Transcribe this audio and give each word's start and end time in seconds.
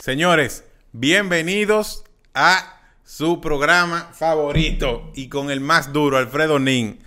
Señores, 0.00 0.64
bienvenidos 0.92 2.04
a 2.34 2.80
su 3.02 3.40
programa 3.40 4.10
favorito 4.12 5.10
y 5.14 5.28
con 5.28 5.50
el 5.50 5.60
más 5.60 5.92
duro, 5.92 6.18
Alfredo 6.18 6.58
Nin. 6.58 6.98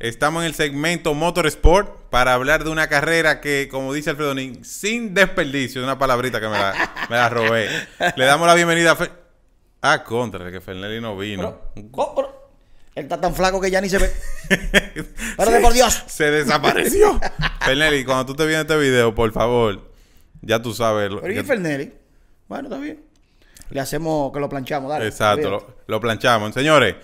Estamos 0.00 0.42
en 0.42 0.46
el 0.48 0.54
segmento 0.54 1.14
Motorsport 1.14 2.01
para 2.12 2.34
hablar 2.34 2.62
de 2.62 2.68
una 2.68 2.88
carrera 2.88 3.40
que, 3.40 3.68
como 3.70 3.94
dice 3.94 4.10
Alfredo 4.10 4.34
Nin, 4.34 4.62
sin 4.66 5.14
desperdicio, 5.14 5.82
una 5.82 5.98
palabrita 5.98 6.40
que 6.42 6.46
me 6.46 6.58
la, 6.58 7.06
me 7.08 7.16
la 7.16 7.30
robé. 7.30 7.70
Le 8.16 8.24
damos 8.26 8.46
la 8.46 8.54
bienvenida 8.54 8.92
a 8.92 8.96
Fer- 8.98 9.12
Ah, 9.80 10.04
contra, 10.04 10.50
que 10.52 10.60
Fernelli 10.60 11.00
no 11.00 11.16
vino. 11.16 11.58
Oh, 11.92 12.14
pero- 12.14 12.50
Él 12.94 13.04
está 13.04 13.18
tan 13.18 13.34
flaco 13.34 13.62
que 13.62 13.70
ya 13.70 13.80
ni 13.80 13.88
se 13.88 13.96
ve. 13.96 14.12
Pero 15.38 15.50
de 15.50 15.60
por 15.60 15.72
Dios. 15.72 16.04
Se 16.06 16.30
desapareció. 16.30 17.18
Fernelli, 17.64 18.04
cuando 18.04 18.26
tú 18.26 18.34
te 18.34 18.44
vienes 18.46 18.60
este 18.66 18.76
video, 18.76 19.14
por 19.14 19.32
favor, 19.32 19.90
ya 20.42 20.60
tú 20.60 20.74
sabes. 20.74 21.10
Pero 21.22 21.32
¿y 21.32 21.42
Fernelli? 21.42 21.94
Bueno, 22.46 22.68
está 22.68 22.78
bien. 22.78 23.02
Le 23.70 23.80
hacemos 23.80 24.30
que 24.34 24.38
lo 24.38 24.50
planchamos, 24.50 24.90
dale. 24.90 25.06
Exacto, 25.08 25.48
lo, 25.50 25.76
lo 25.86 25.98
planchamos. 25.98 26.52
Señores, 26.52 26.94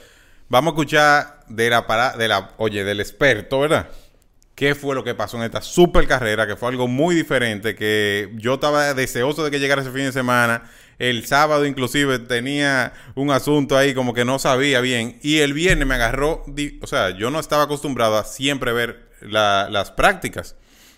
vamos 0.51 0.73
a 0.73 0.75
escuchar 0.75 1.41
de 1.49 1.71
la, 1.71 1.87
para- 1.87 2.15
de 2.15 2.29
la, 2.29 2.51
oye, 2.59 2.85
del 2.85 3.01
experto, 3.01 3.59
¿verdad? 3.61 3.89
¿Qué 4.59 4.75
fue 4.75 4.97
lo 4.97 5.05
que 5.05 5.15
pasó 5.15 5.37
en 5.37 5.45
esta 5.45 5.63
super 5.63 6.09
carrera? 6.09 6.45
Que 6.45 6.57
fue 6.57 6.71
algo 6.71 6.89
muy 6.89 7.15
diferente, 7.15 7.77
que 7.77 8.29
yo 8.35 8.55
estaba 8.55 8.93
deseoso 8.93 9.45
de 9.45 9.53
que 9.53 9.61
llegara 9.61 9.83
ese 9.83 9.93
fin 9.93 10.03
de 10.07 10.11
semana. 10.11 10.65
El 10.99 11.25
sábado 11.27 11.65
inclusive 11.65 12.19
tenía 12.19 12.93
un 13.15 13.31
asunto 13.31 13.77
ahí 13.79 13.95
como 13.95 14.15
que 14.15 14.25
no 14.25 14.41
sabía 14.41 14.81
bien. 14.81 15.21
Y 15.23 15.39
el 15.39 15.53
viernes 15.53 15.87
me 15.87 15.95
agarró, 15.95 16.45
o 16.83 16.87
sea, 16.89 17.11
yo 17.11 17.31
no 17.31 17.39
estaba 17.39 17.63
acostumbrado 17.63 18.19
a 18.19 18.25
siempre 18.25 18.73
ver 18.73 19.09
la- 19.21 19.69
las 19.71 19.93
prácticas. 19.93 20.57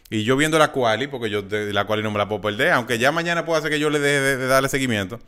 Y 0.09 0.25
yo 0.25 0.39
viendo 0.39 0.59
la 0.59 0.73
quali, 0.73 1.07
porque 1.07 1.29
yo 1.29 1.43
de 1.43 1.75
la 1.75 1.85
quali 1.85 2.03
no 2.03 2.11
me 2.11 2.17
la 2.17 2.29
puedo 2.29 2.41
perder, 2.41 2.71
aunque 2.73 2.99
ya 2.99 3.13
mañana 3.13 3.45
puede 3.45 3.61
ser 3.61 3.71
que 3.71 3.79
yo 3.79 3.91
le 3.91 3.99
deje 3.99 4.21
de, 4.23 4.37
de 4.39 4.47
darle 4.47 4.71
seguimiento. 4.71 5.21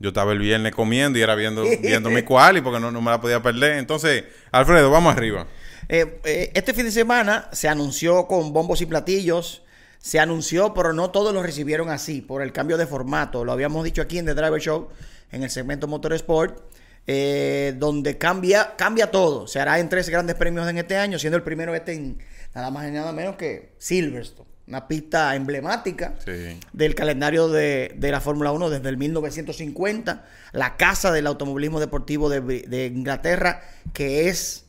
Yo 0.00 0.08
estaba 0.08 0.32
el 0.32 0.38
viernes 0.38 0.74
comiendo 0.74 1.18
y 1.18 1.22
era 1.22 1.34
viendo, 1.34 1.62
viendo 1.82 2.10
mi 2.10 2.22
quali 2.22 2.62
porque 2.62 2.80
no, 2.80 2.90
no 2.90 3.00
me 3.00 3.10
la 3.10 3.20
podía 3.20 3.42
perder. 3.42 3.78
Entonces, 3.78 4.24
Alfredo, 4.50 4.90
vamos 4.90 5.14
arriba. 5.14 5.46
Eh, 5.88 6.20
eh, 6.24 6.50
este 6.54 6.72
fin 6.72 6.86
de 6.86 6.90
semana 6.90 7.48
se 7.52 7.68
anunció 7.68 8.26
con 8.26 8.52
bombos 8.52 8.80
y 8.80 8.86
platillos. 8.86 9.62
Se 9.98 10.18
anunció, 10.18 10.72
pero 10.72 10.94
no 10.94 11.10
todos 11.10 11.34
lo 11.34 11.42
recibieron 11.42 11.90
así, 11.90 12.22
por 12.22 12.40
el 12.40 12.52
cambio 12.52 12.78
de 12.78 12.86
formato. 12.86 13.44
Lo 13.44 13.52
habíamos 13.52 13.84
dicho 13.84 14.00
aquí 14.00 14.18
en 14.18 14.24
The 14.24 14.34
Driver 14.34 14.60
Show, 14.60 14.88
en 15.30 15.42
el 15.42 15.50
segmento 15.50 15.86
Motorsport, 15.86 16.58
eh, 17.06 17.74
donde 17.76 18.16
cambia, 18.16 18.76
cambia 18.76 19.10
todo. 19.10 19.46
Se 19.46 19.60
hará 19.60 19.78
en 19.78 19.90
tres 19.90 20.08
grandes 20.08 20.36
premios 20.36 20.66
en 20.68 20.78
este 20.78 20.96
año, 20.96 21.18
siendo 21.18 21.36
el 21.36 21.42
primero 21.42 21.74
este 21.74 21.92
en 21.92 22.18
nada 22.54 22.70
más 22.70 22.88
y 22.88 22.92
nada 22.92 23.12
menos 23.12 23.36
que 23.36 23.74
Silverstone, 23.78 24.48
una 24.70 24.88
pista 24.88 25.34
emblemática 25.34 26.14
Sí. 26.24 26.58
del 26.72 26.94
calendario 26.94 27.48
de, 27.48 27.92
de 27.96 28.10
la 28.10 28.20
Fórmula 28.20 28.52
1 28.52 28.70
desde 28.70 28.88
el 28.88 28.96
1950, 28.96 30.24
la 30.52 30.76
casa 30.76 31.10
del 31.12 31.26
automovilismo 31.26 31.80
deportivo 31.80 32.30
de, 32.30 32.40
de 32.40 32.86
Inglaterra, 32.86 33.62
que 33.92 34.28
es 34.28 34.64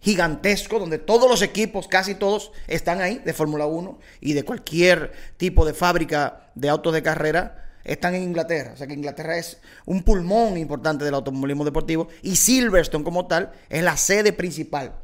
gigantesco, 0.00 0.78
donde 0.78 0.98
todos 0.98 1.28
los 1.30 1.42
equipos, 1.42 1.88
casi 1.88 2.14
todos, 2.14 2.52
están 2.66 3.00
ahí 3.00 3.18
de 3.24 3.32
Fórmula 3.32 3.66
1 3.66 3.98
y 4.20 4.32
de 4.34 4.42
cualquier 4.44 5.12
tipo 5.36 5.64
de 5.64 5.72
fábrica 5.74 6.50
de 6.54 6.68
autos 6.68 6.92
de 6.92 7.02
carrera. 7.02 7.64
Están 7.84 8.14
en 8.14 8.22
Inglaterra, 8.24 8.72
o 8.74 8.76
sea 8.76 8.86
que 8.86 8.92
Inglaterra 8.92 9.38
es 9.38 9.58
un 9.86 10.02
pulmón 10.02 10.58
importante 10.58 11.04
del 11.04 11.14
automovilismo 11.14 11.64
deportivo 11.64 12.08
y 12.22 12.36
Silverstone 12.36 13.02
como 13.04 13.26
tal 13.26 13.52
es 13.70 13.82
la 13.82 13.96
sede 13.96 14.32
principal. 14.32 14.94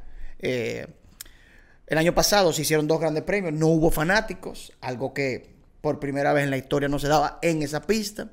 Eh, 0.41 0.87
el 1.87 1.99
año 1.99 2.15
pasado 2.15 2.53
se 2.53 2.63
hicieron 2.63 2.87
dos 2.89 3.01
grandes 3.01 3.23
premios, 3.25 3.53
no 3.53 3.67
hubo 3.69 3.91
fanáticos, 3.91 4.73
algo 4.81 5.13
que 5.15 5.55
por 5.81 6.01
primera 6.01 6.33
vez 6.33 6.45
en 6.45 6.51
la 6.51 6.57
historia 6.57 6.89
no 6.89 6.99
se 6.99 7.09
daba 7.09 7.39
en 7.43 7.63
esa 7.63 7.83
pista. 7.83 8.31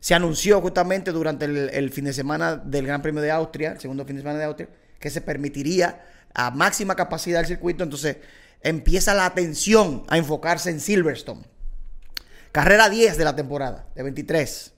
Se 0.00 0.14
anunció 0.14 0.60
justamente 0.60 1.10
durante 1.12 1.44
el, 1.46 1.70
el 1.70 1.90
fin 1.90 2.04
de 2.06 2.12
semana 2.12 2.56
del 2.56 2.86
Gran 2.86 3.02
Premio 3.02 3.20
de 3.22 3.30
Austria, 3.30 3.72
el 3.72 3.80
segundo 3.80 4.04
fin 4.04 4.16
de 4.16 4.22
semana 4.22 4.38
de 4.38 4.44
Austria, 4.46 4.68
que 4.98 5.10
se 5.10 5.20
permitiría 5.20 6.04
a 6.34 6.50
máxima 6.50 6.94
capacidad 6.96 7.40
el 7.40 7.46
circuito. 7.46 7.82
Entonces 7.84 8.16
empieza 8.62 9.14
la 9.14 9.26
atención 9.26 10.04
a 10.08 10.16
enfocarse 10.18 10.70
en 10.70 10.80
Silverstone. 10.80 11.42
Carrera 12.52 12.88
10 12.88 13.16
de 13.16 13.24
la 13.24 13.36
temporada, 13.36 13.86
de 13.94 14.02
23. 14.02 14.72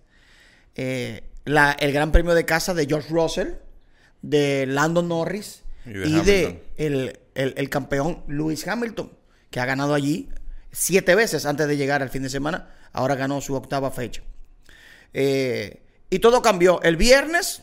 Eh, 0.75 1.23
la- 1.45 1.73
el 1.73 1.93
Gran 1.93 2.13
Premio 2.13 2.35
de 2.35 2.45
casa 2.45 2.75
de 2.75 2.87
George 2.87 3.09
Russell, 3.11 3.49
de 4.23 4.67
Landon 4.67 5.09
Norris 5.09 5.63
Y 5.87 5.91
y 5.91 5.95
de 5.95 6.05
de, 6.23 6.45
Hamilton. 6.45 6.61
el, 6.77 7.19
el- 7.35 7.55
el 7.57 7.69
campeón 7.71 8.23
Lewis 8.29 8.67
Hamilton, 8.67 9.11
que 9.51 9.61
ha 9.61 9.65
ganado 9.67 9.95
allí 9.95 10.29
siete 10.71 11.15
veces 11.15 11.47
antes 11.47 11.69
de 11.69 11.77
llegar 11.77 12.03
al 12.03 12.09
fin 12.11 12.23
de 12.23 12.31
semana. 12.31 12.71
Ahora 12.93 13.15
ganó 13.15 13.41
su 13.41 13.55
octava 13.55 13.91
fecha. 13.91 14.23
Eh, 15.13 15.83
y 16.11 16.19
todo 16.19 16.43
cambió. 16.43 16.81
El 16.83 16.97
viernes, 16.97 17.63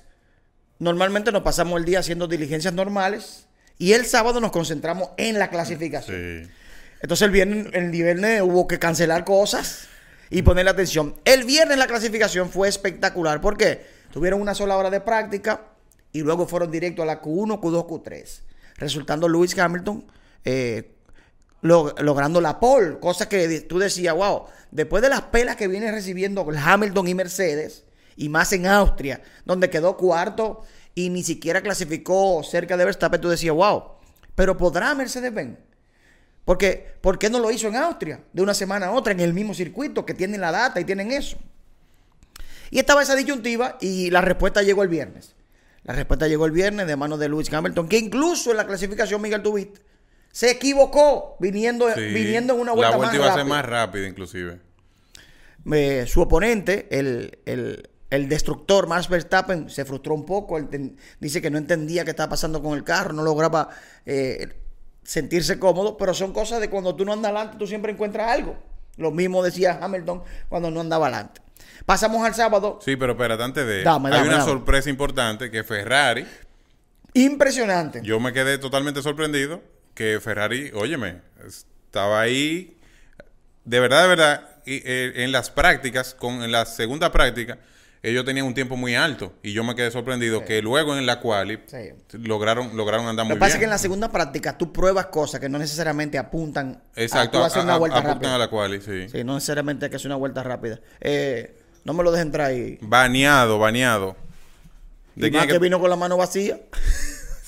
normalmente 0.79 1.31
nos 1.31 1.43
pasamos 1.43 1.79
el 1.79 1.85
día 1.85 1.99
haciendo 1.99 2.27
diligencias 2.27 2.73
normales. 2.73 3.47
Y 3.77 3.93
el 3.93 4.05
sábado 4.05 4.41
nos 4.41 4.51
concentramos 4.51 5.09
en 5.17 5.39
la 5.39 5.49
clasificación. 5.49 6.43
Sí. 6.45 6.51
Entonces 7.01 7.25
el 7.25 7.31
viernes, 7.31 7.67
el 7.73 7.91
viernes 7.91 8.41
hubo 8.41 8.67
que 8.67 8.77
cancelar 8.77 9.23
cosas 9.23 9.87
y 10.29 10.41
ponerle 10.41 10.71
atención. 10.71 11.15
El 11.23 11.45
viernes 11.45 11.77
la 11.77 11.87
clasificación 11.87 12.49
fue 12.49 12.67
espectacular. 12.67 13.39
¿Por 13.39 13.55
qué? 13.57 13.85
Tuvieron 14.11 14.41
una 14.41 14.53
sola 14.53 14.75
hora 14.75 14.89
de 14.89 14.99
práctica 14.99 15.61
y 16.11 16.21
luego 16.21 16.45
fueron 16.45 16.71
directo 16.71 17.03
a 17.03 17.05
la 17.05 17.21
Q1, 17.21 17.61
Q2, 17.61 17.87
Q3. 17.87 18.41
Resultando 18.79 19.27
Lewis 19.29 19.57
Hamilton 19.57 20.05
eh, 20.43 20.95
lo- 21.61 21.93
logrando 21.99 22.41
la 22.41 22.59
pole. 22.59 22.99
Cosa 22.99 23.29
que 23.29 23.61
tú 23.61 23.77
decías, 23.79 24.15
wow, 24.15 24.45
después 24.71 25.01
de 25.03 25.09
las 25.09 25.21
pelas 25.23 25.55
que 25.55 25.67
viene 25.67 25.91
recibiendo 25.91 26.47
Hamilton 26.49 27.07
y 27.07 27.13
Mercedes, 27.15 27.83
y 28.15 28.27
más 28.29 28.51
en 28.53 28.67
Austria, 28.67 29.21
donde 29.45 29.69
quedó 29.69 29.95
cuarto 29.95 30.63
y 30.95 31.09
ni 31.09 31.23
siquiera 31.23 31.61
clasificó 31.61 32.41
cerca 32.43 32.75
de 32.75 32.83
Verstappen, 32.85 33.21
tú 33.21 33.29
decías, 33.29 33.55
wow, 33.55 33.83
pero 34.35 34.57
¿podrá 34.57 34.93
Mercedes-Benz? 34.95 35.57
Porque, 36.43 36.95
¿Por 37.01 37.19
qué 37.19 37.29
no 37.29 37.39
lo 37.39 37.51
hizo 37.51 37.67
en 37.67 37.75
Austria? 37.75 38.21
De 38.33 38.41
una 38.41 38.53
semana 38.53 38.87
a 38.87 38.91
otra, 38.91 39.13
en 39.13 39.19
el 39.19 39.33
mismo 39.33 39.53
circuito, 39.53 40.05
que 40.05 40.13
tienen 40.15 40.41
la 40.41 40.51
data 40.51 40.79
y 40.79 40.85
tienen 40.85 41.11
eso. 41.11 41.37
Y 42.71 42.79
estaba 42.79 43.03
esa 43.03 43.15
disyuntiva 43.15 43.77
y 43.79 44.09
la 44.09 44.21
respuesta 44.21 44.63
llegó 44.63 44.81
el 44.83 44.89
viernes. 44.89 45.35
La 45.89 45.95
respuesta 45.95 46.27
llegó 46.27 46.45
el 46.45 46.51
viernes 46.51 46.85
de 46.85 46.95
manos 46.95 47.17
de 47.17 47.27
Lewis 47.27 47.51
Hamilton, 47.51 47.87
que 47.89 47.97
incluso 47.97 48.51
en 48.51 48.57
la 48.57 48.67
clasificación, 48.67 49.19
Miguel 49.23 49.41
Tubit, 49.41 49.79
se 50.31 50.51
equivocó 50.51 51.35
viniendo, 51.39 51.91
Sí. 51.95 52.01
viniendo 52.13 52.53
en 52.53 52.59
una 52.59 52.73
vuelta, 52.73 52.91
La 52.91 52.97
vuelta 52.97 53.11
más 53.13 53.15
iba 53.15 53.25
a 53.25 53.29
ser 53.29 53.37
rápida. 53.39 53.55
más 53.55 53.65
rápida, 53.65 54.07
inclusive. 54.07 54.59
Eh, 55.73 56.05
su 56.07 56.21
oponente, 56.21 56.87
el, 56.91 57.39
el- 57.47 57.89
el 58.11 58.29
destructor 58.29 58.85
Max 58.85 59.09
Verstappen, 59.09 59.67
se 59.71 59.83
frustró 59.83 60.13
un 60.13 60.27
poco. 60.27 60.59
Él 60.59 60.67
ten- 60.69 60.95
dice 61.19 61.41
que 61.41 61.49
no 61.49 61.57
entendía 61.57 62.03
qué 62.05 62.11
estaba 62.11 62.29
pasando 62.29 62.61
con 62.61 62.77
el 62.77 62.83
carro, 62.83 63.11
no 63.13 63.23
lograba 63.23 63.69
eh, 64.05 64.47
sentirse 65.03 65.57
cómodo, 65.57 65.97
pero 65.97 66.13
son 66.13 66.33
cosas 66.33 66.59
de 66.61 66.69
cuando 66.69 66.95
tú 66.95 67.03
no 67.03 67.13
andas 67.13 67.31
adelante, 67.31 67.57
tú 67.57 67.65
siempre 67.65 67.91
encuentras 67.91 68.29
algo. 68.29 68.57
Lo 68.97 69.09
mismo 69.09 69.41
decía 69.41 69.79
Hamilton 69.81 70.21
cuando 70.49 70.69
no 70.69 70.81
andaba 70.81 71.07
adelante. 71.07 71.41
Pasamos 71.89 72.23
al 72.23 72.35
sábado. 72.35 72.77
Sí, 72.85 72.95
pero 72.97 73.13
espérate, 73.13 73.41
antes 73.41 73.65
de... 73.65 73.81
Dame, 73.81 74.09
hay 74.09 74.13
dame, 74.17 74.27
una 74.27 74.37
dame. 74.37 74.47
sorpresa 74.51 74.91
importante 74.91 75.49
que 75.49 75.63
Ferrari... 75.63 76.23
Impresionante. 77.15 78.01
Yo 78.03 78.19
me 78.19 78.31
quedé 78.31 78.59
totalmente 78.59 79.01
sorprendido 79.01 79.63
que 79.95 80.19
Ferrari, 80.21 80.69
óyeme, 80.75 81.21
estaba 81.47 82.21
ahí, 82.21 82.77
de 83.65 83.79
verdad, 83.79 84.03
de 84.03 84.07
verdad, 84.07 84.47
y, 84.67 84.75
eh, 84.85 85.13
en 85.23 85.31
las 85.31 85.49
prácticas, 85.49 86.13
con 86.13 86.43
en 86.43 86.51
la 86.51 86.67
segunda 86.67 87.11
práctica, 87.11 87.57
ellos 88.03 88.23
tenían 88.23 88.45
un 88.45 88.53
tiempo 88.53 88.77
muy 88.77 88.93
alto 88.95 89.33
y 89.41 89.51
yo 89.53 89.63
me 89.63 89.73
quedé 89.75 89.89
sorprendido 89.89 90.45
que 90.45 90.61
luego 90.61 90.95
en 90.95 91.07
la 91.07 91.19
quali 91.19 91.59
Sí. 91.65 91.89
lograron, 92.19 92.77
lograron 92.77 93.07
andar 93.07 93.25
Lo 93.25 93.29
muy 93.29 93.35
que 93.37 93.39
pasa 93.39 93.47
bien. 93.47 93.55
es 93.55 93.59
que 93.61 93.65
en 93.65 93.69
la 93.71 93.77
segunda 93.79 94.11
práctica 94.11 94.55
tú 94.57 94.71
pruebas 94.71 95.07
cosas 95.07 95.39
que 95.41 95.49
no 95.49 95.57
necesariamente 95.57 96.17
apuntan 96.19 96.81
Exacto, 96.95 97.39
a 97.39 97.41
tú 97.41 97.43
a- 97.43 97.47
hacer 97.47 97.63
una 97.63 97.73
a- 97.73 97.77
vuelta 97.79 97.97
apuntan 97.97 98.15
rápida. 98.17 98.35
a 98.35 98.37
la 98.37 98.47
quali, 98.49 98.79
sí. 98.81 99.09
Sí, 99.09 99.23
no 99.23 99.33
necesariamente 99.33 99.85
hay 99.85 99.89
que 99.89 99.95
hacer 99.97 100.07
una 100.07 100.15
vuelta 100.17 100.43
rápida. 100.43 100.79
Eh, 101.01 101.58
no 101.89 101.93
me 101.97 102.03
lo 102.03 102.11
dejen 102.11 102.27
entrar 102.27 102.47
ahí. 102.47 102.77
Baneado, 102.81 103.57
baneado. 103.57 104.15
Y 105.15 105.21
¿De 105.21 105.31
más 105.31 105.39
quién 105.39 105.47
que 105.47 105.53
es 105.53 105.59
que- 105.59 105.63
vino 105.63 105.79
con 105.79 105.89
la 105.89 105.95
mano 105.95 106.17
vacía. 106.17 106.59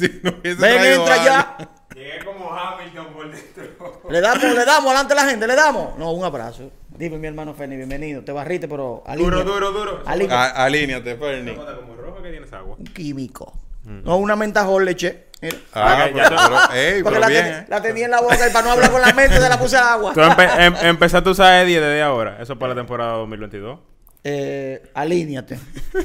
Si 0.01 0.07
no 0.23 0.31
Ven, 0.41 0.83
entra 0.83 1.23
ya. 1.23 1.57
Llegué 1.93 2.25
como 2.25 2.51
Hamilton 2.51 3.13
por 3.13 3.29
dentro. 3.29 4.01
Le 4.09 4.19
damos, 4.19 4.43
le 4.43 4.65
damos, 4.65 4.85
adelante 4.87 5.13
la 5.13 5.25
gente, 5.29 5.45
le 5.45 5.55
damos. 5.55 5.95
No, 5.99 6.11
un 6.11 6.25
abrazo. 6.25 6.71
Dime, 6.89 7.19
mi 7.19 7.27
hermano 7.27 7.53
Ferni, 7.53 7.75
bienvenido. 7.75 8.23
Te 8.23 8.31
barriste, 8.31 8.67
pero. 8.67 9.03
Duro, 9.15 9.43
duro, 9.43 9.71
duro. 9.71 10.01
Alíneate, 10.07 11.17
como 11.19 12.23
que 12.23 12.31
tienes 12.31 12.51
agua. 12.51 12.77
Un 12.79 12.85
químico. 12.85 13.53
No 13.83 14.17
una 14.17 14.35
mentajol 14.35 14.85
leche. 14.85 15.27
Mira. 15.41 15.57
Ah, 15.73 16.07
Ok, 16.09 16.15
ya 16.15 16.23
pero, 16.29 16.35
pero, 16.47 16.73
ey, 16.79 17.03
Porque 17.03 17.03
pero 17.03 17.19
la, 17.19 17.27
bien. 17.27 17.43
ten- 17.45 17.65
la 17.69 17.81
tenía 17.81 18.05
en 18.05 18.11
la 18.11 18.21
boca 18.21 18.47
y 18.47 18.51
para 18.51 18.65
no 18.65 18.71
hablar 18.73 18.91
con 18.91 19.01
la 19.01 19.11
mente 19.13 19.39
se 19.39 19.49
la 19.49 19.59
puse 19.59 19.75
al 19.77 19.83
agua. 19.87 20.13
Tú 20.13 20.19
empe- 20.21 20.65
em- 20.65 20.75
empezaste 20.87 21.29
a 21.29 21.31
usar 21.31 21.63
Eddie 21.63 21.79
desde 21.79 22.01
ahora. 22.01 22.37
Eso 22.41 22.57
para 22.59 22.73
la 22.73 22.81
temporada 22.81 23.13
2022. 23.13 23.79
Eh, 24.23 24.81
alíñate. 24.93 25.57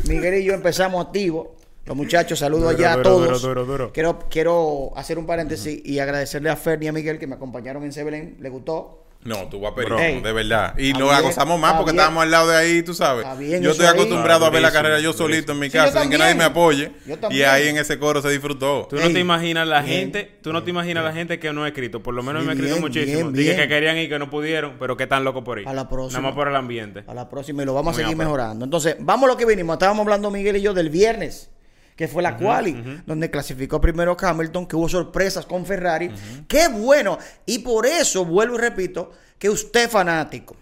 Miguel 0.09 0.35
y 0.41 0.45
yo 0.45 0.55
empezamos 0.55 1.05
activos. 1.05 1.49
Los 1.85 1.97
muchachos, 1.97 2.39
saludo 2.41 2.63
Duro, 2.71 2.77
allá 2.77 2.95
a 2.95 3.03
todos. 3.03 3.27
duro, 3.27 3.39
duro, 3.39 3.65
duro. 3.65 3.93
Quiero, 3.93 4.19
quiero 4.29 4.93
hacer 4.97 5.19
un 5.19 5.27
paréntesis 5.27 5.81
y 5.85 6.01
agradecerle 6.01 6.51
a 6.51 6.57
Fer 6.57 6.83
y 6.83 6.89
a 6.89 6.93
Miguel 6.93 7.19
que 7.19 7.29
me 7.29 7.37
acompañaron 7.37 7.85
en 7.85 7.93
Sebelén. 7.93 8.37
¿Le 8.41 8.49
gustó? 8.49 9.06
No, 9.25 9.49
tú 9.49 9.59
vas 9.61 9.73
a 9.73 9.75
pedir, 9.75 9.93
Ey. 9.95 10.21
de 10.21 10.33
verdad. 10.33 10.79
Y 10.79 10.93
nos 10.93 11.13
acosamos 11.13 11.59
más 11.59 11.73
porque 11.73 11.91
bien. 11.91 11.97
estábamos 12.01 12.23
al 12.23 12.31
lado 12.31 12.49
de 12.49 12.57
ahí, 12.57 12.83
tú 12.83 12.95
sabes. 12.95 13.27
Bien, 13.39 13.61
yo 13.61 13.73
estoy 13.73 13.87
ahí. 13.87 13.93
acostumbrado 13.95 14.47
a 14.47 14.51
ver 14.51 14.63
la 14.63 14.71
carrera 14.71 15.01
yo 15.01 15.13
durísimo. 15.13 15.27
solito 15.29 15.53
en 15.53 15.59
mi 15.59 15.67
Sí, 15.67 15.73
casa 15.73 16.01
sin 16.03 16.11
que 16.11 16.17
nadie 16.19 16.35
me 16.37 16.45
apoye. 16.45 16.93
Y 17.31 17.43
ahí 17.43 17.67
en 17.67 17.77
ese 17.77 17.99
coro 17.99 18.23
se 18.23 18.31
disfrutó. 18.31 18.87
Tú 18.89 18.95
no 18.97 19.03
Ey, 19.03 19.13
te 19.13 19.19
imaginas 19.19 19.67
la 19.67 19.83
bien, 19.83 20.01
gente, 20.13 20.39
tú 20.43 20.53
no 20.53 20.63
te 20.63 20.71
imaginas 20.71 21.03
la 21.03 21.13
gente 21.13 21.41
que 21.41 21.53
no 21.53 21.65
ha 21.65 21.69
escrito. 21.69 22.03
Por 22.05 22.15
lo 22.15 22.23
menos 22.23 22.43
Sí, 22.43 22.47
me 22.47 22.53
ha 22.53 22.55
escrito 22.55 22.75
bien, 22.75 22.83
muchísimo. 22.85 23.17
bien, 23.19 23.33
Dije 23.33 23.49
bien. 23.55 23.57
que 23.63 23.69
querían 23.69 23.97
ir, 23.97 24.09
que 24.09 24.19
no 24.21 24.31
pudieron, 24.31 24.75
pero 24.79 24.97
que 24.97 25.03
están 25.05 25.25
locos 25.25 25.43
por 25.43 25.59
ir. 25.59 25.67
A 25.69 25.75
la 25.75 25.89
próxima. 25.89 26.21
Nada 26.21 26.31
más 26.31 26.37
por 26.37 26.47
el 26.49 26.55
ambiente. 26.55 27.03
A 27.09 27.15
la 27.15 27.29
próxima 27.29 27.65
y 27.65 27.67
lo 27.67 27.75
vamos 27.75 27.95
a 27.95 27.97
Muy 27.97 28.03
seguir 28.05 28.17
mejorando. 28.17 28.65
Entonces, 28.65 28.95
vamos 29.01 29.25
a 29.29 29.33
lo 29.33 29.37
que 29.37 29.45
vinimos. 29.45 29.75
Estábamos 29.75 30.03
hablando 30.05 30.31
Miguel 30.31 30.57
y 30.57 30.63
yo 30.63 30.73
del 30.73 30.89
viernes, 30.89 31.51
que 31.97 32.07
fue 32.09 32.23
la 32.23 32.37
quali, 32.37 33.03
donde 33.07 33.31
clasificó 33.31 33.81
primero 33.81 34.17
Hamilton, 34.21 34.67
que 34.67 34.77
hubo 34.77 34.89
sorpresas 34.89 35.47
con 35.47 35.65
Ferrari. 35.65 36.11
Qué 36.47 36.69
bueno. 36.69 37.19
Y 37.47 37.61
por 37.61 37.87
eso, 37.87 38.25
vuelvo 38.27 38.57
y 38.57 38.59
repito, 38.59 39.11
que 39.39 39.49
usted 39.49 39.89
fanático, 39.89 40.57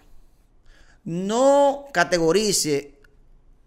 no 1.04 1.86
categorice 1.92 2.94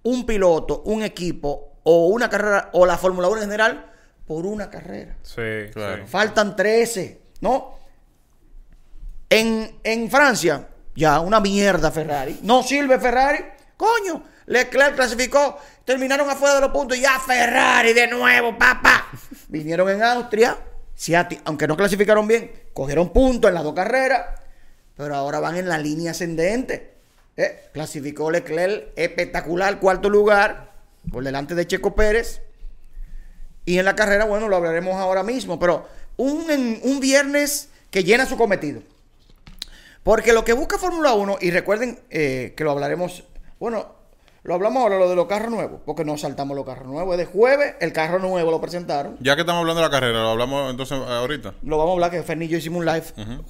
un 0.03 0.25
piloto, 0.25 0.81
un 0.85 1.03
equipo 1.03 1.73
o 1.83 2.07
una 2.07 2.29
carrera 2.29 2.69
o 2.73 2.85
la 2.85 2.97
Fórmula 2.97 3.27
1 3.27 3.37
en 3.37 3.43
general 3.43 3.91
por 4.25 4.45
una 4.45 4.69
carrera. 4.69 5.17
Sí, 5.23 5.69
Claro. 5.73 6.03
sí. 6.05 6.09
Faltan 6.11 6.55
13, 6.55 7.21
¿no? 7.41 7.77
En, 9.29 9.79
en 9.83 10.09
Francia, 10.09 10.67
ya 10.95 11.19
una 11.19 11.39
mierda 11.39 11.91
Ferrari. 11.91 12.39
No 12.43 12.63
sirve 12.63 12.97
Ferrari. 12.99 13.39
Coño, 13.75 14.23
Leclerc 14.47 14.95
clasificó, 14.95 15.57
terminaron 15.87 16.29
afuera 16.29 16.55
de 16.55 16.59
los 16.61 16.71
puntos 16.71 16.97
y 16.97 17.01
ya 17.01 17.17
Ferrari 17.17 17.93
de 17.93 18.07
nuevo, 18.07 18.57
papá. 18.57 19.07
Vinieron 19.47 19.89
en 19.89 20.03
Austria, 20.03 20.57
Seati- 20.97 21.39
aunque 21.45 21.65
no 21.65 21.77
clasificaron 21.77 22.27
bien, 22.27 22.51
cogieron 22.73 23.13
puntos 23.13 23.47
en 23.47 23.55
las 23.55 23.63
dos 23.63 23.73
carreras, 23.73 24.25
pero 24.97 25.15
ahora 25.15 25.39
van 25.39 25.55
en 25.55 25.69
la 25.69 25.77
línea 25.77 26.11
ascendente. 26.11 26.91
Eh, 27.37 27.69
clasificó 27.71 28.29
Leclerc, 28.29 28.89
espectacular, 28.97 29.79
cuarto 29.79 30.09
lugar, 30.09 30.73
por 31.09 31.23
delante 31.23 31.55
de 31.55 31.65
Checo 31.65 31.95
Pérez. 31.95 32.41
Y 33.63 33.79
en 33.79 33.85
la 33.85 33.95
carrera, 33.95 34.25
bueno, 34.25 34.49
lo 34.49 34.57
hablaremos 34.57 34.95
ahora 34.95 35.23
mismo, 35.23 35.57
pero 35.57 35.87
un, 36.17 36.79
un 36.83 36.99
viernes 36.99 37.69
que 37.91 38.03
llena 38.03 38.25
su 38.25 38.35
cometido. 38.37 38.81
Porque 40.03 40.33
lo 40.33 40.43
que 40.43 40.51
busca 40.53 40.77
Fórmula 40.77 41.13
1, 41.13 41.37
y 41.39 41.51
recuerden 41.51 41.97
eh, 42.09 42.53
que 42.57 42.63
lo 42.65 42.71
hablaremos, 42.71 43.23
bueno, 43.59 43.95
lo 44.47 44.53
hablamos 44.53 44.81
ahora, 44.81 44.97
lo 44.97 45.09
de 45.09 45.15
los 45.17 45.27
carros 45.27 45.51
nuevos, 45.51 45.81
porque 45.85 46.05
no 46.05 46.17
saltamos 46.17 46.55
los 46.55 46.65
carros 46.65 46.88
nuevos. 46.88 47.13
Es 47.15 47.17
de 47.17 47.25
jueves, 47.25 47.75
el 47.81 47.91
carro 47.91 48.17
nuevo 48.17 48.49
lo 48.49 48.61
presentaron. 48.61 49.17
Ya 49.19 49.35
que 49.35 49.41
estamos 49.41 49.59
hablando 49.59 49.81
de 49.81 49.88
la 49.88 49.91
carrera, 49.91 50.21
lo 50.21 50.29
hablamos 50.29 50.71
entonces 50.71 50.97
ahorita. 50.97 51.55
Lo 51.63 51.77
vamos 51.77 51.91
a 51.91 51.94
hablar, 51.95 52.11
que 52.11 52.23
Ferni 52.23 52.45
y 52.45 52.47
yo 52.47 52.57
hicimos 52.57 52.79
un 52.79 52.85
live. 52.85 53.03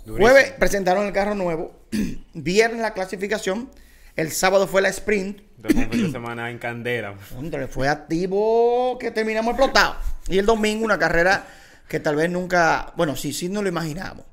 Jueves 0.08 0.54
presentaron 0.58 1.06
el 1.06 1.14
carro 1.14 1.36
nuevo, 1.36 1.72
viernes 2.34 2.82
la 2.82 2.96
clasificación, 2.96 3.70
el 4.16 4.32
sábado 4.32 4.66
fue 4.66 4.82
la 4.82 4.90
sprint, 4.90 5.40
Entonces, 5.58 5.88
fin 5.92 6.06
de 6.06 6.12
semana 6.12 6.50
en 6.50 6.58
candela. 6.58 7.14
Contra, 7.36 7.68
fue 7.68 7.88
activo 7.88 8.98
que 9.00 9.12
terminamos 9.12 9.52
explotado. 9.52 9.98
Y 10.28 10.40
el 10.40 10.48
domingo 10.48 10.84
una 10.84 10.98
carrera 10.98 11.46
que 11.88 12.00
tal 12.00 12.16
vez 12.16 12.32
nunca, 12.32 12.92
bueno, 12.98 13.16
sí, 13.16 13.34
sí 13.34 13.50
no 13.50 13.62
lo 13.62 13.70
imaginamos. 13.70 14.26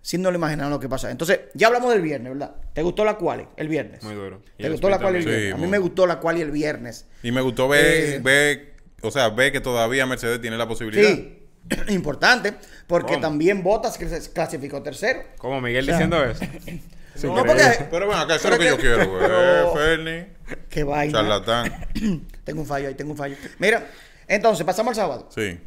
Sí 0.00 0.16
no 0.16 0.30
lo 0.30 0.36
imaginamos 0.38 0.70
lo 0.72 0.80
que 0.80 0.88
pasa. 0.88 1.10
Entonces, 1.10 1.40
ya 1.54 1.66
hablamos 1.66 1.92
del 1.92 2.00
viernes, 2.02 2.32
¿verdad? 2.32 2.54
¿Te 2.72 2.82
gustó 2.82 3.04
la 3.04 3.16
quali 3.16 3.46
el 3.56 3.68
viernes? 3.68 4.02
Muy 4.04 4.14
duro. 4.14 4.42
¿Te 4.56 4.70
gustó 4.70 4.88
la 4.88 4.98
quali 4.98 5.18
el 5.18 5.24
viernes? 5.24 5.44
Sí, 5.46 5.50
a 5.50 5.54
mí 5.56 5.60
muy- 5.62 5.68
me 5.70 5.78
gustó 5.78 6.06
la 6.06 6.20
quali 6.20 6.40
el 6.40 6.50
viernes. 6.50 7.06
Y 7.22 7.32
me 7.32 7.40
gustó 7.40 7.68
ver, 7.68 7.84
Eh. 7.84 8.20
ver, 8.22 8.74
o 9.02 9.10
sea, 9.10 9.28
ver 9.30 9.52
que 9.52 9.60
todavía 9.60 10.06
Mercedes 10.06 10.40
tiene 10.40 10.56
la 10.56 10.66
posibilidad. 10.68 11.08
Sí, 11.10 11.42
importante, 11.88 12.54
porque 12.86 13.14
¿Cómo? 13.14 13.20
también 13.22 13.62
se 13.92 14.32
clasificó 14.32 14.82
tercero. 14.82 15.20
Como 15.36 15.60
Miguel 15.60 15.82
O 15.84 15.86
sea, 15.86 15.94
diciendo 15.94 16.24
eso. 16.24 16.44
No, 17.24 17.34
porque... 17.44 17.64
Pero 17.90 18.06
bueno, 18.06 18.20
acá 18.22 18.36
eso 18.36 18.46
es 18.46 18.54
lo 18.54 18.58
que 18.60 18.66
yo 18.68 18.78
quiero, 18.78 18.98
güey. 19.10 19.20
pero- 19.22 19.74
Fernie, 19.74 20.28
Qué 20.70 20.84
vaina. 20.84 21.12
charlatán. 21.18 21.86
tengo 22.44 22.60
un 22.60 22.66
fallo 22.66 22.86
ahí, 22.86 22.94
tengo 22.94 23.10
un 23.10 23.16
fallo. 23.16 23.34
Mira, 23.58 23.88
entonces, 24.28 24.64
pasamos 24.64 24.90
al 24.90 24.94
sábado. 24.94 25.28
Sí. 25.34 25.58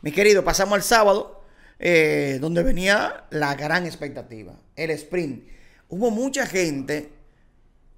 Mi 0.00 0.10
querido, 0.10 0.42
pasamos 0.42 0.74
al 0.76 0.82
sábado, 0.82 1.43
eh, 1.86 2.38
donde 2.40 2.62
venía 2.62 3.24
la 3.30 3.54
gran 3.54 3.84
expectativa, 3.86 4.54
el 4.74 4.90
sprint. 4.90 5.44
Hubo 5.90 6.10
mucha 6.10 6.46
gente 6.46 7.10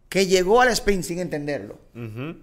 que 0.08 0.26
llegó 0.26 0.60
al 0.60 0.68
sprint 0.70 1.04
sin 1.04 1.18
entenderlo. 1.20 1.78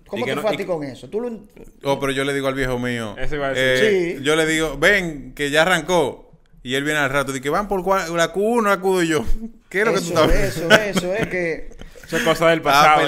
¿Cómo 0.07 0.21
Y 0.25 0.29
te 0.29 0.35
no- 0.35 0.41
fue 0.41 0.51
a 0.51 0.53
y- 0.53 0.57
ti 0.57 0.65
con 0.65 0.83
eso? 0.83 1.09
¿Tú 1.09 1.19
lo- 1.21 1.41
Oh, 1.83 1.99
pero 1.99 2.11
yo 2.13 2.23
le 2.23 2.33
digo 2.33 2.47
al 2.47 2.55
viejo 2.55 2.79
mío. 2.79 3.15
Eso 3.17 3.35
iba 3.35 3.47
a 3.47 3.53
decir. 3.53 3.87
eh, 3.93 4.15
Sí. 4.17 4.23
Yo 4.23 4.35
le 4.35 4.45
digo, 4.45 4.77
ven, 4.77 5.33
que 5.35 5.49
ya 5.51 5.61
arrancó. 5.63 6.31
Y 6.63 6.75
él 6.75 6.85
viene 6.85 6.99
al 6.99 7.09
rato 7.09 7.31
y 7.31 7.33
dice 7.33 7.43
que 7.43 7.49
van 7.49 7.67
por 7.67 7.85
la 7.85 8.33
Q1, 8.33 8.63
la 8.69 8.81
Q2 8.81 9.03
y 9.03 9.07
yo. 9.09 9.25
¿Qué 9.69 9.79
es 9.81 9.85
lo 9.85 9.93
que 9.93 9.99
tú 9.99 10.05
eso, 10.13 10.23
estás 10.31 10.57
eso, 10.57 10.71
eso, 10.71 11.13
es 11.13 11.27
que... 11.27 11.69
Eso 12.05 12.17
es 12.17 12.23
cosa 12.23 12.49
del 12.49 12.59
Ah, 12.59 12.63
pasado. 12.63 13.07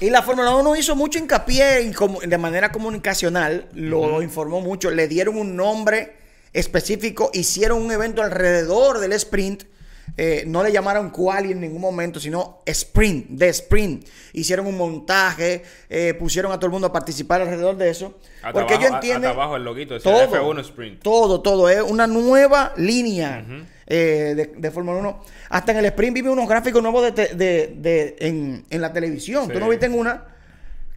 Y 0.00 0.10
la 0.10 0.22
Fórmula 0.22 0.54
1 0.54 0.76
hizo 0.76 0.94
mucho 0.94 1.18
hincapié 1.18 1.80
en 1.80 1.92
comu- 1.94 2.20
de 2.24 2.38
manera 2.38 2.70
comunicacional, 2.70 3.68
lo 3.72 4.20
informó 4.22 4.60
mucho, 4.60 4.90
le 4.90 5.08
dieron 5.08 5.36
un 5.38 5.56
nombre 5.56 6.12
específico, 6.54 7.30
hicieron 7.34 7.82
un 7.82 7.92
evento 7.92 8.22
alrededor 8.22 9.00
del 9.00 9.12
sprint, 9.12 9.64
eh, 10.16 10.44
no 10.46 10.62
le 10.62 10.70
llamaron 10.70 11.10
quali 11.10 11.50
en 11.50 11.60
ningún 11.60 11.80
momento, 11.80 12.20
sino 12.20 12.62
sprint, 12.66 13.30
de 13.30 13.48
sprint. 13.48 14.06
Hicieron 14.32 14.66
un 14.66 14.76
montaje, 14.76 15.62
eh, 15.90 16.14
pusieron 16.14 16.52
a 16.52 16.56
todo 16.56 16.66
el 16.66 16.72
mundo 16.72 16.86
a 16.86 16.92
participar 16.92 17.40
alrededor 17.42 17.76
de 17.76 17.90
eso. 17.90 18.18
Hasta 18.36 18.52
porque 18.52 18.74
abajo, 18.74 18.88
yo 18.88 18.94
entiendo... 18.94 19.28
abajo 19.28 19.56
el 19.56 19.64
loguito, 19.64 19.98
todo, 19.98 20.30
F1 20.30 20.60
Sprint. 20.60 21.02
todo, 21.02 21.40
todo, 21.40 21.68
es 21.68 21.82
una 21.82 22.06
nueva 22.06 22.72
línea 22.76 23.44
eh, 23.86 24.34
de, 24.36 24.52
de 24.56 24.70
Fórmula 24.70 24.98
1. 25.00 25.20
Hasta 25.48 25.72
en 25.72 25.78
el 25.78 25.86
sprint 25.86 26.14
vive 26.14 26.30
unos 26.30 26.48
gráficos 26.48 26.80
nuevos 26.80 27.02
de, 27.02 27.12
te- 27.12 27.34
de- 27.34 27.74
de- 27.76 28.16
en, 28.20 28.64
en 28.70 28.80
la 28.80 28.92
televisión. 28.92 29.48
Tú 29.50 29.58
no 29.58 29.68
viste 29.68 29.86
en 29.86 29.98
una 29.98 30.33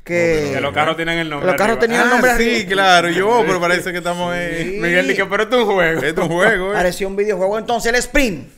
que... 0.08 0.52
Que 0.54 0.62
los 0.62 0.74
carros 0.74 0.96
tienen 0.96 1.20
el 1.20 1.30
nombre. 1.30 1.48
Los 1.48 1.56
carros 1.58 1.78
arriba. 1.78 1.82
tenían 1.82 2.02
el 2.04 2.08
Ah, 2.08 2.12
nombre 2.12 2.32
sí, 2.38 2.50
arriba. 2.56 2.70
claro. 2.72 3.10
Yo, 3.10 3.44
pero 3.46 3.60
parece 3.62 3.92
que 3.92 3.98
estamos 4.00 4.36
en... 4.36 4.58
Sí. 4.74 4.80
Miguel 4.80 5.08
dijo, 5.08 5.28
pero 5.30 5.44
es 5.44 5.50
un 5.54 5.66
juego. 5.66 6.02
Es 6.02 6.18
un 6.18 6.28
juego, 6.30 6.72
¿eh? 6.72 6.74
Parecía 6.76 7.08
un 7.08 7.16
videojuego. 7.16 7.58
Entonces, 7.60 7.90
el 7.90 7.96
sprint. 8.00 8.50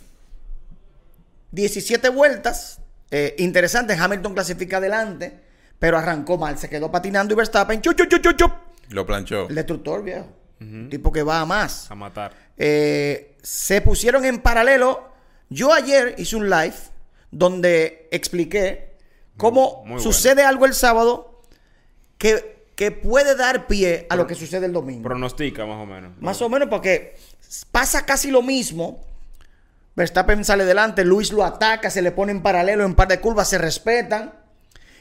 17 1.51 2.09
vueltas. 2.09 2.79
eh, 3.11 3.35
interesante. 3.39 3.93
Hamilton 3.93 4.33
clasifica 4.33 4.77
adelante. 4.77 5.39
Pero 5.79 5.97
arrancó 5.97 6.37
mal. 6.37 6.57
Se 6.57 6.69
quedó 6.69 6.91
patinando 6.91 7.33
y 7.33 7.37
Verstappen. 7.37 7.81
Chup, 7.81 7.95
chup, 7.95 8.07
chup, 8.09 8.21
chup, 8.21 8.35
chup. 8.35 8.51
Lo 8.89 9.05
planchó. 9.05 9.47
El 9.49 9.55
destructor, 9.55 10.03
viejo. 10.03 10.27
Tipo 10.89 11.11
que 11.11 11.23
va 11.23 11.39
a 11.39 11.45
más. 11.45 11.89
A 11.89 11.95
matar. 11.95 12.33
Eh, 12.57 13.37
se 13.41 13.79
pusieron 13.81 14.25
en 14.25 14.39
paralelo. 14.39 15.07
Yo 15.49 15.73
ayer 15.73 16.15
hice 16.17 16.35
un 16.35 16.49
live 16.49 16.75
donde 17.31 18.09
expliqué 18.11 18.89
cómo 19.37 19.83
Muy 19.85 20.01
sucede 20.01 20.43
algo 20.43 20.65
el 20.65 20.73
sábado 20.73 21.28
que, 22.19 22.65
que 22.75 22.91
puede 22.91 23.35
dar 23.35 23.65
pie 23.65 24.05
a 24.11 24.15
lo 24.15 24.27
que 24.27 24.35
sucede 24.35 24.67
el 24.67 24.73
domingo. 24.73 25.01
Pronostica 25.01 25.65
más 25.65 25.77
o 25.77 25.87
menos. 25.87 26.11
Más 26.19 26.39
o 26.43 26.49
menos 26.49 26.69
porque 26.69 27.17
pasa 27.71 28.05
casi 28.05 28.29
lo 28.29 28.43
mismo. 28.43 29.03
Verstappen 29.95 30.45
sale 30.45 30.65
delante, 30.65 31.03
Luis 31.03 31.33
lo 31.33 31.43
ataca, 31.43 31.89
se 31.89 32.03
le 32.03 32.11
pone 32.11 32.31
en 32.31 32.43
paralelo 32.43 32.85
en 32.85 32.93
par 32.93 33.07
de 33.07 33.19
curvas, 33.19 33.49
se 33.49 33.57
respetan. 33.57 34.33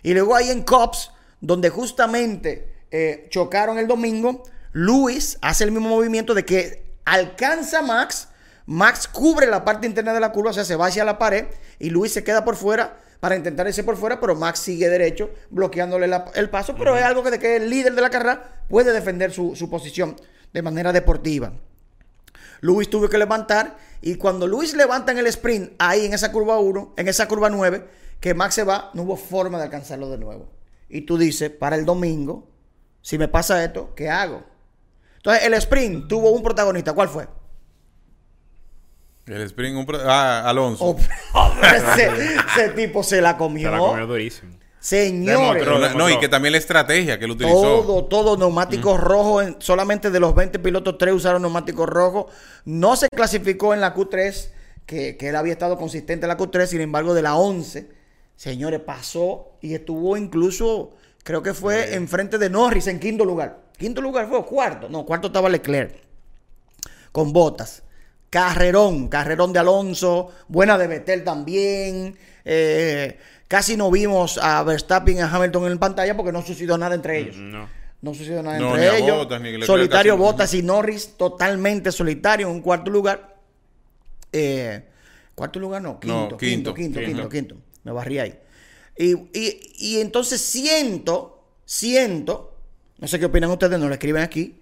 Y 0.03 0.15
luego 0.15 0.35
ahí 0.35 0.51
en 0.51 0.63
Cops, 0.63 1.11
donde 1.41 1.69
justamente 1.69 2.87
eh, 2.91 3.27
chocaron 3.31 3.79
el 3.79 3.87
domingo, 3.87 4.43
Luis 4.73 5.39
hace 5.43 5.65
el 5.65 5.73
mismo 5.73 5.89
movimiento 5.89 6.35
de 6.35 6.45
que 6.45 6.95
alcanza 7.05 7.81
a 7.81 7.83
Max, 7.83 8.29
Max 8.67 9.09
cubre 9.09 9.47
la 9.47 9.65
parte 9.65 9.87
interna 9.87 10.13
de 10.13 10.21
la 10.21 10.31
curva, 10.31 10.51
o 10.51 10.55
sea, 10.55 10.65
se 10.65 10.77
va 10.77 10.87
hacia 10.87 11.05
la 11.05 11.19
pared 11.19 11.47
y 11.79 11.91
Luis 11.91 12.13
se 12.13 12.23
queda 12.23 12.45
por 12.45 12.55
fuera 12.55 12.99
para 13.21 13.37
intentar 13.37 13.67
irse 13.67 13.83
por 13.85 13.97
fuera, 13.97 14.21
pero 14.21 14.35
Max 14.35 14.61
sigue 14.61 14.89
derecho, 14.89 15.31
bloqueándole 15.51 16.07
la- 16.07 16.31
el 16.35 16.51
paso, 16.51 16.75
pero 16.77 16.97
es 16.97 17.03
algo 17.03 17.23
que, 17.23 17.31
de 17.31 17.39
que 17.39 17.57
el 17.57 17.69
líder 17.71 17.95
de 17.95 18.01
la 18.03 18.11
carrera 18.11 18.63
puede 18.69 18.93
defender 18.93 19.33
su, 19.33 19.57
su 19.57 19.69
posición 19.69 20.17
de 20.53 20.63
manera 20.63 20.93
deportiva. 20.93 21.53
Luis 22.61 22.91
tuvo 22.91 23.09
que 23.09 23.19
levantar 23.19 23.77
y 24.01 24.17
cuando 24.17 24.47
Luis 24.47 24.75
levanta 24.75 25.13
en 25.13 25.19
el 25.19 25.27
sprint, 25.27 25.73
ahí 25.79 26.07
en 26.07 26.15
esa 26.15 26.33
curva 26.33 26.59
1, 26.59 26.95
en 26.97 27.09
esa 27.09 27.29
curva 27.29 27.51
9, 27.51 27.85
que 28.21 28.35
Max 28.35 28.55
se 28.57 28.65
va, 28.65 28.91
no 28.95 29.03
hubo 29.03 29.17
forma 29.17 29.59
de 29.59 29.65
alcanzarlo 29.65 30.11
de 30.11 30.19
nuevo. 30.19 30.51
Y 30.89 31.03
tú 31.03 31.19
dices, 31.19 31.51
para 31.51 31.77
el 31.77 31.85
domingo, 31.85 32.49
si 33.03 33.19
me 33.19 33.29
pasa 33.29 33.63
esto, 33.63 33.95
¿qué 33.95 34.09
hago? 34.11 34.43
Entonces, 35.17 35.45
el 35.45 35.55
sprint 35.55 36.09
tuvo 36.09 36.31
un 36.31 36.43
protagonista. 36.43 36.93
¿Cuál 36.95 37.09
fue? 37.09 37.29
El 39.29 39.43
sprint, 39.43 39.77
un 39.77 39.87
pro- 39.87 40.01
ah, 40.05 40.49
Alonso. 40.49 40.85
Oh, 40.85 40.97
ese, 41.63 42.09
ese 42.55 42.69
tipo 42.71 43.03
se 43.03 43.21
la 43.21 43.37
comió. 43.37 43.69
Se 43.69 43.73
la 43.73 43.79
comió 43.79 44.07
durísimo. 44.07 44.57
Señores, 44.81 45.65
Demostró. 45.67 45.79
No, 45.81 45.95
no, 45.99 46.11
y 46.11 46.19
que 46.19 46.29
también 46.29 46.53
la 46.53 46.59
estrategia 46.59 47.19
que 47.19 47.25
él 47.27 47.33
utilizó. 47.33 47.61
todo, 47.83 48.05
todo 48.07 48.37
neumáticos 48.37 48.99
rojos. 49.01 49.45
en- 49.45 49.57
solamente 49.61 50.11
de 50.11 50.21
los 50.21 50.35
20 50.35 50.59
pilotos, 50.61 50.97
3 50.99 51.15
usaron 51.15 51.43
neumáticos 51.43 51.89
rojos. 51.89 52.27
No 52.65 52.97
se 52.97 53.09
clasificó 53.09 53.75
en 53.75 53.81
la 53.81 53.95
Q3, 53.95 54.51
que, 54.87 55.17
que 55.17 55.29
él 55.29 55.37
había 55.37 55.53
estado 55.53 55.77
consistente 55.77 56.25
en 56.25 56.29
la 56.29 56.39
Q3, 56.39 56.67
sin 56.67 56.81
embargo, 56.81 57.13
de 57.13 57.23
la 57.23 57.37
11, 57.37 57.91
señores, 58.37 58.81
pasó 58.81 59.59
y 59.61 59.75
estuvo 59.75 60.17
incluso, 60.17 60.93
creo 61.25 61.43
que 61.43 61.53
fue 61.53 61.95
enfrente 61.95 62.39
de 62.39 62.49
Norris 62.49 62.87
en 62.87 62.99
quinto 63.01 63.25
lugar. 63.27 63.59
Quinto 63.77 64.01
lugar 64.01 64.29
fue 64.29 64.39
o 64.39 64.47
cuarto. 64.47 64.89
No, 64.89 65.05
cuarto 65.05 65.27
estaba 65.27 65.49
Leclerc. 65.49 65.93
Con 67.13 67.33
botas. 67.33 67.83
Carrerón, 68.31 69.09
carrerón 69.09 69.53
de 69.53 69.59
Alonso, 69.59 70.31
buena 70.49 70.77
de 70.79 70.87
Vettel 70.87 71.25
también. 71.25 72.17
eh, 72.45 73.19
casi 73.47 73.77
no 73.77 73.91
vimos 73.91 74.39
a 74.39 74.63
Verstappen 74.63 75.17
y 75.17 75.21
a 75.21 75.31
Hamilton 75.31 75.71
en 75.73 75.79
pantalla 75.79 76.15
porque 76.17 76.33
no 76.33 76.43
sucedió 76.43 76.77
nada 76.79 76.95
entre 76.95 77.19
ellos. 77.21 77.37
No. 77.37 77.69
No 78.01 78.15
sucedió 78.15 78.43
nada 78.43 78.59
No, 78.59 78.75
entre 78.77 78.99
ellos. 78.99 79.27
Solitario 79.67 80.17
Bottas 80.17 80.55
y 80.55 80.63
Norris 80.63 81.15
totalmente 81.17 81.91
solitario 81.91 82.47
en 82.49 82.53
un 82.55 82.61
cuarto 82.61 82.91
lugar. 82.91 83.37
Eh, 84.33 84.85
cuarto 85.35 85.59
lugar 85.59 85.81
no, 85.83 85.99
quinto, 85.99 86.15
No, 86.33 86.37
quinto, 86.37 86.75
quinto, 86.75 87.01
quinto, 87.01 87.29
quinto, 87.29 87.57
Me 87.85 87.93
barrí 87.93 88.19
ahí. 88.19 88.39
Y, 88.97 89.13
y- 89.33 89.73
y 89.79 90.01
entonces 90.01 90.41
siento, 90.41 91.45
siento, 91.65 92.57
no 92.99 93.09
sé 93.09 93.19
qué 93.19 93.25
opinan 93.27 93.51
ustedes, 93.51 93.79
no 93.79 93.89
lo 93.89 93.95
escriben 93.95 94.23
aquí, 94.23 94.61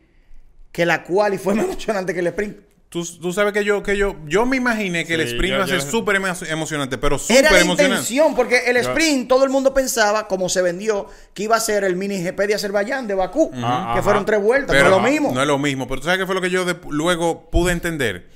que 0.70 0.86
la 0.86 1.02
quali 1.02 1.38
fue 1.38 1.54
más 1.56 1.64
emocionante 1.66 2.14
que 2.14 2.20
el 2.20 2.26
sprint. 2.28 2.58
Tú, 2.88 3.04
tú 3.20 3.32
sabes 3.32 3.52
que 3.52 3.64
yo, 3.64 3.82
que 3.82 3.96
yo, 3.96 4.14
yo 4.26 4.46
me 4.46 4.56
imaginé 4.56 5.04
que 5.04 5.14
el 5.14 5.20
sprint 5.22 5.50
yo- 5.50 5.54
iba 5.56 5.64
a 5.64 5.66
ser 5.66 5.80
yo- 5.80 5.90
súper 5.90 6.16
emo- 6.20 6.48
emocionante, 6.48 6.96
pero 6.98 7.16
Era 7.16 7.24
súper 7.24 7.42
la 7.42 7.48
emocionante. 7.60 7.84
intención, 7.84 8.34
porque 8.36 8.58
el 8.66 8.76
Yo- 8.76 8.82
sprint 8.90 9.28
todo 9.28 9.42
el 9.44 9.50
mundo 9.50 9.74
pensaba, 9.74 10.28
como 10.28 10.48
se 10.48 10.62
vendió, 10.62 11.06
que 11.34 11.42
iba 11.42 11.56
a 11.56 11.60
ser 11.60 11.82
el 11.84 11.96
mini 11.96 12.22
GP 12.22 12.46
de 12.46 12.54
Azerbaiyán, 12.54 13.08
de 13.08 13.14
Bakú, 13.14 13.50
Ajá. 13.60 13.94
que 13.96 14.02
fueron 14.02 14.24
tres 14.24 14.40
vueltas, 14.40 14.70
Pero 14.74 14.88
no 14.88 14.96
es 14.96 15.02
lo 15.02 15.10
mismo. 15.10 15.32
No 15.34 15.40
es 15.42 15.46
lo 15.48 15.58
mismo. 15.58 15.88
Pero 15.88 16.00
tú 16.00 16.04
sabes 16.04 16.20
qué 16.20 16.26
fue 16.26 16.34
lo 16.36 16.40
que 16.40 16.48
yo 16.50 16.64
de- 16.64 16.76
luego 16.88 17.50
pude 17.50 17.72
entender. 17.72 18.28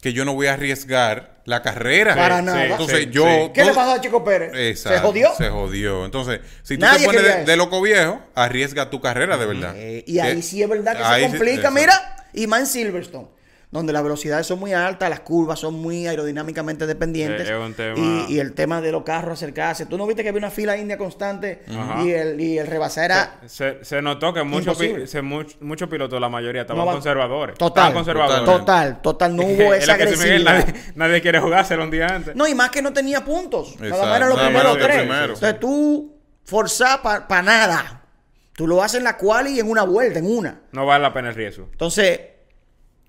Que 0.00 0.12
yo 0.12 0.24
no 0.24 0.32
voy 0.32 0.46
a 0.46 0.52
arriesgar 0.54 1.42
la 1.44 1.60
carrera. 1.60 2.14
Para 2.14 2.38
Sí, 2.38 2.44
nada. 2.46 2.64
Entonces 2.66 2.98
sí, 3.00 3.08
yo. 3.10 3.24
sí. 3.24 3.50
¿Qué 3.52 3.64
le 3.64 3.72
pasó 3.74 3.92
a 3.94 4.00
Chico 4.00 4.22
Pérez? 4.24 4.52
Exacto, 4.54 4.96
¿Se 5.00 5.04
jodió? 5.04 5.34
Se 5.36 5.48
jodió. 5.50 6.04
Entonces, 6.04 6.40
si 6.62 6.76
tú 6.78 6.82
Nadie 6.86 7.00
te 7.00 7.06
pones 7.06 7.46
de, 7.46 7.56
loco 7.56 7.82
viejo, 7.82 8.20
arriesga 8.36 8.90
tu 8.90 9.00
carrera 9.00 9.36
de 9.36 9.46
verdad. 9.46 9.74
Eh, 9.76 10.04
y 10.06 10.20
ahí 10.20 10.36
Que- 10.36 10.42
sí 10.42 10.62
es 10.62 10.68
verdad 10.68 10.96
que 10.96 11.02
ahí 11.02 11.24
se 11.24 11.30
complica. 11.30 11.70
Mira, 11.72 12.26
y 12.32 12.46
más 12.46 12.60
en 12.60 12.66
Silverstone, 12.68 13.26
donde 13.70 13.92
las 13.92 14.02
velocidades 14.02 14.46
son 14.46 14.58
muy 14.60 14.72
altas, 14.72 15.10
las 15.10 15.20
curvas 15.20 15.58
son 15.58 15.74
muy 15.74 16.06
aerodinámicamente 16.06 16.86
dependientes. 16.86 17.46
Eh, 17.48 17.52
es 17.52 17.58
un 17.66 17.74
tema- 17.74 17.98
y, 18.26 18.34
y 18.34 18.38
el 18.40 18.54
tema 18.54 18.80
de 18.80 18.90
los 18.92 19.02
carros 19.02 19.34
acercarse. 19.34 19.84
¿Tú 19.84 19.98
no 19.98 20.06
viste 20.06 20.22
que 20.22 20.30
había 20.30 20.38
una 20.38 20.50
fila 20.50 20.76
india 20.78 20.96
constante 20.96 21.62
Ajá. 21.68 22.02
y 22.02 22.10
el, 22.12 22.40
y 22.40 22.56
el 22.58 22.66
rebasar 22.66 23.04
era 23.04 23.40
Se, 23.46 23.84
se 23.84 24.00
notó 24.00 24.32
que 24.32 24.42
muchos 24.42 24.78
muchos 25.60 25.88
pilotos, 25.90 26.18
la 26.20 26.30
mayoría, 26.30 26.62
estaban 26.62 26.86
No 26.86 26.92
conservadores. 26.92 27.58
total, 27.58 27.88
Estaban 27.88 27.92
conservadores. 28.04 28.44
total, 28.44 29.02
total, 29.02 29.36
no 29.36 29.42
hubo 29.44 29.74
Es 29.74 29.84
esa 29.84 29.96
se 29.98 30.04
Miguel, 30.06 30.48
agresividad. 30.48 30.66
nadie, 30.66 30.92
nadie 30.94 31.20
quiere 31.20 31.38
jugárselo 31.40 31.82
un 31.84 31.90
día 31.90 32.06
antes. 32.06 32.34
No, 32.34 32.46
y 32.48 32.54
más 32.54 32.70
que 32.70 32.80
no 32.80 32.92
tenía 32.94 33.22
puntos. 33.24 33.78
Nada 33.80 34.06
más 34.06 34.16
eran 34.16 34.28
los 34.30 34.38
primeros 34.40 34.78
tres. 34.78 35.02
Entonces 35.02 35.60
tú 35.60 36.16
forzás 36.44 36.98
para 36.98 37.42
nada. 37.42 38.04
Tú 38.54 38.66
lo 38.66 38.82
haces 38.82 38.98
en 38.98 39.04
la 39.04 39.16
quali 39.18 39.50
y 39.56 39.60
en 39.60 39.70
una 39.70 39.82
vuelta, 39.84 40.18
en 40.18 40.26
una. 40.26 40.62
No 40.72 40.86
vale 40.86 41.02
la 41.02 41.12
pena 41.12 41.28
el 41.28 41.34
riesgo. 41.34 41.68
Entonces, 41.70 42.18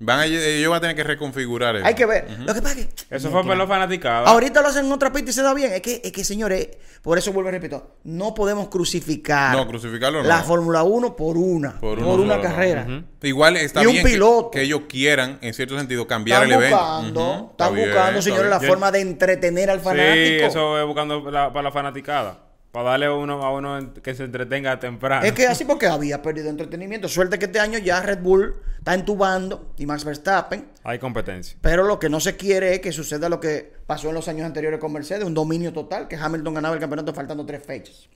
Van 0.01 0.19
a, 0.19 0.25
ellos 0.25 0.69
van 0.69 0.77
a 0.77 0.81
tener 0.81 0.95
que 0.95 1.03
reconfigurar 1.03 1.75
eso. 1.75 1.85
hay 1.85 1.93
que 1.93 2.05
ver. 2.05 2.25
Lo 2.39 2.53
que 2.53 2.61
pasa 2.61 2.79
es 2.79 2.85
que. 2.87 3.15
Eso 3.15 3.29
fue 3.31 3.43
por 3.43 3.57
los 3.57 3.67
fanaticados. 3.67 4.29
Ahorita 4.29 4.61
lo 4.61 4.69
hacen 4.69 4.85
en 4.85 4.91
otra 4.93 5.11
pista 5.11 5.31
y 5.31 5.33
se 5.33 5.41
da 5.43 5.53
bien. 5.53 5.73
Es 5.73 5.81
que, 5.81 6.01
es 6.01 6.11
que 6.13 6.23
señores, 6.23 6.69
por 7.01 7.17
eso 7.17 7.33
vuelvo 7.33 7.49
y 7.49 7.51
repito, 7.51 7.95
no 8.05 8.33
podemos 8.33 8.69
crucificar 8.69 9.53
No, 9.57 9.67
crucificarlo 9.67 10.21
no. 10.23 10.27
la 10.29 10.41
Fórmula 10.43 10.83
1 10.83 11.15
por 11.17 11.37
una, 11.37 11.79
por, 11.81 11.97
Por 11.99 12.19
una 12.21 12.35
solo, 12.35 12.35
no. 12.37 12.41
carrera. 12.41 12.87
Igual 13.21 13.57
está 13.57 13.83
Y 13.83 13.87
un 13.87 13.91
bien 13.93 14.05
que- 14.05 14.11
piloto. 14.13 14.51
Que, 14.51 14.61
ellos 14.61 14.81
quieran, 14.87 15.37
en 15.41 15.53
cierto 15.53 15.77
sentido, 15.77 16.07
cambiar 16.07 16.43
Están 16.43 16.57
el 16.59 16.63
evento. 16.65 16.77
buscando, 16.85 17.21
Ujú, 17.21 17.31
están 17.31 17.49
está 17.51 17.69
bien, 17.69 17.87
buscando, 17.89 18.09
está 18.11 18.21
señores, 18.21 18.43
bien. 18.43 18.49
la 18.51 18.61
Yo- 18.61 18.67
forma 18.69 18.91
de 18.93 18.99
entretener 19.01 19.69
al 19.69 19.79
fanático. 19.81 20.13
Sí, 20.15 20.35
eso 20.39 20.79
es 20.79 20.85
buscando 20.85 21.29
la- 21.29 21.51
para 21.51 21.63
la 21.63 21.71
fanaticada. 21.73 22.37
Para 22.71 22.91
darle 22.91 23.07
a 23.07 23.13
uno, 23.13 23.43
a 23.43 23.51
uno 23.51 23.93
que 24.03 24.13
se 24.13 24.23
entretenga 24.23 24.79
temprano. 24.79 25.25
Es 25.25 25.33
que 25.33 25.47
así 25.47 25.65
porque 25.65 25.87
había 25.87 26.21
perdido 26.21 26.49
entretenimiento. 26.49 27.07
Suerte 27.07 27.39
que 27.39 27.45
este 27.45 27.59
año 27.59 27.79
ya 27.79 27.99
Red 28.01 28.19
Bull 28.19 28.57
está 28.77 28.93
entubando 28.93 29.73
y 29.77 29.87
Max 29.87 30.05
Verstappen. 30.05 30.69
Hay 30.83 30.99
competencia. 30.99 31.57
Pero 31.61 31.83
lo 31.83 31.97
que 31.99 32.09
no 32.09 32.19
se 32.19 32.37
quiere 32.37 32.75
es 32.75 32.79
que 32.79 32.91
suceda 32.91 33.27
lo 33.27 33.39
que 33.39 33.73
pasó 33.87 34.09
en 34.09 34.15
los 34.15 34.27
años 34.27 34.45
anteriores 34.45 34.79
con 34.79 34.93
Mercedes, 34.93 35.23
un 35.23 35.33
dominio 35.33 35.73
total, 35.73 36.07
que 36.07 36.15
Hamilton 36.15 36.53
ganaba 36.53 36.75
el 36.75 36.79
campeonato 36.79 37.11
faltando 37.11 37.43
tres 37.43 37.63
fechas. 37.65 38.07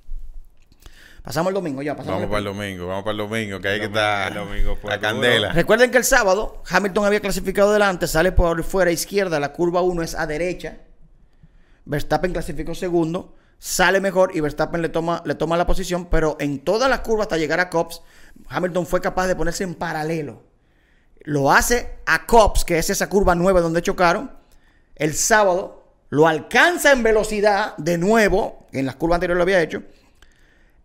Pasamos 1.24 1.52
el 1.52 1.56
domingo 1.56 1.82
ya, 1.82 1.96
pasamos 1.96 2.22
Vamos 2.22 2.24
el 2.24 2.30
para 2.30 2.40
el 2.40 2.46
domingo, 2.46 2.88
vamos 2.88 3.04
para 3.06 3.12
el 3.14 3.18
domingo, 3.18 3.60
que 3.62 3.68
hay 3.70 3.80
que 3.80 3.86
estar 3.86 4.34
el 4.34 4.38
domingo 4.38 4.76
fue 4.76 4.90
la 4.90 4.98
duro. 4.98 5.10
candela. 5.10 5.54
Recuerden 5.54 5.90
que 5.90 5.98
el 5.98 6.04
sábado 6.04 6.62
Hamilton 6.70 7.06
había 7.06 7.22
clasificado 7.22 7.72
delante, 7.72 8.08
sale 8.08 8.34
por 8.34 8.62
fuera 8.64 8.92
izquierda, 8.92 9.40
la 9.40 9.54
curva 9.54 9.82
1 9.82 10.04
es 10.04 10.16
a 10.16 10.28
derecha. 10.28 10.80
Verstappen 11.86 12.34
clasificó 12.34 12.76
segundo, 12.76 13.36
sale 13.64 14.02
mejor 14.02 14.36
y 14.36 14.42
Verstappen 14.42 14.82
le 14.82 14.90
toma, 14.90 15.24
le 15.24 15.36
toma 15.36 15.56
la 15.56 15.66
posición, 15.66 16.08
pero 16.08 16.36
en 16.42 16.60
todas 16.60 16.90
las 16.90 17.00
curvas 17.00 17.28
hasta 17.28 17.38
llegar 17.38 17.62
a 17.62 17.70
Cops, 17.70 18.02
Hamilton 18.50 18.86
fue 18.86 19.00
capaz 19.00 19.28
de 19.28 19.38
ponerse 19.38 19.64
en 19.64 19.74
paralelo. 19.74 20.44
Lo 21.22 21.50
hace 21.50 21.96
a 22.06 22.26
Cops, 22.26 22.66
que 22.66 22.78
es 22.78 22.90
esa 22.90 23.08
curva 23.08 23.36
9 23.36 23.62
donde 23.62 23.82
chocaron. 23.82 24.32
El 24.96 25.14
sábado 25.14 25.86
lo 26.10 26.28
alcanza 26.28 26.92
en 26.92 27.04
velocidad 27.04 27.78
de 27.78 27.98
nuevo, 27.98 28.68
en 28.74 28.86
las 28.86 28.98
curvas 28.98 29.16
anteriores 29.16 29.38
lo 29.38 29.44
había 29.44 29.62
hecho. 29.62 29.82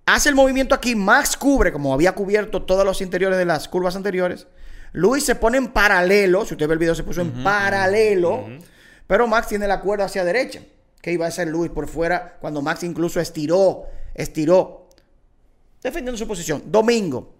Hace 0.06 0.28
el 0.28 0.36
movimiento 0.36 0.72
aquí, 0.72 0.94
Max 0.94 1.36
cubre, 1.36 1.72
como 1.72 1.92
había 1.92 2.12
cubierto 2.12 2.62
todos 2.62 2.84
los 2.84 3.00
interiores 3.00 3.38
de 3.38 3.44
las 3.44 3.66
curvas 3.66 3.96
anteriores. 3.96 4.46
Luis 4.92 5.24
se 5.24 5.34
pone 5.34 5.58
en 5.58 5.66
paralelo, 5.72 6.46
si 6.46 6.54
usted 6.54 6.68
ve 6.68 6.74
el 6.74 6.78
video 6.78 6.94
se 6.94 7.02
puso 7.02 7.22
en 7.22 7.42
paralelo, 7.42 8.46
pero 9.08 9.26
Max 9.26 9.48
tiene 9.48 9.66
la 9.66 9.80
cuerda 9.80 10.04
hacia 10.04 10.22
derecha. 10.22 10.60
¿Qué 11.00 11.12
iba 11.12 11.24
a 11.26 11.28
hacer 11.28 11.48
Luis 11.48 11.70
por 11.70 11.86
fuera 11.88 12.38
cuando 12.40 12.60
Max 12.62 12.82
incluso 12.82 13.20
estiró, 13.20 13.84
estiró, 14.14 14.88
defendiendo 15.82 16.18
su 16.18 16.26
posición? 16.26 16.62
Domingo, 16.66 17.34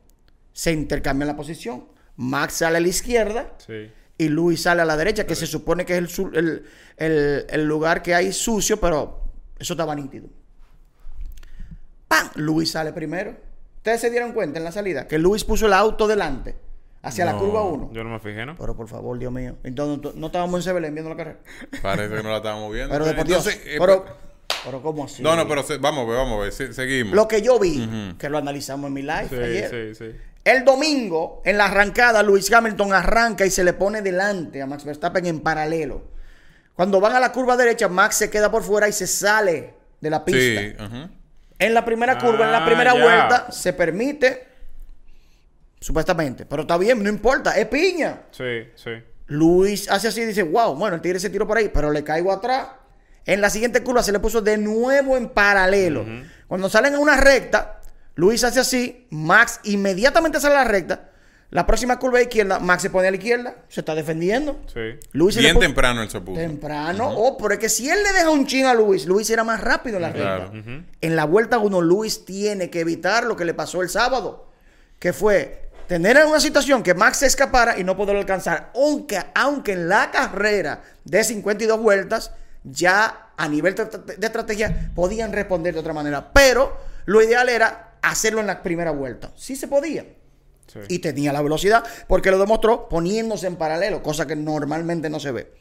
se 0.53 0.73
intercambian 0.73 1.27
la 1.29 1.37
posición. 1.37 1.87
Max 2.17 2.55
sale 2.55 2.77
a 2.79 2.81
la 2.81 2.89
izquierda 2.89 3.55
Sí. 3.65 3.91
y 4.17 4.29
Luis 4.29 4.63
sale 4.63 4.83
a 4.83 4.85
la 4.85 4.97
derecha, 4.97 5.27
que 5.27 5.35
se 5.35 5.47
supone 5.47 5.85
que 5.85 5.97
es 5.99 6.19
el, 6.19 6.37
el- 6.37 6.65
el- 6.97 7.47
el 7.49 7.65
lugar 7.67 8.03
que 8.03 8.15
hay 8.15 8.33
sucio, 8.33 8.79
pero 8.81 9.23
eso 9.59 9.73
estaba 9.75 9.95
nítido. 9.95 10.29
¡Pam! 12.09 12.31
Luis 12.37 12.71
sale 12.71 12.93
primero. 12.93 13.37
Ustedes 13.77 14.01
se 14.01 14.11
dieron 14.11 14.33
cuenta 14.33 14.59
en 14.59 14.65
la 14.65 14.73
salida 14.73 15.07
que 15.07 15.19
Luis 15.19 15.45
puso 15.45 15.67
el 15.67 15.73
auto 15.73 16.07
delante, 16.07 16.57
hacia 17.03 17.25
la 17.25 17.37
curva 17.37 17.63
1. 17.63 17.91
Yo 17.93 18.05
no 18.05 18.11
me 18.11 18.19
fijé, 18.21 18.45
¿no? 18.47 18.57
Pero 18.57 18.77
por 18.77 18.89
favor, 18.89 19.19
Dios 19.19 19.33
mío. 19.33 19.57
Entonces, 19.65 20.15
no, 20.15 20.27
estábamos 20.27 20.61
en 20.61 20.63
Sebelén 20.63 20.95
viendo 20.95 21.11
la 21.11 21.17
carrera. 21.17 21.39
Parece 21.83 22.15
que 22.17 22.23
no 22.23 22.31
la 22.31 22.39
estábamos 22.39 22.73
viendo. 22.73 22.93
Pero 22.93 23.05
de 23.05 23.15
por 23.15 23.27
Dios. 23.27 23.47
Entonces, 23.47 23.63
eh, 23.75 23.77
Pero, 23.79 24.05
pero 24.65 24.83
¿cómo 24.83 25.05
así? 25.05 25.23
No, 25.23 25.37
no, 25.37 25.47
pero 25.47 25.63
se- 25.63 25.79
vamos 25.79 26.05
a 26.05 26.09
ver, 26.09 26.17
vamos 26.19 26.39
a 26.39 26.43
ver, 26.43 26.53
se- 26.53 26.73
seguimos. 26.73 27.15
Lo 27.15 27.29
que 27.29 27.43
yo 27.43 27.59
vi, 27.59 28.15
que 28.19 28.29
lo 28.29 28.39
analizamos 28.39 28.89
en 28.89 28.93
mi 28.95 29.03
live 29.03 29.29
Sí, 29.29 29.37
ayer. 29.37 29.95
sí, 29.95 30.05
sí. 30.05 30.17
El 30.45 30.65
domingo, 30.65 31.43
en 31.45 31.59
la 31.59 31.67
arrancada, 31.67 32.23
Luis 32.23 32.51
Hamilton 32.51 32.93
arranca 32.95 33.45
y 33.45 33.51
se 33.51 33.63
le 33.65 33.75
pone 33.75 34.01
delante 34.03 34.63
a 34.63 34.67
Max 34.67 34.85
Verstappen 34.85 35.27
en 35.27 35.41
paralelo. 35.41 36.03
Cuando 36.75 37.01
van 37.01 37.15
a 37.15 37.21
la 37.21 37.33
curva 37.33 37.57
derecha, 37.57 37.89
Max 37.89 38.17
se 38.17 38.31
queda 38.31 38.51
por 38.51 38.63
fuera 38.63 38.89
y 38.89 38.93
se 38.93 39.07
sale 39.07 39.75
de 40.01 40.11
la 40.11 40.25
pista. 40.25 40.61
sí. 40.63 41.11
En 41.59 41.75
la 41.75 41.85
primera 41.85 42.17
curva, 42.19 42.47
en 42.47 42.53
la 42.53 42.63
Ah, 42.63 42.67
primera 42.67 42.95
ya. 42.95 43.03
vuelta, 43.03 43.51
se 43.53 43.73
permite, 43.73 44.47
supuestamente, 45.81 46.45
pero 46.47 46.63
está 46.63 46.77
bien, 46.77 47.03
no 47.03 47.09
importa, 47.09 47.57
es 47.59 47.67
piña. 47.67 48.23
Sí, 48.31 48.69
sí. 48.75 48.91
Luis 49.27 49.91
hace 49.91 50.09
así 50.09 50.23
y 50.23 50.27
dice, 50.27 50.43
wow, 50.43 50.75
bueno, 50.75 50.97
el 50.97 51.03
tigre 51.03 51.21
se 51.21 51.31
tiró 51.31 51.47
por 51.47 51.59
ahí, 51.59 51.71
pero 51.73 51.91
le 51.91 52.03
caigo 52.03 52.33
atrás. 52.33 52.69
En 53.27 53.41
la 53.43 53.51
siguiente 53.51 53.83
curva 53.83 54.03
se 54.03 54.11
le 54.13 54.21
puso 54.21 54.41
de 54.41 54.57
nuevo 54.57 55.17
en 55.17 55.29
paralelo. 55.29 56.07
Cuando 56.47 56.71
salen 56.71 56.95
en 56.95 57.01
una 57.01 57.17
recta, 57.19 57.81
Luis 58.15 58.43
hace 58.43 58.61
así, 58.61 59.07
Max 59.11 59.61
inmediatamente 59.65 60.41
sale 60.41 60.55
a 60.55 60.65
la 60.65 60.65
recta. 60.65 61.11
La 61.51 61.67
próxima 61.67 61.99
curva 61.99 62.19
de 62.19 62.25
izquierda, 62.25 62.59
Max 62.59 62.83
se 62.83 62.91
pone 62.91 63.09
a 63.09 63.11
la 63.11 63.17
izquierda, 63.17 63.57
se 63.69 63.81
está 63.81 63.95
defendiendo. 63.95 64.61
Sí. 64.73 64.99
Luis 65.13 65.37
Bien 65.37 65.55
puso- 65.55 65.61
temprano 65.67 66.09
se 66.09 66.21
puso. 66.21 66.39
Temprano. 66.41 67.11
Oh, 67.17 67.37
pero 67.39 67.55
es 67.55 67.61
que 67.61 67.69
si 67.71 67.89
él 67.89 68.03
le 68.03 68.13
deja 68.13 68.29
un 68.31 68.47
chin 68.47 68.67
a 68.67 68.75
Luis, 68.75 69.07
Luis 69.07 69.29
era 69.31 69.45
más 69.45 69.61
rápido 69.61 69.97
en 69.97 70.03
la 70.03 70.13
Claro. 70.13 70.51
recta. 70.53 70.85
En 71.01 71.17
la 71.17 71.25
vuelta 71.27 71.59
uno, 71.59 71.81
Luis 71.83 72.25
tiene 72.25 72.69
que 72.71 72.81
evitar 72.81 73.25
lo 73.25 73.37
que 73.37 73.45
le 73.47 73.55
pasó 73.55 73.81
el 73.83 73.89
sábado, 73.89 74.51
que 74.99 75.13
fue 75.15 75.68
tener 75.89 76.25
una 76.27 76.39
situación 76.39 76.83
que 76.83 76.95
Max 76.95 77.19
se 77.19 77.27
escapara 77.27 77.79
y 77.79 77.83
no 77.83 77.97
poderlo 77.97 78.21
alcanzar. 78.21 78.71
Aunque, 78.75 79.21
aunque 79.35 79.73
en 79.73 79.89
la 79.89 80.11
carrera 80.11 80.83
de 81.05 81.25
52 81.25 81.81
vueltas, 81.81 82.31
ya 82.63 83.31
a 83.37 83.49
nivel 83.49 83.75
de, 83.75 84.27
estrategia 84.27 84.93
podían 84.95 85.33
responder 85.33 85.75
de 85.75 85.81
otra 85.81 85.95
manera. 85.95 86.33
Pero 86.33 86.77
lo 87.07 87.23
ideal 87.23 87.49
era 87.49 87.95
hacerlo 88.03 88.41
en 88.41 88.47
la 88.47 88.63
primera 88.63 88.91
vuelta. 88.91 89.33
Sí 89.35 89.57
se 89.57 89.67
podía. 89.67 90.05
sí. 90.67 90.81
Y 90.89 90.99
tenía 90.99 91.33
la 91.33 91.43
velocidad 91.43 91.83
porque 92.07 92.31
lo 92.31 92.39
demostró 92.39 92.89
poniéndose 92.89 93.47
en 93.47 93.57
paralelo, 93.57 94.03
cosa 94.03 94.27
que 94.27 94.37
normalmente 94.37 95.09
no 95.09 95.19
se 95.19 95.33
ve. 95.33 95.53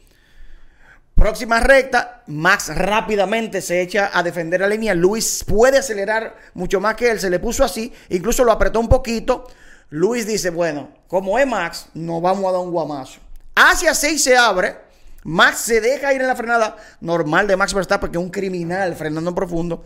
Próxima 1.16 1.60
recta, 1.60 2.22
Max 2.28 2.76
rápidamente 2.76 3.60
se 3.62 3.82
echa 3.82 4.12
a 4.14 4.22
defender 4.22 4.60
la 4.60 4.68
línea. 4.68 4.94
Luis 4.94 5.44
puede 5.48 5.80
acelerar 5.80 6.36
mucho 6.54 6.80
más 6.80 6.94
que 6.96 7.10
él, 7.10 7.20
se 7.20 7.32
le 7.32 7.40
puso 7.40 7.64
así, 7.64 7.92
incluso 8.10 8.44
lo 8.44 8.52
apretó 8.52 8.80
un 8.80 8.88
poquito. 8.88 9.48
Luis 9.90 10.28
dice, 10.28 10.50
bueno, 10.50 10.90
como 11.08 11.40
es 11.40 11.48
Max, 11.48 11.88
no 11.94 12.20
vamos 12.20 12.46
a 12.46 12.52
dar 12.52 12.62
un 12.62 12.72
guamazo. 12.72 13.20
Hacia 13.56 13.94
6 13.94 14.24
se 14.24 14.38
abre, 14.38 14.76
Max 15.24 15.60
se 15.60 15.82
deja 15.82 16.14
ir 16.14 16.22
en 16.22 16.28
la 16.28 16.36
frenada 16.36 16.78
normal 17.02 17.48
de 17.48 17.56
Max 17.56 17.74
Verstappen, 17.74 18.12
que 18.12 18.18
es 18.18 18.24
un 18.24 18.30
criminal 18.30 18.96
frenando 18.96 19.30
en 19.30 19.36
profundo. 19.36 19.86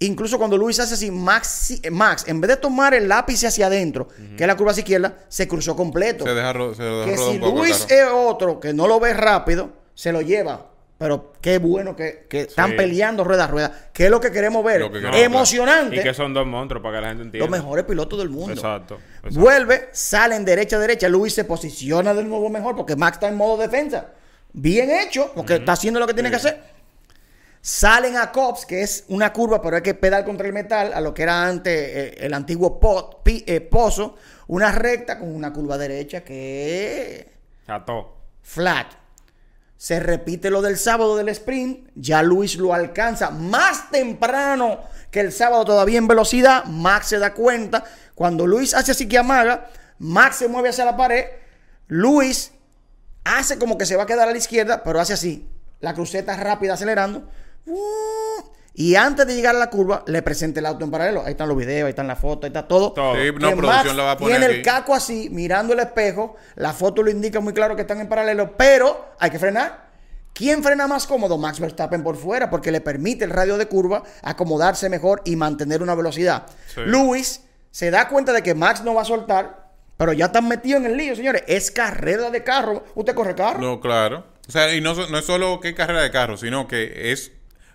Incluso 0.00 0.38
cuando 0.38 0.56
Luis 0.56 0.78
hace 0.78 0.94
así, 0.94 1.10
Max, 1.10 1.80
Max 1.90 2.24
en 2.28 2.40
vez 2.40 2.48
de 2.50 2.56
tomar 2.56 2.94
el 2.94 3.08
lápiz 3.08 3.42
hacia 3.44 3.66
adentro, 3.66 4.08
que 4.36 4.44
es 4.44 4.46
la 4.46 4.56
curva 4.56 4.70
hacia 4.70 4.82
izquierda, 4.82 5.18
se 5.28 5.48
cruzó 5.48 5.74
completo 5.74 6.24
Se 6.24 6.34
deja, 6.34 6.52
se 6.52 6.82
deja 6.84 7.04
que 7.04 7.16
si 7.16 7.38
Luis 7.38 7.86
es 7.88 8.06
otro 8.12 8.60
que 8.60 8.72
no 8.72 8.86
lo 8.86 9.00
ve 9.00 9.12
rápido, 9.14 9.72
se 9.94 10.12
lo 10.12 10.20
lleva. 10.20 10.70
Pero 10.98 11.32
qué 11.40 11.58
bueno 11.58 11.94
que, 11.94 12.26
que 12.28 12.40
están 12.40 12.70
Sí. 12.70 12.76
peleando 12.76 13.22
rueda 13.22 13.44
a 13.44 13.46
rueda. 13.46 13.90
Que 13.92 14.06
es 14.06 14.10
lo 14.10 14.20
que 14.20 14.32
queremos 14.32 14.64
ver. 14.64 14.80
Lo 14.80 14.90
que 14.90 14.98
queremos 14.98 15.20
Emocionante. 15.20 15.96
Y 15.96 16.02
que 16.02 16.12
son 16.12 16.34
dos 16.34 16.44
monstruos 16.44 16.82
para 16.82 16.96
que 16.96 17.02
la 17.02 17.08
gente 17.10 17.22
entienda. 17.22 17.48
Los 17.48 17.56
mejores 17.56 17.84
pilotos 17.84 18.18
del 18.18 18.30
mundo. 18.30 18.52
Exacto. 18.52 18.98
exacto. 19.18 19.38
Vuelve, 19.38 19.88
salen 19.92 20.44
derecha 20.44 20.74
a 20.76 20.80
derecha. 20.80 21.08
Luis 21.08 21.32
se 21.34 21.44
posiciona 21.44 22.12
de 22.14 22.24
nuevo 22.24 22.50
mejor 22.50 22.74
porque 22.74 22.96
Max 22.96 23.16
está 23.18 23.28
en 23.28 23.36
modo 23.36 23.56
defensa. 23.56 24.08
Bien 24.52 24.90
hecho, 24.90 25.30
porque 25.36 25.54
está 25.56 25.72
haciendo 25.72 26.00
lo 26.00 26.06
que 26.08 26.14
tiene 26.14 26.30
que 26.30 26.36
hacer. 26.36 26.62
Salen 27.60 28.16
a 28.16 28.32
Cops, 28.32 28.66
que 28.66 28.82
es 28.82 29.04
una 29.08 29.32
curva, 29.32 29.60
pero 29.60 29.76
hay 29.76 29.82
que 29.82 29.94
pedal 29.94 30.24
contra 30.24 30.46
el 30.46 30.52
metal, 30.52 30.92
a 30.94 31.00
lo 31.00 31.12
que 31.12 31.22
era 31.24 31.46
antes 31.46 31.72
eh, 31.76 32.14
el 32.18 32.32
antiguo 32.32 32.80
pot- 32.80 33.22
pi- 33.22 33.44
eh, 33.46 33.60
pozo. 33.60 34.16
Una 34.46 34.72
recta 34.72 35.18
con 35.18 35.32
una 35.34 35.52
curva 35.52 35.76
derecha 35.76 36.24
que 36.24 37.28
Cható. 37.66 38.16
flat. 38.42 38.86
Se 39.78 40.00
repite 40.00 40.50
lo 40.50 40.60
del 40.60 40.76
sábado 40.76 41.16
del 41.16 41.28
sprint. 41.28 41.88
Ya 41.94 42.22
Luis 42.22 42.56
lo 42.56 42.74
alcanza 42.74 43.30
más 43.30 43.90
temprano 43.90 44.80
que 45.12 45.20
el 45.20 45.32
sábado, 45.32 45.64
todavía 45.64 45.98
en 45.98 46.08
velocidad. 46.08 46.64
Max 46.64 47.06
se 47.06 47.18
da 47.18 47.32
cuenta. 47.32 47.84
Cuando 48.16 48.44
Luis 48.46 48.74
hace 48.74 48.90
así 48.90 49.08
que 49.08 49.18
amaga, 49.18 49.70
Max 49.98 50.36
se 50.36 50.48
mueve 50.48 50.70
hacia 50.70 50.84
la 50.84 50.96
pared. 50.96 51.26
Luis 51.86 52.50
hace 53.24 53.56
como 53.56 53.78
que 53.78 53.86
se 53.86 53.94
va 53.94 54.02
a 54.02 54.06
quedar 54.06 54.28
a 54.28 54.32
la 54.32 54.38
izquierda, 54.38 54.82
pero 54.82 55.00
hace 55.00 55.12
así. 55.12 55.48
La 55.80 55.94
cruceta 55.94 56.36
rápida 56.36 56.74
acelerando. 56.74 57.30
Uh, 57.64 58.42
y 58.80 58.94
antes 58.94 59.26
de 59.26 59.34
llegar 59.34 59.56
a 59.56 59.58
la 59.58 59.70
curva, 59.70 60.04
le 60.06 60.22
presenta 60.22 60.60
el 60.60 60.66
auto 60.66 60.84
en 60.84 60.92
paralelo. 60.92 61.24
Ahí 61.24 61.32
están 61.32 61.48
los 61.48 61.56
videos, 61.56 61.86
ahí 61.86 61.90
están 61.90 62.06
las 62.06 62.20
fotos, 62.20 62.44
ahí 62.44 62.50
está 62.50 62.68
todo. 62.68 62.92
Todo. 62.92 63.16
Sí, 63.16 63.32
no, 63.32 63.50
producción 63.56 63.66
Max 63.66 63.96
la 63.96 64.02
va 64.04 64.12
a 64.12 64.16
poner 64.16 64.38
tiene 64.38 64.54
el 64.54 64.62
caco 64.62 64.94
así, 64.94 65.28
mirando 65.32 65.72
el 65.72 65.80
espejo. 65.80 66.36
La 66.54 66.72
foto 66.72 67.02
lo 67.02 67.10
indica 67.10 67.40
muy 67.40 67.52
claro 67.52 67.74
que 67.74 67.82
están 67.82 67.98
en 67.98 68.08
paralelo, 68.08 68.56
pero 68.56 69.14
hay 69.18 69.30
que 69.32 69.40
frenar. 69.40 69.88
¿Quién 70.32 70.62
frena 70.62 70.86
más 70.86 71.08
cómodo? 71.08 71.36
Max 71.38 71.58
Verstappen 71.58 72.04
por 72.04 72.14
fuera, 72.14 72.50
porque 72.50 72.70
le 72.70 72.80
permite 72.80 73.24
el 73.24 73.32
radio 73.32 73.58
de 73.58 73.66
curva 73.66 74.04
acomodarse 74.22 74.88
mejor 74.88 75.22
y 75.24 75.34
mantener 75.34 75.82
una 75.82 75.96
velocidad. 75.96 76.46
Sí. 76.72 76.82
Luis 76.86 77.42
se 77.72 77.90
da 77.90 78.06
cuenta 78.06 78.32
de 78.32 78.44
que 78.44 78.54
Max 78.54 78.84
no 78.84 78.94
va 78.94 79.02
a 79.02 79.06
soltar, 79.06 79.72
pero 79.96 80.12
ya 80.12 80.26
están 80.26 80.46
metidos 80.46 80.82
en 80.82 80.92
el 80.92 80.96
lío, 80.96 81.16
señores. 81.16 81.42
Es 81.48 81.72
carrera 81.72 82.30
de 82.30 82.44
carro. 82.44 82.84
¿Usted 82.94 83.16
corre 83.16 83.34
carro? 83.34 83.58
No, 83.58 83.80
claro. 83.80 84.24
O 84.46 84.52
sea, 84.52 84.72
y 84.72 84.80
no, 84.80 84.94
no 84.94 85.18
es 85.18 85.24
solo 85.24 85.58
que 85.58 85.74
carrera 85.74 86.00
de 86.00 86.12
carro, 86.12 86.36
sino 86.36 86.68
que 86.68 87.10
es 87.10 87.32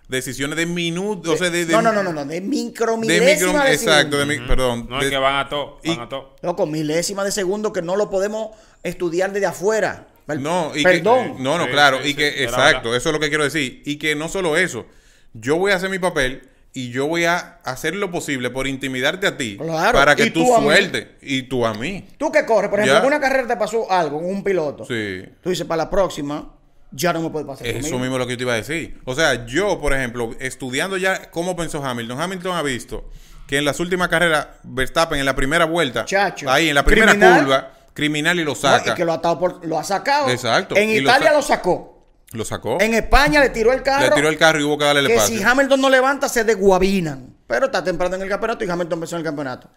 decisiones 0.08 0.56
de 0.56 0.66
minutos, 0.66 1.34
o 1.34 1.36
sea, 1.36 1.50
de, 1.50 1.64
de- 1.66 1.72
no, 1.72 1.80
no, 1.82 1.92
no, 1.92 2.02
no, 2.02 2.12
no, 2.12 2.24
de 2.24 2.40
micro 2.40 2.92
de 2.92 2.98
milésima 2.98 3.52
micro, 3.52 3.64
de 3.64 3.72
exacto, 3.74 4.18
de 4.18 4.26
mi- 4.26 4.46
perdón. 4.46 4.86
No 4.88 4.98
de- 4.98 5.04
es 5.06 5.10
que 5.10 5.16
van 5.18 5.36
a 5.36 5.48
todo. 5.48 5.78
Van 5.84 5.96
y- 5.96 6.00
a 6.00 6.08
todo. 6.08 6.36
Loco, 6.42 6.66
milésima 6.66 7.24
de 7.24 7.32
segundo 7.32 7.72
que 7.72 7.82
no 7.82 7.96
lo 7.96 8.10
podemos 8.10 8.50
estudiar 8.82 9.32
desde 9.32 9.46
afuera. 9.46 10.08
No, 10.26 10.72
y 10.74 10.82
Perdón. 10.82 11.36
Que, 11.36 11.42
no, 11.42 11.58
no, 11.58 11.64
Sí, 11.66 11.70
claro. 11.70 11.98
sí, 11.98 12.04
y 12.04 12.06
sí, 12.12 12.14
que, 12.16 12.44
exacto, 12.44 12.94
eso 12.96 13.10
es 13.10 13.12
lo 13.12 13.20
que 13.20 13.28
quiero 13.28 13.44
decir. 13.44 13.82
Y 13.84 13.96
que 13.96 14.14
no 14.14 14.28
solo 14.28 14.56
eso. 14.56 14.86
Yo 15.34 15.56
voy 15.56 15.72
a 15.72 15.76
hacer 15.76 15.90
mi 15.90 15.98
papel 15.98 16.48
y 16.72 16.90
yo 16.90 17.06
voy 17.06 17.24
a 17.24 17.60
hacer 17.64 17.94
lo 17.94 18.10
posible 18.10 18.48
por 18.50 18.66
intimidarte 18.66 19.26
a 19.26 19.36
ti. 19.36 19.58
Claro, 19.58 19.98
Para 19.98 20.16
que 20.16 20.30
tú 20.30 20.44
tú 20.44 20.62
sueltes. 20.62 21.08
Y 21.20 21.42
tú 21.42 21.66
a 21.66 21.74
mí. 21.74 22.06
Tú 22.16 22.32
que 22.32 22.46
corres, 22.46 22.70
por 22.70 22.78
ejemplo, 22.80 22.94
Ya. 22.94 23.00
en 23.00 23.06
una 23.06 23.20
carrera 23.20 23.46
te 23.46 23.56
pasó 23.58 23.90
algo 23.90 24.18
con 24.20 24.30
un 24.30 24.42
piloto. 24.42 24.84
Sí. 24.86 25.24
Tú 25.42 25.50
dices, 25.50 25.66
para 25.66 25.84
la 25.84 25.90
próxima, 25.90 26.53
ya 26.96 27.12
no 27.12 27.20
me 27.20 27.30
puede 27.30 27.44
pasar. 27.44 27.66
Eso 27.66 27.76
conmigo. 27.80 27.98
mismo 27.98 28.14
es 28.16 28.18
lo 28.20 28.26
que 28.26 28.32
yo 28.32 28.36
te 28.38 28.42
iba 28.44 28.52
a 28.52 28.56
decir. 28.56 29.00
O 29.04 29.14
sea, 29.14 29.46
yo, 29.46 29.80
por 29.80 29.92
ejemplo, 29.92 30.34
estudiando 30.38 30.96
ya 30.96 31.30
cómo 31.30 31.56
pensó 31.56 31.84
Hamilton, 31.84 32.20
Hamilton 32.20 32.56
ha 32.56 32.62
visto 32.62 33.10
que 33.46 33.58
en 33.58 33.64
las 33.64 33.80
últimas 33.80 34.08
carreras, 34.08 34.46
Verstappen 34.62 35.18
en 35.18 35.26
la 35.26 35.34
primera 35.36 35.64
vuelta, 35.64 36.04
Chacho. 36.04 36.50
ahí 36.50 36.68
en 36.68 36.74
la 36.74 36.84
primera 36.84 37.12
Criminal. 37.12 37.40
curva, 37.42 37.72
criminal 37.92 38.38
y 38.40 38.44
lo 38.44 38.50
No, 38.52 38.56
saca. 38.56 38.92
y 38.92 38.94
que 38.94 39.04
lo 39.04 39.12
ha, 39.12 39.16
atado 39.16 39.38
por- 39.38 39.66
lo 39.66 39.78
ha 39.78 39.84
sacado. 39.84 40.28
Exacto. 40.30 40.76
En 40.76 40.88
lo 40.88 40.94
Italia 41.02 41.28
sa- 41.30 41.34
lo, 41.34 41.42
sacó. 41.42 42.06
Lo 42.32 42.44
sacó. 42.44 42.80
En 42.80 42.94
España 42.94 43.40
le 43.40 43.50
tiró 43.50 43.72
el 43.72 43.82
carro. 43.82 44.06
Le 44.06 44.10
tiró 44.12 44.28
el 44.28 44.38
carro 44.38 44.58
y 44.60 44.62
hubo 44.64 44.78
que 44.78 44.84
darle 44.84 45.00
el 45.02 45.06
que 45.08 45.20
si 45.20 45.42
Hamilton 45.42 45.80
no 45.80 45.90
levanta, 45.90 46.28
se 46.28 46.42
desguabinan. 46.44 47.34
Pero 47.46 47.66
está 47.66 47.84
temprano 47.84 48.16
en 48.16 48.22
el 48.22 48.28
campeonato 48.28 48.64
y 48.64 48.70
Hamilton 48.70 48.96
empezó 48.96 49.16
en 49.16 49.20
el 49.20 49.24
campeonato. 49.24 49.68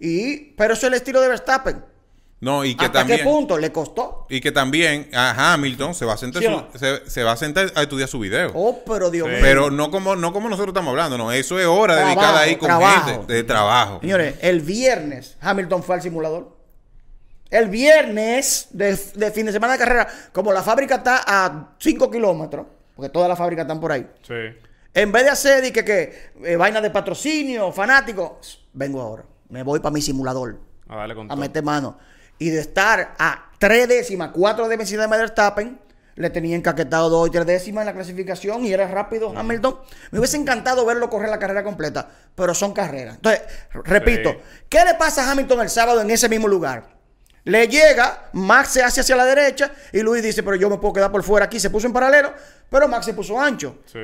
Y, 0.00 0.36
pero 0.56 0.74
eso 0.74 0.86
es 0.86 0.92
el 0.92 0.94
estilo 0.94 1.20
de 1.20 1.28
Verstappen. 1.28 1.84
No, 2.40 2.64
y 2.64 2.74
que 2.74 2.86
¿Hasta 2.86 2.98
también. 2.98 3.20
qué 3.20 3.24
punto? 3.24 3.56
Le 3.56 3.70
costó. 3.70 4.11
Y 4.28 4.40
que 4.40 4.50
también 4.52 5.08
a 5.14 5.52
Hamilton 5.54 5.94
se 5.94 6.04
va 6.04 6.14
a 6.14 6.16
sentar, 6.16 6.42
¿Sí 6.42 6.48
o 6.48 6.50
su- 6.50 6.56
no? 6.72 6.78
se, 6.78 7.10
se 7.10 7.22
va 7.22 7.32
a 7.32 7.36
sentar 7.36 7.70
a 7.74 7.82
estudiar 7.82 8.08
su 8.08 8.18
video. 8.18 8.50
Oh, 8.54 8.82
pero 8.86 9.10
Dios 9.10 9.26
Sí. 9.26 9.32
mío. 9.34 9.40
Pero 9.42 9.70
no 9.70 9.90
como, 9.90 10.16
no 10.16 10.32
como 10.32 10.48
nosotros 10.48 10.72
estamos 10.72 10.90
hablando, 10.90 11.18
no. 11.18 11.30
Eso 11.32 11.58
es 11.58 11.66
hora 11.66 11.94
Trabajo, 11.94 12.14
dedicada 12.20 12.40
ahí 12.40 12.56
con 12.56 12.66
trabajo. 12.68 13.10
gente 13.10 13.32
de 13.34 13.42
trabajo. 13.44 13.98
Señores, 14.00 14.36
el 14.40 14.60
viernes 14.60 15.36
Hamilton 15.40 15.82
fue 15.82 15.94
al 15.96 16.02
simulador. 16.02 16.56
El 17.50 17.68
viernes 17.68 18.68
de, 18.70 18.96
de 19.14 19.30
fin 19.30 19.44
de 19.46 19.52
semana 19.52 19.74
de 19.74 19.78
carrera, 19.78 20.08
como 20.32 20.52
la 20.52 20.62
fábrica 20.62 20.96
está 20.96 21.22
a 21.26 21.74
5 21.78 22.10
kilómetros, 22.10 22.66
porque 22.96 23.10
todas 23.10 23.28
las 23.28 23.36
fábricas 23.36 23.64
están 23.64 23.78
por 23.78 23.92
ahí, 23.92 24.06
Sí. 24.26 24.34
en 24.94 25.12
vez 25.12 25.24
de 25.24 25.30
hacer 25.30 25.64
y 25.66 25.70
que, 25.70 25.84
que 25.84 26.32
eh, 26.44 26.56
vaina 26.56 26.80
de 26.80 26.88
patrocinio, 26.88 27.70
fanático, 27.70 28.40
vengo 28.72 29.02
ahora. 29.02 29.24
Me 29.50 29.62
voy 29.62 29.80
para 29.80 29.92
mi 29.92 30.00
simulador 30.00 30.58
A 30.88 30.96
darle 30.96 31.14
con 31.14 31.30
a 31.30 31.36
meter 31.36 31.62
mano. 31.62 31.98
Y 32.38 32.50
de 32.50 32.60
estar 32.60 33.14
a 33.18 33.50
tres 33.58 33.88
décimas, 33.88 34.30
cuatro 34.32 34.68
décimas 34.68 35.10
de 35.10 35.16
Verstappen, 35.18 35.78
le 36.14 36.28
tenía 36.30 36.56
encaquetado 36.56 37.08
dos 37.08 37.28
y 37.28 37.30
tres 37.30 37.46
décimas 37.46 37.82
en 37.82 37.86
la 37.86 37.94
clasificación 37.94 38.64
y 38.64 38.72
era 38.72 38.86
rápido 38.88 39.32
Hamilton. 39.36 39.78
Me 40.10 40.18
hubiese 40.18 40.36
encantado 40.36 40.84
verlo 40.84 41.08
correr 41.08 41.30
la 41.30 41.38
carrera 41.38 41.62
completa, 41.64 42.08
pero 42.34 42.52
son 42.54 42.72
carreras. 42.74 43.14
Entonces, 43.16 43.42
repito, 43.84 44.30
Sí. 44.30 44.38
¿qué 44.68 44.84
le 44.84 44.94
pasa 44.94 45.26
a 45.26 45.30
Hamilton 45.30 45.60
el 45.62 45.70
sábado 45.70 46.00
en 46.00 46.10
ese 46.10 46.28
mismo 46.28 46.48
lugar? 46.48 46.84
Le 47.44 47.66
llega, 47.66 48.28
Max 48.34 48.68
se 48.70 48.82
hace 48.82 49.00
hacia 49.00 49.16
la 49.16 49.24
derecha 49.24 49.72
y 49.92 50.00
Luis 50.00 50.22
dice, 50.22 50.42
pero 50.42 50.54
yo 50.56 50.68
me 50.70 50.78
puedo 50.78 50.94
quedar 50.94 51.10
por 51.10 51.22
fuera 51.24 51.46
aquí. 51.46 51.58
Se 51.58 51.70
puso 51.70 51.86
en 51.86 51.92
paralelo, 51.92 52.32
pero 52.70 52.86
Max 52.88 53.06
se 53.06 53.14
puso 53.14 53.40
ancho. 53.40 53.78
Sí. 53.86 53.98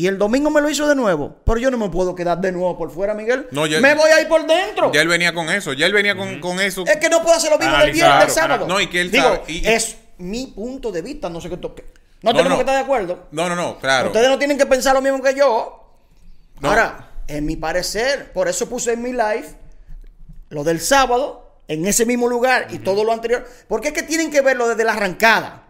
Y 0.00 0.06
el 0.06 0.16
domingo 0.16 0.48
me 0.48 0.62
lo 0.62 0.70
hizo 0.70 0.88
de 0.88 0.94
nuevo, 0.94 1.36
pero 1.44 1.58
yo 1.58 1.70
no 1.70 1.76
me 1.76 1.90
puedo 1.90 2.14
quedar 2.14 2.40
de 2.40 2.52
nuevo 2.52 2.78
por 2.78 2.90
fuera, 2.90 3.12
Miguel. 3.12 3.48
No, 3.50 3.66
ya- 3.66 3.80
me 3.80 3.94
voy 3.94 4.10
a 4.10 4.18
ir 4.22 4.28
por 4.28 4.46
dentro. 4.46 4.90
Ya 4.94 5.02
él 5.02 5.08
venía 5.08 5.34
con 5.34 5.50
eso. 5.50 5.74
Ya 5.74 5.84
él 5.84 5.92
venía 5.92 6.16
con, 6.16 6.40
con 6.40 6.58
eso. 6.58 6.84
Es 6.86 6.96
que 6.96 7.10
no 7.10 7.22
puedo 7.22 7.36
hacer 7.36 7.50
lo 7.50 7.58
mismo 7.58 7.76
del 7.76 7.92
viernes 7.92 8.18
del 8.26 8.32
claro, 8.34 8.54
sábado. 8.54 8.66
no, 8.66 8.80
y 8.80 8.86
que 8.86 9.02
él 9.02 9.10
Digo, 9.10 9.24
sabe, 9.24 9.42
y- 9.48 9.66
es 9.68 9.96
mi 10.16 10.46
punto 10.46 10.90
de 10.90 11.02
vista, 11.02 11.28
no 11.28 11.38
sé 11.42 11.50
qué 11.50 11.58
toque. 11.58 11.84
No, 12.22 12.30
No, 12.30 12.38
tenemos 12.38 12.48
no. 12.52 12.56
que 12.56 12.60
estar 12.62 12.76
de 12.76 12.80
acuerdo. 12.82 13.26
No, 13.30 13.46
no, 13.50 13.54
no, 13.54 13.78
claro. 13.78 14.06
Ustedes 14.06 14.30
no 14.30 14.38
tienen 14.38 14.56
que 14.56 14.64
pensar 14.64 14.94
lo 14.94 15.02
mismo 15.02 15.22
que 15.22 15.34
yo. 15.34 15.86
No. 16.60 16.68
Ahora, 16.70 17.10
en 17.26 17.44
mi 17.44 17.56
parecer, 17.56 18.32
por 18.32 18.48
eso 18.48 18.70
puse 18.70 18.94
en 18.94 19.02
mi 19.02 19.12
live 19.12 19.54
lo 20.48 20.64
del 20.64 20.80
sábado, 20.80 21.56
en 21.68 21.86
ese 21.86 22.06
mismo 22.06 22.26
lugar 22.26 22.68
y 22.70 22.78
todo 22.78 23.04
lo 23.04 23.12
anterior. 23.12 23.46
Porque 23.68 23.88
es 23.88 23.94
que 23.94 24.02
tienen 24.02 24.30
que 24.30 24.40
verlo 24.40 24.66
desde 24.66 24.82
la 24.84 24.92
arrancada. 24.94 25.64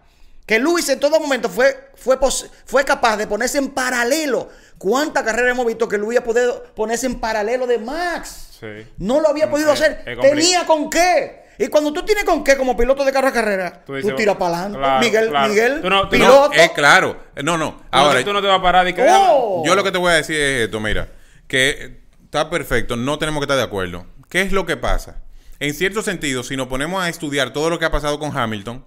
Que 0.51 0.59
Luis 0.59 0.89
en 0.89 0.99
todo 0.99 1.21
momento 1.21 1.49
fue, 1.49 1.93
fue, 1.95 2.19
pos- 2.19 2.51
fue 2.67 2.85
capaz 2.85 3.17
de 3.17 3.29
ponerse 3.29 3.59
en 3.59 3.69
paralelo. 3.69 4.49
¿Cuántas 4.79 5.23
carreras 5.23 5.53
hemos 5.53 5.65
visto 5.65 5.87
que 5.87 5.97
Luis 5.97 6.19
ha 6.19 6.25
podido 6.25 6.65
ponerse 6.75 7.07
en 7.07 7.21
paralelo 7.21 7.69
de 7.69 7.79
Max? 7.79 8.49
Sí. 8.59 8.67
No 8.99 9.21
lo 9.21 9.29
había 9.29 9.49
podido 9.49 9.73
Es- 9.73 9.81
hacer. 9.81 10.03
es 10.05 10.19
Tenía 10.19 10.67
con 10.67 10.91
qué. 10.91 11.45
Y 11.57 11.69
cuando 11.69 11.93
tú 11.93 12.05
tienes 12.05 12.25
con 12.25 12.43
qué 12.43 12.57
como 12.57 12.77
piloto 12.77 13.05
de 13.05 13.13
carro 13.13 13.29
a 13.29 13.33
carrera, 13.33 13.85
tú, 13.87 13.93
tiras 14.17 14.35
para 14.39 14.65
adelante. 14.65 14.79
claro, 14.81 15.01
Miguel, 15.05 15.29
claro. 15.29 15.49
Miguel, 15.51 15.81
Tú 15.83 15.89
no- 15.89 16.03
tú 16.03 16.09
piloto. 16.11 16.49
No, 16.49 16.53
es 16.61 16.71
claro. 16.73 17.17
No, 17.45 17.57
no. 17.57 17.83
Ahora, 17.93 18.09
Ahora, 18.09 18.25
tú 18.25 18.33
no 18.33 18.43
te 18.43 18.49
vas 18.49 18.59
a 18.59 18.63
parar 18.63 18.89
y 18.89 18.93
que 18.93 19.07
Oh. 19.09 19.63
yo 19.65 19.77
lo 19.77 19.85
que 19.85 19.93
te 19.93 19.99
voy 19.99 20.11
a 20.11 20.17
decir 20.17 20.35
es 20.35 20.65
esto, 20.65 20.81
mira. 20.81 21.07
Que 21.47 22.01
está 22.25 22.51
perfecto, 22.51 22.97
no 22.97 23.21
tenemos 23.21 23.39
que 23.41 23.45
estar 23.45 23.57
de 23.57 23.63
acuerdo. 23.63 24.05
¿Qué 24.29 24.43
es 24.43 24.51
lo 24.51 24.67
que 24.67 24.77
pasa? 24.77 25.19
En 25.61 25.75
cierto 25.75 26.03
sentido, 26.03 26.43
si 26.43 26.57
nos 26.57 26.67
ponemos 26.67 27.01
a 27.05 27.09
estudiar 27.09 27.53
todo 27.53 27.71
lo 27.71 27.79
que 27.79 27.85
ha 27.85 27.93
pasado 27.93 28.19
con 28.19 28.37
Hamilton, 28.37 28.85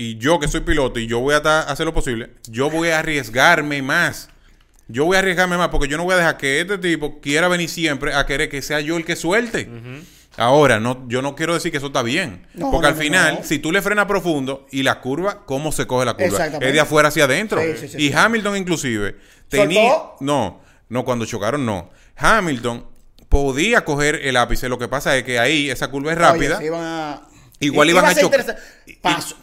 y 0.00 0.16
yo 0.18 0.38
que 0.38 0.46
soy 0.46 0.60
piloto 0.60 1.00
y 1.00 1.08
yo 1.08 1.18
voy 1.18 1.34
a 1.34 1.38
hacer 1.62 1.84
lo 1.84 1.92
posible, 1.92 2.30
yo 2.48 2.70
voy 2.70 2.90
a 2.90 3.00
arriesgarme 3.00 3.82
más. 3.82 4.28
Yo 4.86 5.04
voy 5.04 5.16
a 5.16 5.18
arriesgarme 5.18 5.56
más 5.58 5.68
porque 5.68 5.88
yo 5.88 5.96
no 5.98 6.04
voy 6.04 6.14
a 6.14 6.18
dejar 6.18 6.38
que 6.38 6.60
este 6.60 6.78
tipo 6.78 7.20
quiera 7.20 7.48
venir 7.48 7.68
siempre 7.68 8.14
a 8.14 8.24
querer 8.24 8.48
que 8.48 8.62
sea 8.62 8.80
yo 8.80 8.96
el 8.96 9.04
que 9.04 9.16
suelte. 9.16 9.68
Ahora, 10.36 10.78
no, 10.78 11.04
yo 11.08 11.20
no 11.20 11.34
quiero 11.34 11.52
decir 11.52 11.72
que 11.72 11.78
eso 11.78 11.88
está 11.88 12.02
bien. 12.04 12.46
No, 12.54 12.70
porque 12.70 12.86
no, 12.86 12.94
al 12.94 12.94
final, 12.94 13.34
no. 13.40 13.44
si 13.44 13.58
tú 13.58 13.72
le 13.72 13.82
frenas 13.82 14.06
profundo 14.06 14.68
y 14.70 14.84
la 14.84 15.00
curva, 15.00 15.44
¿cómo 15.46 15.72
se 15.72 15.86
coge 15.88 16.06
la 16.06 16.14
curva? 16.14 16.46
Es 16.46 16.72
de 16.72 16.80
afuera 16.80 17.08
hacia 17.08 17.24
adentro. 17.24 17.60
Sí, 17.60 17.72
sí, 17.76 17.88
sí, 17.88 17.96
y 17.98 18.08
sí. 18.08 18.14
Hamilton 18.14 18.56
inclusive 18.56 19.16
tenía... 19.48 19.90
¿Soltó? 19.90 20.16
No, 20.20 20.60
no, 20.88 21.04
cuando 21.04 21.26
chocaron 21.26 21.66
no. 21.66 21.90
Hamilton 22.16 22.86
podía 23.28 23.84
coger 23.84 24.20
el 24.24 24.36
ápice. 24.36 24.68
Lo 24.68 24.78
que 24.78 24.88
pasa 24.88 25.16
es 25.16 25.24
que 25.24 25.38
ahí 25.38 25.70
esa 25.70 25.90
curva 25.90 26.12
es 26.12 26.18
rápida. 26.18 26.56
Oye, 26.56 26.58
se 26.58 26.66
iban 26.66 26.82
a- 26.84 27.27
Igual 27.60 27.90
iban 27.90 28.04
iba 28.04 28.10
a 28.10 28.14
ser 28.14 28.22
chocar. 28.24 28.56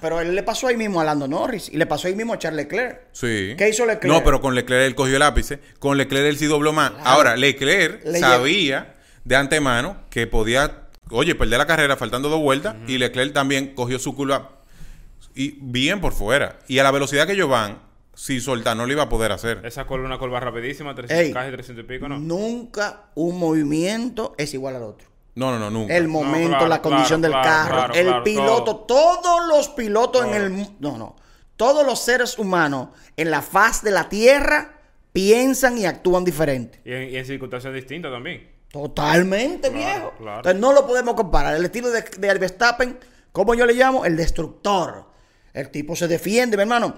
pero 0.01 0.21
él 0.21 0.36
le 0.36 0.43
pasó 0.43 0.67
ahí 0.67 0.78
mismo 0.78 1.01
a 1.01 1.04
Lando 1.04 1.28
Norris 1.28 1.69
y 1.69 1.78
le 1.78 1.86
pasó 1.86 2.08
ahí 2.08 2.15
mismo 2.15 2.34
a 2.34 2.39
Charles 2.39 2.65
Leclerc. 2.65 3.01
Sí. 3.12 3.56
¿Qué 3.58 3.69
hizo 3.69 3.86
Leclerc? 3.86 4.06
No, 4.06 4.23
pero 4.23 4.39
con 4.39 4.56
Leclerc 4.56 4.86
él 4.86 4.95
cogió 4.95 5.17
el 5.17 5.21
ápice. 5.21 5.60
Con 5.80 5.97
Leclerc 5.97 6.25
él 6.25 6.38
sí 6.38 6.45
dobló 6.45 6.71
más. 6.71 6.93
Ahora, 7.04 7.36
Leclerc 7.36 8.06
Le 8.06 8.19
sabía 8.19 8.95
de 9.23 9.36
antemano 9.36 9.97
que 10.10 10.28
podía, 10.28 10.88
oye, 11.10 11.36
perder 11.36 11.58
la 11.58 11.67
carrera 11.67 11.97
faltando 11.97 12.30
dos 12.30 12.39
vueltas. 12.39 12.75
Y 12.88 12.97
Leclerc 12.97 13.34
también 13.34 13.75
cogió 13.75 13.99
su 13.99 14.15
curva 14.15 14.51
y 15.36 15.58
bien 15.62 15.99
por 15.99 16.13
fuera. 16.13 16.60
Y 16.67 16.80
a 16.80 16.84
la 16.84 16.91
velocidad 16.91 17.28
que 17.28 17.34
ellos 17.34 17.49
van, 17.49 17.80
si 18.15 18.39
soltar, 18.39 18.78
no 18.78 18.86
lo 18.86 18.91
iba 18.93 19.04
a 19.04 19.10
poder 19.10 19.34
hacer. 19.34 19.62
Esa 19.65 19.86
curva, 19.86 20.06
una 20.06 20.17
curva 20.17 20.39
rapidísima, 20.39 20.95
300, 20.95 21.25
Ey, 21.25 21.34
casi 21.34 21.51
300 21.51 21.84
y 21.84 21.88
pico, 21.88 22.08
¿no? 22.08 22.17
Nunca 22.17 23.10
un 23.15 23.38
movimiento 23.38 24.34
es 24.38 24.54
igual 24.54 24.78
al 24.78 24.84
otro. 24.84 25.10
No, 25.36 25.52
no, 25.52 25.60
no, 25.60 25.69
nunca. 25.69 25.95
El 25.95 26.08
momento, 26.08 26.50
claro, 26.50 26.67
la 26.67 26.82
condición 26.82 27.21
claro, 27.21 27.36
del 27.36 27.43
carro, 27.43 27.76
claro, 27.76 27.93
el 27.93 28.06
claro, 28.08 28.24
piloto, 28.24 28.76
todos 28.78 29.48
los 29.48 29.69
pilotos 29.69 30.26
en 30.26 30.34
el 30.34 30.50
mu- 30.50 30.71
no, 30.80 30.98
no, 30.98 31.15
todos 31.58 31.86
los 31.86 32.00
seres 32.00 32.39
humanos 32.39 32.89
en 33.17 33.32
la 33.32 33.41
faz 33.41 33.82
de 33.84 33.91
la 33.91 34.08
tierra 34.10 34.80
piensan 35.12 35.78
y 35.78 35.86
actúan 35.86 36.24
diferente. 36.24 36.80
Y 36.86 36.91
en, 36.93 37.10
y 37.10 37.17
en 37.17 37.26
circunstancias 37.26 37.74
distintas 37.74 38.12
también. 38.12 38.50
Totalmente 38.71 39.69
Claro, 39.71 39.78
viejo. 39.78 40.13
claro. 40.17 40.38
Entonces 40.38 40.62
no 40.62 40.74
lo 40.74 40.86
podemos 40.88 41.15
comparar. 41.15 41.56
El 41.56 41.63
estilo 41.65 41.89
de, 41.91 42.02
de 42.02 42.34
Verstappen, 42.38 42.98
como 43.32 43.56
yo 43.56 43.65
le 43.65 43.74
llamo, 43.74 44.06
el 44.06 44.17
destructor. 44.17 45.06
El 45.54 45.69
tipo 45.69 45.95
se 45.95 46.08
defiende, 46.10 46.58
mi 46.58 46.62
hermano. 46.63 46.95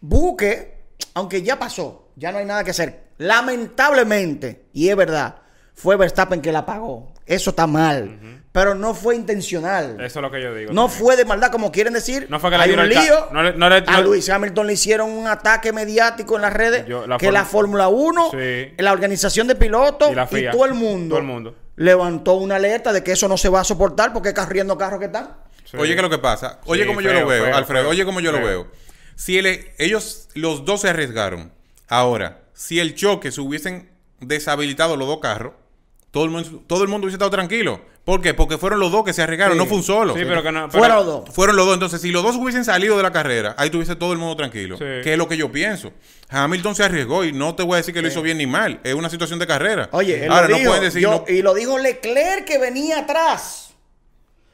Buque, 0.00 0.84
aunque 1.14 1.42
ya 1.42 1.58
pasó, 1.58 2.08
ya 2.16 2.30
no 2.30 2.38
hay 2.38 2.44
nada 2.44 2.62
que 2.62 2.70
hacer. 2.70 3.06
Lamentablemente, 3.18 4.66
y 4.72 4.88
es 4.88 4.96
verdad, 4.96 5.36
fue 5.74 5.96
Verstappen 5.96 6.40
que 6.40 6.52
la 6.52 6.64
pagó. 6.64 7.12
Eso 7.26 7.50
está 7.50 7.66
mal. 7.66 8.18
Pero 8.52 8.74
no 8.74 8.94
fue 8.94 9.16
intencional. 9.16 9.96
Eso 10.00 10.18
es 10.20 10.22
lo 10.22 10.30
que 10.30 10.40
yo 10.40 10.54
digo. 10.54 10.72
No 10.72 10.82
también. 10.86 11.00
fue 11.04 11.16
de 11.16 11.24
maldad, 11.26 11.50
como 11.50 11.70
quieren 11.70 11.92
decir. 11.92 12.26
No 12.30 12.40
fue 12.40 12.50
que 12.50 12.56
le 12.56 12.64
Hay 12.64 12.70
un 12.70 12.88
lío. 12.88 13.28
no 13.32 13.42
le- 13.42 13.52
no 13.52 13.68
le- 13.68 13.84
a 13.86 14.00
Luis 14.00 14.30
Hamilton 14.30 14.66
le 14.66 14.72
hicieron 14.72 15.10
un 15.10 15.26
ataque 15.26 15.72
mediático 15.74 16.36
en 16.36 16.42
las 16.42 16.52
redes. 16.54 16.86
Yo- 16.86 17.06
la 17.06 17.18
que 17.18 17.30
la 17.30 17.44
Fórmula 17.44 17.88
1, 17.88 18.30
Sí. 18.30 18.72
la 18.78 18.92
organización 18.92 19.46
de 19.46 19.56
pilotos 19.56 20.10
Y 20.10 20.14
la 20.14 20.24
y, 20.24 20.26
FIA. 20.34 20.50
todo 20.52 20.64
el 20.64 20.72
mundo, 20.72 21.16
Todo 21.16 21.18
el 21.20 21.26
mundo. 21.26 21.54
levantó 21.76 22.34
una 22.34 22.56
alerta 22.56 22.92
de 22.94 23.02
que 23.04 23.12
eso 23.12 23.28
no 23.28 23.36
se 23.36 23.50
va 23.50 23.60
a 23.60 23.64
soportar 23.64 24.14
porque 24.14 24.32
corriendo 24.32 24.78
carros 24.78 25.00
que 25.00 25.06
están. 25.06 25.36
Sí. 25.64 25.76
Oye, 25.76 25.90
¿qué 25.92 25.96
es 25.96 26.02
lo 26.02 26.08
que 26.10 26.18
pasa? 26.18 26.60
Oye, 26.64 26.82
Sí, 26.82 26.86
como 26.88 27.00
yo 27.02 27.12
lo 27.12 27.26
veo, 27.26 27.44
feo, 27.44 27.54
Alfredo. 27.56 27.82
feo, 27.82 27.90
oye, 27.90 28.04
como 28.06 28.20
yo 28.20 28.32
lo 28.32 28.38
veo. 28.38 28.68
Si 29.16 29.36
el- 29.36 29.66
ellos, 29.78 30.28
los 30.34 30.64
dos 30.64 30.80
se 30.82 30.88
arriesgaron. 30.88 31.52
Ahora, 31.88 32.40
si 32.54 32.78
el 32.80 32.94
choque 32.94 33.32
se 33.32 33.40
hubiesen 33.42 33.90
deshabilitado 34.20 34.96
los 34.96 35.08
dos 35.08 35.18
carros, 35.20 35.52
todo 36.16 36.24
el 36.24 36.30
mundo, 36.30 36.62
todo 36.66 36.82
el 36.82 36.88
mundo 36.88 37.04
hubiese 37.04 37.16
estado 37.16 37.30
tranquilo. 37.30 37.78
¿Por 38.02 38.22
qué? 38.22 38.32
Porque 38.32 38.56
fueron 38.56 38.80
los 38.80 38.90
dos 38.90 39.04
que 39.04 39.12
se 39.12 39.20
arriesgaron, 39.22 39.52
Sí. 39.54 39.58
no 39.58 39.66
fue 39.66 39.76
un 39.76 39.82
solo. 39.82 40.14
Sí, 40.16 40.22
pero 40.26 40.42
que 40.42 40.50
no. 40.50 40.66
pero- 40.68 40.78
Fuera 40.78 40.94
los 40.94 41.04
dos. 41.04 41.24
Fueron 41.30 41.56
los 41.56 41.66
dos. 41.66 41.74
Entonces, 41.74 42.00
si 42.00 42.10
los 42.10 42.22
dos 42.22 42.36
hubiesen 42.36 42.64
salido 42.64 42.96
de 42.96 43.02
la 43.02 43.12
carrera, 43.12 43.54
ahí 43.58 43.68
tuviese 43.68 43.96
todo 43.96 44.12
el 44.14 44.18
mundo 44.18 44.34
tranquilo. 44.34 44.78
Sí. 44.78 44.84
Que 45.04 45.12
es 45.12 45.18
lo 45.18 45.28
que 45.28 45.36
yo 45.36 45.52
pienso. 45.52 45.92
Hamilton 46.30 46.74
se 46.74 46.84
arriesgó 46.84 47.22
y 47.24 47.32
no 47.32 47.54
te 47.54 47.62
voy 47.64 47.74
a 47.74 47.76
decir 47.76 47.92
que 47.92 48.00
lo 48.00 48.08
hizo 48.08 48.22
bien 48.22 48.38
ni 48.38 48.46
mal. 48.46 48.80
Es 48.82 48.94
una 48.94 49.10
situación 49.10 49.38
de 49.38 49.46
carrera. 49.46 49.90
Oye, 49.92 50.24
él 50.24 50.32
Ahora 50.32 50.44
lo 50.48 50.52
no 50.54 50.56
dijo, 50.58 50.70
pueden 50.70 50.84
decir. 50.84 51.02
yo- 51.02 51.10
no- 51.28 51.32
y 51.34 51.42
lo 51.42 51.52
dijo 51.52 51.76
Leclerc 51.78 52.46
que 52.46 52.56
venía 52.58 53.00
atrás. 53.00 53.74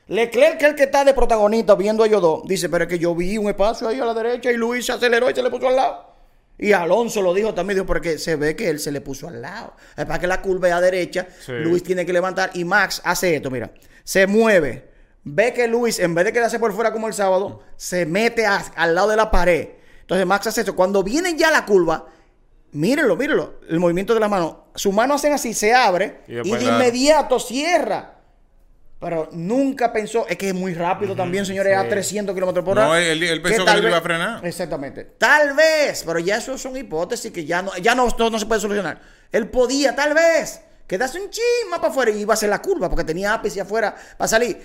Leclerc, 0.09 0.59
que 0.59 0.65
es 0.65 0.71
el 0.73 0.77
que 0.77 0.83
está 0.83 1.05
de 1.05 1.15
protagonista 1.15 1.75
viendo 1.77 2.03
a 2.03 2.07
ellos 2.07 2.21
dos, 2.21 2.43
dice, 2.45 2.69
pero 2.69 2.85
es 2.85 2.91
que 2.91 2.99
yo 2.99 3.15
vi 3.15 3.39
un 3.39 3.49
espacio 3.49 3.87
ahí 3.89 4.01
a 4.01 4.05
la 4.05 4.13
derecha 4.15 4.51
y 4.51 4.57
Luis 4.57 4.85
se 4.85 4.93
aceleró 4.93 5.31
y 5.31 5.35
se 5.35 5.43
le 5.43 5.49
puso 5.51 5.69
al 5.69 5.77
lado. 5.77 6.12
Y 6.63 6.73
Alonso 6.73 7.21
lo 7.23 7.35
dijo 7.35 7.53
también, 7.55 7.77
dijo, 7.77 7.87
porque 7.87 8.19
se 8.19 8.37
ve 8.37 8.55
que 8.57 8.71
él 8.71 8.79
se 8.79 8.93
le 8.93 9.01
puso 9.01 9.29
al 9.29 9.43
lado. 9.43 9.75
Es 9.97 10.05
para 10.07 10.19
que 10.19 10.27
la 10.27 10.41
curva 10.41 10.69
es 10.69 10.75
a 10.75 10.81
derecha, 10.81 11.27
Sí. 11.45 11.53
Luis 11.53 11.83
tiene 11.83 12.07
que 12.07 12.13
levantar 12.13 12.51
y 12.55 12.65
Max 12.65 13.01
hace 13.05 13.35
esto, 13.37 13.51
mira, 13.51 13.71
se 14.05 14.27
mueve, 14.27 14.89
ve 15.25 15.53
que 15.53 15.67
Luis, 15.69 15.99
en 15.99 16.15
vez 16.15 16.25
de 16.25 16.33
quedarse 16.33 16.59
por 16.59 16.73
fuera 16.73 16.93
como 16.93 17.09
el 17.09 17.15
sábado, 17.15 17.61
se 17.77 18.07
mete 18.07 18.47
a- 18.47 18.65
al 18.77 18.95
lado 18.95 19.09
de 19.11 19.17
la 19.17 19.31
pared. 19.31 19.69
Entonces 20.03 20.27
Max 20.27 20.47
hace 20.47 20.61
eso. 20.63 20.77
Cuando 20.77 21.03
viene 21.03 21.37
ya 21.37 21.51
la 21.51 21.65
curva, 21.65 22.07
mírenlo, 22.73 23.17
mírenlo, 23.17 23.61
el 23.69 23.79
movimiento 23.81 24.15
de 24.15 24.21
la 24.21 24.29
mano. 24.29 24.67
Su 24.75 24.93
mano 24.93 25.15
hacen 25.15 25.33
así, 25.33 25.55
se 25.55 25.75
abre 25.75 26.21
Y 26.27 26.35
de 26.35 26.43
inmediato 26.77 27.39
cierra. 27.39 28.19
Pero 29.03 29.29
nunca 29.33 29.93
pensó, 29.93 30.29
es 30.29 30.37
que 30.37 30.51
es 30.51 30.55
muy 30.55 30.75
rápido 30.75 31.17
también, 31.17 31.45
señores, 31.45 31.77
a 31.77 31.89
300 31.89 32.33
kilómetros 32.37 32.65
por 32.65 32.79
hora. 32.79 32.87
No, 32.87 32.95
él- 32.95 33.21
él 33.21 33.43
pensó 33.43 33.63
que 33.63 33.67
tal 33.67 33.77
él 33.79 33.83
vez- 33.83 33.91
iba 33.91 33.99
a 33.99 34.01
frenar. 34.01 34.47
Exactamente. 34.47 35.05
Tal 35.19 35.55
vez, 35.55 36.05
pero 36.07 36.21
ya 36.21 36.37
eso 36.37 36.57
son 36.57 36.77
hipótesis 36.77 37.33
que 37.33 37.45
ya 37.45 37.63
no, 37.63 37.77
ya 37.79 37.97
no, 37.97 38.07
no, 38.17 38.31
no 38.31 38.39
se 38.39 38.47
puede 38.47 38.61
solucionar. 38.61 39.01
Él 39.33 39.49
podía, 39.49 39.97
tal 39.97 40.15
vez, 40.15 40.61
quedarse 40.87 41.21
un 41.21 41.31
chisma 41.31 41.79
para 41.79 41.89
afuera 41.89 42.13
y 42.13 42.21
iba 42.21 42.33
a 42.33 42.37
hacer 42.37 42.49
la 42.49 42.63
curva 42.63 42.89
porque 42.89 43.03
tenía 43.03 43.35
ápice 43.35 43.61
afuera 43.61 43.93
para 44.17 44.29
salir. 44.29 44.63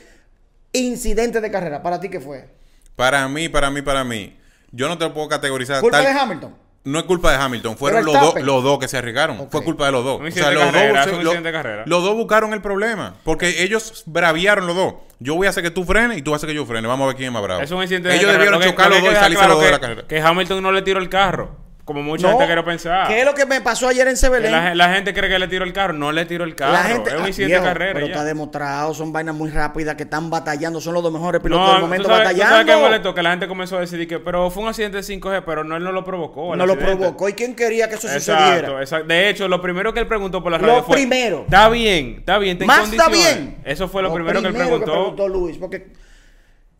Incidente 0.71 1.41
de 1.41 1.49
carrera, 1.49 1.81
¿para 1.81 1.99
ti 1.99 2.07
qué 2.07 2.19
fue? 2.19 2.47
Para 2.95 3.27
mí, 3.27 3.49
para 3.49 3.71
mí, 3.71 3.81
para 3.81 4.03
mí. 4.03 4.37
Yo 4.71 4.87
no 4.87 4.99
te 4.99 5.05
lo 5.05 5.13
puedo 5.15 5.29
categorizar. 5.29 5.81
¿Culpa 5.81 5.97
tal- 6.03 6.13
de 6.13 6.19
Hamilton? 6.19 6.55
No 6.87 6.99
es 6.99 7.05
culpa 7.05 7.31
de 7.31 7.37
Hamilton, 7.37 7.77
fueron 7.77 8.05
los 8.05 8.13
dos, 8.19 8.41
los 8.41 8.63
dos 8.63 8.79
que 8.79 8.87
se 8.87 8.97
arriesgaron. 8.97 9.49
Fue 9.51 9.63
culpa 9.63 9.85
de 9.87 9.91
los 9.91 10.03
dos. 10.05 10.21
Incidente 10.25 10.49
de 10.49 10.55
los 10.55 10.63
carrera, 10.71 11.05
dos, 11.05 11.23
lo- 11.23 11.85
los 11.85 12.03
dos 12.03 12.15
buscaron 12.15 12.53
el 12.53 12.61
problema. 12.61 13.15
Porque 13.23 13.63
ellos 13.63 14.03
braviaron 14.05 14.67
los 14.67 14.75
dos. 14.75 14.93
Yo 15.19 15.35
voy 15.35 15.47
a 15.47 15.49
hacer 15.49 15.63
que 15.63 15.71
tú 15.71 15.83
frenes 15.83 16.17
y 16.17 16.21
tú 16.21 16.31
vas 16.31 16.37
a 16.37 16.39
hacer 16.39 16.49
que 16.49 16.55
yo 16.55 16.65
frene. 16.65 16.87
Vamos 16.87 17.03
a 17.05 17.07
ver 17.07 17.15
quién 17.15 17.27
es 17.27 17.33
más 17.33 17.43
bravo. 17.43 17.61
Es 17.61 17.71
un 17.71 17.81
incidente 17.81 18.09
de 18.09 18.15
Ellos 18.15 18.25
carrera. 18.27 18.39
debieron 18.43 18.59
Lo 18.59 18.63
que- 18.63 18.69
chocar 18.71 18.89
lo 18.89 18.95
los 18.95 19.03
dos 19.03 19.11
y 19.13 19.15
salirse 19.15 19.37
claro 19.43 19.53
los 19.53 19.57
dos 19.57 19.65
de 19.65 19.71
la 19.71 19.77
que- 19.77 19.81
carrera. 19.81 20.07
Que 20.07 20.21
Hamilton 20.21 20.63
no 20.63 20.71
le 20.71 20.81
tiró 20.83 20.99
el 20.99 21.09
carro. 21.09 21.66
Como 21.87 22.03
mucha 22.03 22.23
No. 22.23 22.31
gente 22.33 22.45
quiere 22.47 22.63
pensar. 22.63 23.07
¿Qué 23.07 23.21
es 23.21 23.25
lo 23.25 23.33
que 23.33 23.45
me 23.45 23.61
pasó 23.61 23.87
ayer 23.87 24.05
en 24.09 24.13
Que 24.15 24.17
Sebelén? 24.17 24.51
La, 24.51 24.75
la 24.75 24.93
gente 24.93 25.13
cree 25.13 25.29
que 25.29 25.39
le 25.39 25.47
tiró 25.47 25.63
el 25.63 25.71
carro. 25.71 25.93
No 25.93 26.11
le 26.11 26.25
tiró 26.25 26.43
el 26.43 26.53
carro. 26.53 26.73
La 26.73 26.83
gente, 26.83 27.11
es 27.11 27.15
un 27.15 27.23
ah, 27.23 27.27
incidente 27.29 27.55
de 27.55 27.63
carrera. 27.63 27.93
pero 27.93 28.07
ya. 28.07 28.11
está 28.11 28.25
demostrado, 28.25 28.93
son 28.93 29.13
vainas 29.13 29.33
muy 29.33 29.49
rápidas 29.49 29.95
que 29.95 30.03
están 30.03 30.29
batallando, 30.29 30.81
son 30.81 30.93
los 30.95 31.01
dos 31.01 31.13
mejores 31.13 31.41
pilotos 31.41 31.65
No, 31.65 31.71
del 31.71 31.81
momento 31.81 32.03
tú 32.03 32.09
sabes, 32.09 32.23
tú 32.23 32.27
batallando. 32.35 32.55
sabes 32.57 32.75
qué 32.75 32.81
molestó 32.81 33.15
que 33.15 33.23
la 33.23 33.29
gente 33.31 33.47
comenzó 33.47 33.77
a 33.77 33.79
decir 33.79 34.05
que, 34.05 34.19
pero 34.19 34.49
fue 34.49 34.63
un 34.63 34.69
accidente 34.69 34.97
de 34.97 35.03
5G, 35.03 35.43
pero 35.45 35.63
no, 35.63 35.77
él 35.77 35.83
no 35.85 35.93
lo 35.93 36.03
provocó. 36.03 36.53
no 36.57 36.65
lo 36.65 36.77
provocó. 36.77 37.29
¿Y 37.29 37.33
quién 37.33 37.55
quería 37.55 37.87
que 37.87 37.95
eso 37.95 38.07
Exacto, 38.09 38.43
sucediera? 38.43 38.81
exacto. 38.81 39.07
De 39.07 39.29
hecho, 39.29 39.47
lo 39.47 39.61
primero 39.61 39.93
que 39.93 40.01
él 40.01 40.07
preguntó 40.07 40.43
por 40.43 40.51
la 40.51 40.57
Lo 40.57 40.67
radio 40.67 40.83
fue... 40.83 40.97
primero. 40.97 41.43
Está 41.45 41.69
bien, 41.69 42.15
está 42.19 42.37
bien, 42.37 42.57
Más 42.65 42.91
está 42.91 43.05
condiciones". 43.05 43.37
bien. 43.45 43.57
Eso 43.63 43.87
fue 43.87 44.01
lo, 44.03 44.13
primero, 44.13 44.41
que 44.41 44.47
él 44.49 44.53
preguntó. 44.53 45.27
Luis. 45.29 45.57
Porque, 45.57 45.87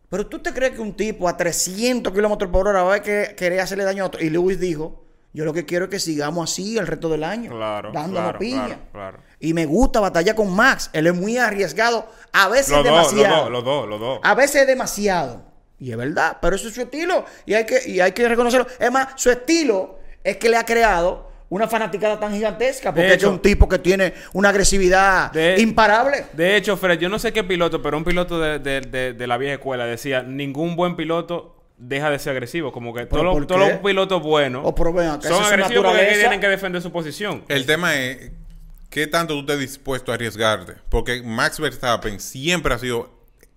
pero 0.10 0.28
tú 0.28 0.40
te 0.40 0.54
crees 0.54 0.74
que 0.74 0.82
un 0.82 0.94
tipo 0.96 1.28
a 1.28 1.36
300 1.38 2.14
kilómetros 2.14 2.50
por 2.52 2.68
hora 2.68 2.84
va 2.84 2.96
a 2.96 3.02
que 3.02 3.36
querer 3.38 3.60
hacerle 3.60 3.84
daño 3.84 4.04
a 4.04 4.08
otro. 4.08 4.22
Y 4.24 4.30
Luis 4.30 4.60
dijo: 4.60 5.04
Yo 5.34 5.44
lo 5.46 5.54
que 5.54 5.66
quiero 5.66 5.86
es 5.86 5.92
que 5.92 6.00
sigamos 6.00 6.52
así 6.52 6.78
el 6.78 6.88
resto 6.88 7.10
del 7.10 7.24
año. 7.24 7.52
Claro, 7.52 7.92
Dándonos 7.92 8.24
claro, 8.24 8.40
piña. 8.40 8.66
claro, 8.66 8.82
claro. 8.92 9.18
Y 9.40 9.54
me 9.54 9.66
gusta 9.66 10.00
batallar 10.00 10.36
con 10.36 10.50
Max. 10.52 10.90
Él 10.94 11.08
es 11.08 11.14
muy 11.16 11.38
arriesgado. 11.38 12.08
A 12.34 12.48
veces 12.48 12.70
Los 12.72 12.84
dos, 12.84 12.92
los 12.94 13.12
demasiado. 13.14 13.44
dos, 13.44 13.52
los 13.52 13.64
dos, 13.64 13.88
los 13.90 14.00
dos. 14.00 14.20
A 14.24 14.34
veces 14.36 14.62
es 14.62 14.68
demasiado. 14.68 15.44
Y 15.80 15.92
es 15.92 15.98
verdad, 15.98 16.38
pero 16.42 16.56
eso 16.56 16.68
es 16.70 16.74
su 16.74 16.82
estilo. 16.82 17.24
Y 17.46 17.54
hay 17.54 17.66
que, 17.66 17.88
y 17.88 18.00
hay 18.00 18.12
que 18.14 18.28
reconocerlo. 18.28 18.66
Es 18.80 18.92
más, 18.92 19.10
su 19.16 19.30
estilo 19.30 20.00
es 20.24 20.38
que 20.38 20.50
le 20.50 20.58
ha 20.58 20.66
creado 20.66 21.27
una 21.50 21.68
fanaticada 21.68 22.20
tan 22.20 22.34
gigantesca. 22.34 22.92
Porque 22.94 23.08
De 23.08 23.14
es 23.16 23.24
un 23.24 23.40
tipo 23.40 23.70
que 23.70 23.80
tiene 23.80 24.14
una 24.34 24.50
agresividad 24.50 25.32
De- 25.32 25.56
imparable. 25.60 26.26
De 26.34 26.56
hecho, 26.58 26.76
Fred, 26.78 27.00
yo 27.00 27.10
no 27.10 27.20
sé 27.20 27.32
qué 27.34 27.44
piloto, 27.44 27.82
pero 27.82 27.98
un 27.98 28.04
piloto 28.04 28.40
de, 28.40 28.60
de- 28.60 28.82
de- 28.82 29.14
de 29.14 29.28
la 29.28 29.38
vieja 29.38 29.54
escuela 29.56 29.86
decía, 29.86 30.24
ningún 30.24 30.76
buen 30.76 30.96
piloto 30.96 31.56
deja 31.78 32.10
de 32.10 32.20
ser 32.20 32.32
agresivo. 32.32 32.72
Como 32.72 32.94
que 32.94 33.06
todos 33.06 33.24
los, 33.24 33.48
todos 33.48 33.62
los 33.62 33.80
pilotos 33.80 34.22
buenos 34.24 34.64
O 34.66 34.74
pero 34.76 34.92
ven 34.94 35.10
acá, 35.10 35.28
son 35.30 35.44
agresivos 35.44 35.86
porque 35.86 36.16
tienen 36.20 36.40
que 36.40 36.48
defender 36.50 36.82
su 36.82 36.92
posición. 36.92 37.44
El 37.48 37.66
tema 37.66 37.96
es 37.96 38.32
qué 38.90 39.08
tanto 39.08 39.34
tú 39.36 39.40
estés 39.42 39.60
dispuesto 39.60 40.12
a 40.12 40.16
arriesgarte. 40.16 40.74
Porque 40.90 41.22
Max 41.24 41.60
Verstappen 41.60 42.20
siempre 42.20 42.74
ha 42.74 42.80
sido, 42.80 43.10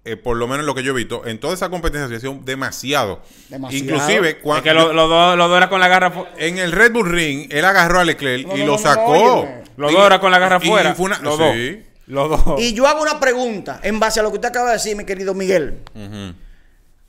eh, 0.04 0.16
por 0.16 0.36
lo 0.36 0.48
menos 0.48 0.64
lo 0.66 0.74
que 0.74 0.82
yo 0.82 0.92
he 0.92 0.94
visto, 0.94 1.26
en 1.26 1.38
toda 1.40 1.54
esa 1.54 1.68
competencia 1.68 2.16
ha 2.16 2.20
sido 2.20 2.38
demasiado. 2.42 3.20
Demasiado. 3.48 3.84
Inclusive 3.84 4.28
Es 4.30 4.36
cuando... 4.42 4.62
que 4.64 4.72
los 4.74 4.94
dos 4.94 5.36
los 5.36 5.48
dos 5.48 5.56
eran 5.56 5.68
con 5.68 5.80
la 5.80 5.88
garra 5.88 6.12
En 6.38 6.58
el 6.58 6.72
Red 6.72 6.92
Bull 6.92 7.10
Ring, 7.10 7.48
él 7.50 7.64
agarró 7.64 8.00
a 8.00 8.04
Leclerc 8.04 8.46
No, 8.46 8.56
y 8.56 8.64
lo 8.64 8.78
sacó. 8.78 9.46
Los 9.76 9.92
dos 9.92 10.06
eran 10.06 10.20
con 10.20 10.30
la 10.30 10.38
garra 10.38 10.58
y- 10.62 10.66
y 10.66 10.70
fuera. 10.70 10.94
fue 10.94 11.06
una- 11.06 11.18
los 11.20 11.36
sí. 11.36 11.40
dos. 11.70 11.84
Los 12.06 12.44
dos. 12.44 12.60
Y 12.60 12.72
yo 12.74 12.86
hago 12.88 13.02
una 13.02 13.20
pregunta 13.20 13.78
en 13.82 14.00
base 14.00 14.18
a 14.20 14.22
lo 14.24 14.30
que 14.30 14.36
usted 14.36 14.48
acaba 14.48 14.68
de 14.68 14.72
decir, 14.74 14.96
mi 14.96 15.04
querido 15.04 15.32
Miguel. 15.34 15.80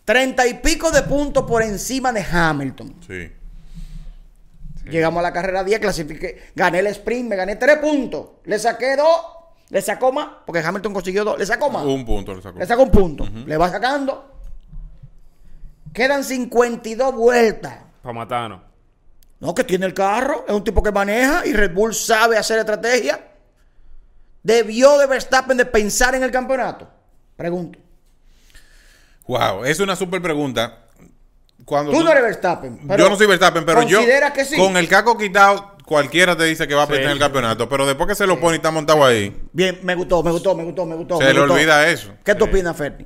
Treinta 0.05 0.45
y 0.47 0.55
pico 0.55 0.91
de 0.91 1.03
puntos 1.03 1.45
por 1.45 1.61
encima 1.63 2.11
de 2.11 2.21
Hamilton. 2.29 2.95
sí. 3.07 3.31
Llegamos 4.89 5.19
a 5.19 5.23
la 5.23 5.31
carrera 5.31 5.63
10, 5.63 5.79
clasifiqué, 5.79 6.49
gané 6.55 6.79
el 6.79 6.87
sprint, 6.87 7.29
me 7.29 7.35
gané 7.35 7.55
tres 7.55 7.77
puntos. 7.77 8.25
Le 8.45 8.57
saqué 8.59 8.95
dos, 8.97 9.15
le 9.71 9.81
sacó 9.81 10.11
más, 10.11 10.27
porque 10.45 10.59
Hamilton 10.59 10.93
consiguió 10.93 11.23
dos, 11.23 11.39
le 11.39 11.45
sacó 11.45 11.69
más. 11.69 11.85
Un 11.85 12.05
punto 12.05 12.35
le 12.35 12.41
sacó. 12.41 12.59
Le 12.59 12.65
sacó 12.65 12.83
un 12.83 12.91
punto. 12.91 13.25
Le 13.45 13.55
va 13.55 13.69
sacando. 13.71 14.29
Quedan 15.93 16.25
52 16.25 17.15
vueltas. 17.15 17.77
Para 18.01 18.13
matarnos. 18.13 18.59
No, 19.39 19.55
que 19.55 19.63
tiene 19.63 19.85
el 19.85 19.93
carro, 19.93 20.43
es 20.45 20.53
un 20.53 20.63
tipo 20.63 20.83
que 20.83 20.91
maneja 20.91 21.45
y 21.45 21.53
Red 21.53 21.73
Bull 21.73 21.95
sabe 21.95 22.37
hacer 22.37 22.59
estrategia. 22.59 23.29
¿Debió 24.43 24.97
de 24.97 25.07
Verstappen 25.07 25.55
de 25.55 25.65
pensar 25.65 26.15
en 26.15 26.23
el 26.23 26.31
campeonato? 26.31 26.89
Pregunto. 27.37 27.79
Wow, 29.25 29.63
es 29.63 29.79
una 29.79 29.95
súper 29.95 30.21
pregunta. 30.21 30.79
Cuando 31.63 31.91
Tú 31.91 32.03
no 32.03 32.11
eres 32.11 32.23
Verstappen. 32.23 32.77
pero 32.87 33.03
yo 33.05 33.09
no 33.09 33.15
soy 33.15 33.27
Verstappen, 33.27 33.65
pero 33.65 33.83
yo 33.83 33.99
considera 33.99 34.33
que 34.33 34.43
sí. 34.43 34.57
con 34.57 34.75
el 34.75 34.89
caco 34.89 35.17
quitado, 35.17 35.70
cualquiera 35.91 36.35
te 36.37 36.45
dice 36.45 36.67
que 36.67 36.73
va 36.73 36.83
a 36.83 36.85
Sí. 36.87 36.93
perder 36.93 37.11
el 37.11 37.19
campeonato. 37.19 37.67
Pero 37.67 37.85
después 37.85 38.07
que 38.07 38.15
se 38.15 38.25
lo 38.25 38.39
pone 38.39 38.53
y 38.53 38.57
está 38.57 38.71
montado 38.71 39.03
ahí, 39.03 39.35
Bien, 39.51 39.77
me 39.83 39.93
gustó, 39.95 40.23
me 40.23 40.31
gustó, 40.31 40.55
me 40.55 40.63
gustó, 40.63 40.85
me 40.85 40.95
gustó. 40.95 41.17
se 41.17 41.25
me 41.25 41.33
le 41.33 41.39
gustó. 41.41 41.53
olvida 41.53 41.89
eso. 41.89 42.13
¿Qué 42.23 42.33
tú 42.35 42.45
Sí. 42.45 42.49
opinas, 42.51 42.77
Ferni? 42.77 43.05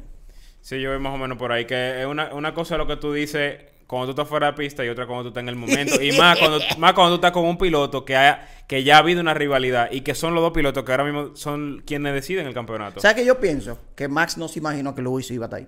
Sí, 0.62 0.80
yo 0.80 0.92
voy 0.92 1.00
más 1.00 1.14
o 1.14 1.18
menos 1.18 1.38
por 1.38 1.52
ahí. 1.52 1.66
Que 1.66 2.02
es 2.02 2.06
una, 2.06 2.34
una 2.34 2.54
cosa 2.54 2.78
lo 2.78 2.86
que 2.88 2.96
tú 2.98 3.12
dices 3.14 3.56
cuando 3.88 4.06
tú 4.08 4.12
estás 4.12 4.28
fuera 4.28 4.48
de 4.48 4.54
pista 4.54 4.84
y 4.86 4.90
otra 4.90 5.06
cuando 5.06 5.24
tú 5.24 5.28
estás 5.30 5.42
en 5.44 5.50
el 5.50 5.56
momento. 5.56 6.02
Y 6.02 6.12
más 6.14 6.38
cuando, 6.40 6.60
más 6.80 6.94
cuando 6.94 7.12
tú 7.12 7.16
estás 7.16 7.32
con 7.32 7.46
un 7.46 7.58
piloto 7.58 8.04
que, 8.06 8.16
haya- 8.16 8.48
que 8.68 8.84
ya 8.84 8.96
ha 8.96 9.00
habido 9.00 9.22
una 9.22 9.34
rivalidad 9.34 9.90
y 9.92 10.02
que 10.02 10.16
son 10.16 10.34
los 10.34 10.42
dos 10.44 10.54
pilotos 10.54 10.84
que 10.84 10.92
ahora 10.92 11.04
mismo 11.04 11.36
son 11.36 11.84
quienes 11.86 12.14
deciden 12.14 12.48
el 12.48 12.54
campeonato. 12.54 13.00
¿Sabes 13.00 13.16
qué 13.18 13.26
yo 13.26 13.40
pienso? 13.40 13.80
Que 13.96 14.08
Max 14.08 14.38
no 14.38 14.48
se 14.48 14.60
imaginó 14.60 14.96
que 14.96 15.02
Luis 15.04 15.30
iba 15.32 15.46
a 15.46 15.48
estar 15.48 15.60
ahí. 15.60 15.68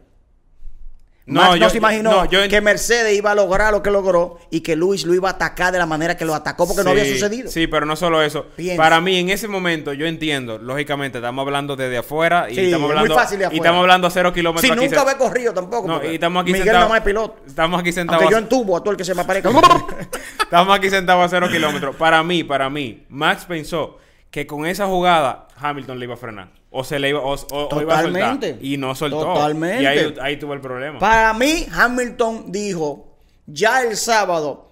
No, 1.30 1.42
Max 1.42 1.52
no 1.52 1.58
yo- 1.58 1.70
se 1.70 1.78
imaginó 1.78 2.10
no, 2.12 2.26
yo 2.26 2.48
que 2.48 2.62
Mercedes 2.62 3.14
iba 3.18 3.32
a 3.32 3.36
lograr 3.36 3.74
lo 3.74 3.84
que 3.84 3.92
logró 3.92 4.40
y 4.50 4.62
que 4.62 4.78
Luis 4.78 5.06
lo 5.06 5.14
iba 5.14 5.28
a 5.28 5.34
atacar 5.34 5.74
de 5.74 5.78
la 5.78 5.86
manera 5.86 6.16
que 6.16 6.24
lo 6.24 6.34
atacó 6.34 6.66
porque 6.66 6.84
no 6.86 6.92
Sí, 6.94 7.00
había 7.02 7.14
sucedido. 7.14 7.52
Sí, 7.52 7.68
pero 7.68 7.86
no 7.86 7.98
solo 7.98 8.22
eso. 8.22 8.46
Para 8.78 9.02
mí, 9.02 9.18
en 9.20 9.30
ese 9.30 9.50
momento, 9.50 9.92
yo 9.92 10.06
entiendo, 10.06 10.58
lógicamente, 10.58 11.18
estamos 11.18 11.44
hablando 11.46 11.76
desde 11.76 11.98
afuera 11.98 12.48
y 12.50 12.56
Sí, 12.56 12.62
estamos 12.66 12.88
muy 12.90 12.98
hablando. 12.98 13.16
fácil 13.16 13.40
de 13.40 13.44
Y 13.44 13.46
afuera. 13.48 13.58
estamos 13.62 13.82
hablando 13.82 14.08
a 14.08 14.10
cero 14.10 14.32
kilómetros 14.32 14.62
Si 14.66 14.72
aquí. 14.72 14.86
nunca 14.88 15.02
había 15.02 15.18
corrido 15.18 15.54
tampoco. 15.54 15.88
No, 15.88 16.02
y 16.04 16.14
estamos 16.16 16.42
aquí 16.44 16.54
Miguel 16.54 16.64
sentados. 16.68 16.80
nada 16.88 16.90
más 16.90 17.00
es 17.00 17.06
piloto. 17.06 17.36
Estamos 17.46 17.80
aquí 17.82 17.92
sentados. 17.92 18.22
Aunque 18.22 18.32
yo 18.34 18.40
entubo 18.40 18.78
a 18.78 18.80
todo 18.80 18.92
el 18.92 18.98
que 18.98 19.04
se 19.04 19.14
me 19.14 19.22
aparezca. 19.22 19.50
Estamos 20.42 20.78
aquí 20.78 20.90
sentados 20.90 21.26
a 21.26 21.28
cero 21.28 21.50
kilómetros. 21.52 21.96
Para 21.98 22.24
mí, 22.24 22.46
para 22.46 22.70
mí, 22.70 23.04
Max 23.10 23.44
pensó 23.46 23.98
que 24.32 24.48
con 24.48 24.66
esa 24.66 24.86
jugada 24.88 25.48
Hamilton 25.60 26.00
le 26.00 26.06
iba 26.06 26.14
a 26.14 26.18
frenar. 26.18 26.57
O 26.70 26.84
se 26.84 27.00
le 27.00 27.10
iba, 27.10 27.22
o, 27.22 27.34
o- 27.34 27.70
o 27.72 27.82
iba 27.82 27.94
a 28.00 28.02
soltar. 28.04 28.22
Totalmente. 28.34 28.58
Y 28.62 28.78
no 28.78 28.94
soltó. 28.96 29.20
Totalmente. 29.22 29.84
Y 29.84 29.86
ahí, 29.86 30.16
ahí 30.22 30.38
tuvo 30.38 30.54
el 30.54 30.62
problema. 30.62 31.00
Para 31.00 31.34
mí, 31.34 31.66
Hamilton 31.72 32.52
dijo, 32.52 33.18
ya 33.46 33.82
el 33.82 33.96
sábado 33.98 34.70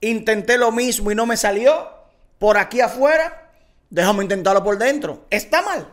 intenté 0.00 0.58
lo 0.58 0.70
mismo 0.72 1.10
y 1.10 1.14
no 1.14 1.26
me 1.26 1.36
salió. 1.36 1.88
Por 2.38 2.56
aquí 2.58 2.80
afuera, 2.80 3.50
déjame 3.90 4.22
intentarlo 4.22 4.62
por 4.64 4.78
dentro. 4.78 5.26
¿Está 5.30 5.62
mal? 5.62 5.88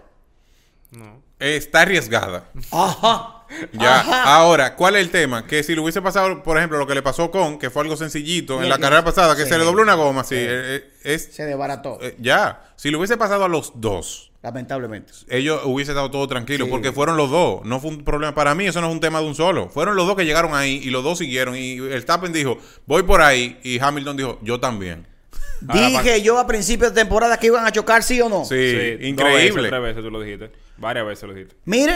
No. 0.91 1.21
Está 1.39 1.81
arriesgada. 1.81 2.45
Ajá. 2.71 3.37
Ya, 3.73 3.99
Ajá. 3.99 4.36
ahora, 4.36 4.75
¿cuál 4.75 4.95
es 4.95 5.01
el 5.03 5.10
tema? 5.10 5.45
Que 5.45 5.63
si 5.63 5.73
le 5.75 5.81
hubiese 5.81 6.01
pasado, 6.01 6.43
por 6.43 6.57
ejemplo, 6.57 6.77
lo 6.77 6.88
que 6.88 6.95
le 6.95 7.01
pasó 7.01 7.31
con, 7.31 7.57
que 7.60 7.69
fue 7.69 7.83
algo 7.83 7.95
sencillito 7.97 8.53
en 8.55 8.60
Bien, 8.62 8.69
la 8.69 8.77
carrera 8.79 9.03
pasada, 9.03 9.36
que 9.36 9.43
Sí. 9.43 9.49
se 9.49 9.57
le 9.57 9.63
dobló 9.63 9.81
una 9.83 9.93
goma, 9.95 10.23
sí, 10.23 10.36
eh, 10.36 10.47
eh, 10.47 10.91
es, 11.03 11.29
Se 11.33 11.45
desbarató, 11.45 11.99
eh, 12.01 12.15
ya, 12.19 12.71
si 12.75 12.91
le 12.91 12.97
hubiese 12.97 13.17
pasado 13.17 13.45
a 13.45 13.47
los 13.49 13.73
dos, 13.75 14.31
lamentablemente. 14.43 15.13
ellos 15.29 15.62
hubiese 15.65 15.91
estado 15.91 16.12
todo 16.12 16.27
tranquilo, 16.27 16.65
Sí. 16.65 16.71
porque 16.71 16.91
fueron 16.91 17.15
los 17.17 17.29
dos, 17.31 17.63
no 17.65 17.79
fue 17.79 17.91
un 17.91 18.03
problema, 18.03 18.33
para 18.36 18.53
mí 18.55 18.65
eso 18.67 18.81
no 18.81 18.88
es 18.88 18.93
un 18.93 18.99
tema 18.99 19.19
de 19.21 19.27
un 19.27 19.36
solo, 19.36 19.69
fueron 19.69 19.95
los 19.95 20.05
dos 20.07 20.15
que 20.15 20.25
llegaron 20.25 20.53
ahí 20.55 20.81
y 20.83 20.89
los 20.89 21.03
dos 21.03 21.17
siguieron, 21.17 21.55
y 21.55 21.77
el 21.77 22.05
Tappen 22.05 22.33
dijo, 22.33 22.57
voy 22.86 23.03
por 23.03 23.21
ahí, 23.21 23.60
y 23.63 23.79
Hamilton 23.79 24.17
dijo, 24.17 24.39
yo 24.41 24.60
también. 24.60 25.05
Dije 25.62 26.21
yo 26.21 26.38
a 26.38 26.45
principios 26.45 26.93
de 26.93 27.01
temporada 27.01 27.38
que 27.39 27.47
iban 27.47 27.65
a 27.65 27.71
chocar, 27.71 28.03
¿sí 28.03 28.21
o 28.21 28.29
no? 28.29 28.45
Sí, 28.45 28.49
Sí, 28.55 28.73
dos 28.73 28.75
veces, 28.75 29.07
increíble. 29.07 29.69
tres 29.69 29.81
veces 29.81 30.03
tú 30.03 30.12
lo 30.12 30.21
dijiste. 30.21 30.51
Varias 30.77 31.07
veces 31.07 31.23
lo 31.27 31.33
dijiste. 31.33 31.55
Mire, 31.65 31.95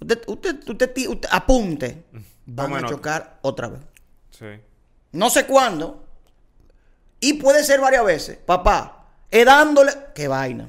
usted, 0.00 0.22
usted, 0.26 0.68
usted, 0.68 1.28
apunte. 1.30 2.04
Van 2.46 2.66
Tome 2.66 2.78
a 2.78 2.80
nota. 2.82 2.94
chocar 2.94 3.38
otra 3.42 3.68
vez. 3.68 3.80
Sí. 4.30 4.46
No 5.12 5.30
sé 5.30 5.46
cuándo. 5.46 6.04
Y 7.20 7.34
puede 7.34 7.64
ser 7.64 7.80
varias 7.80 8.04
veces. 8.04 8.36
Papá, 8.44 9.06
es 9.30 9.46
dándole. 9.46 9.92
¡Qué 10.14 10.28
vaina! 10.28 10.68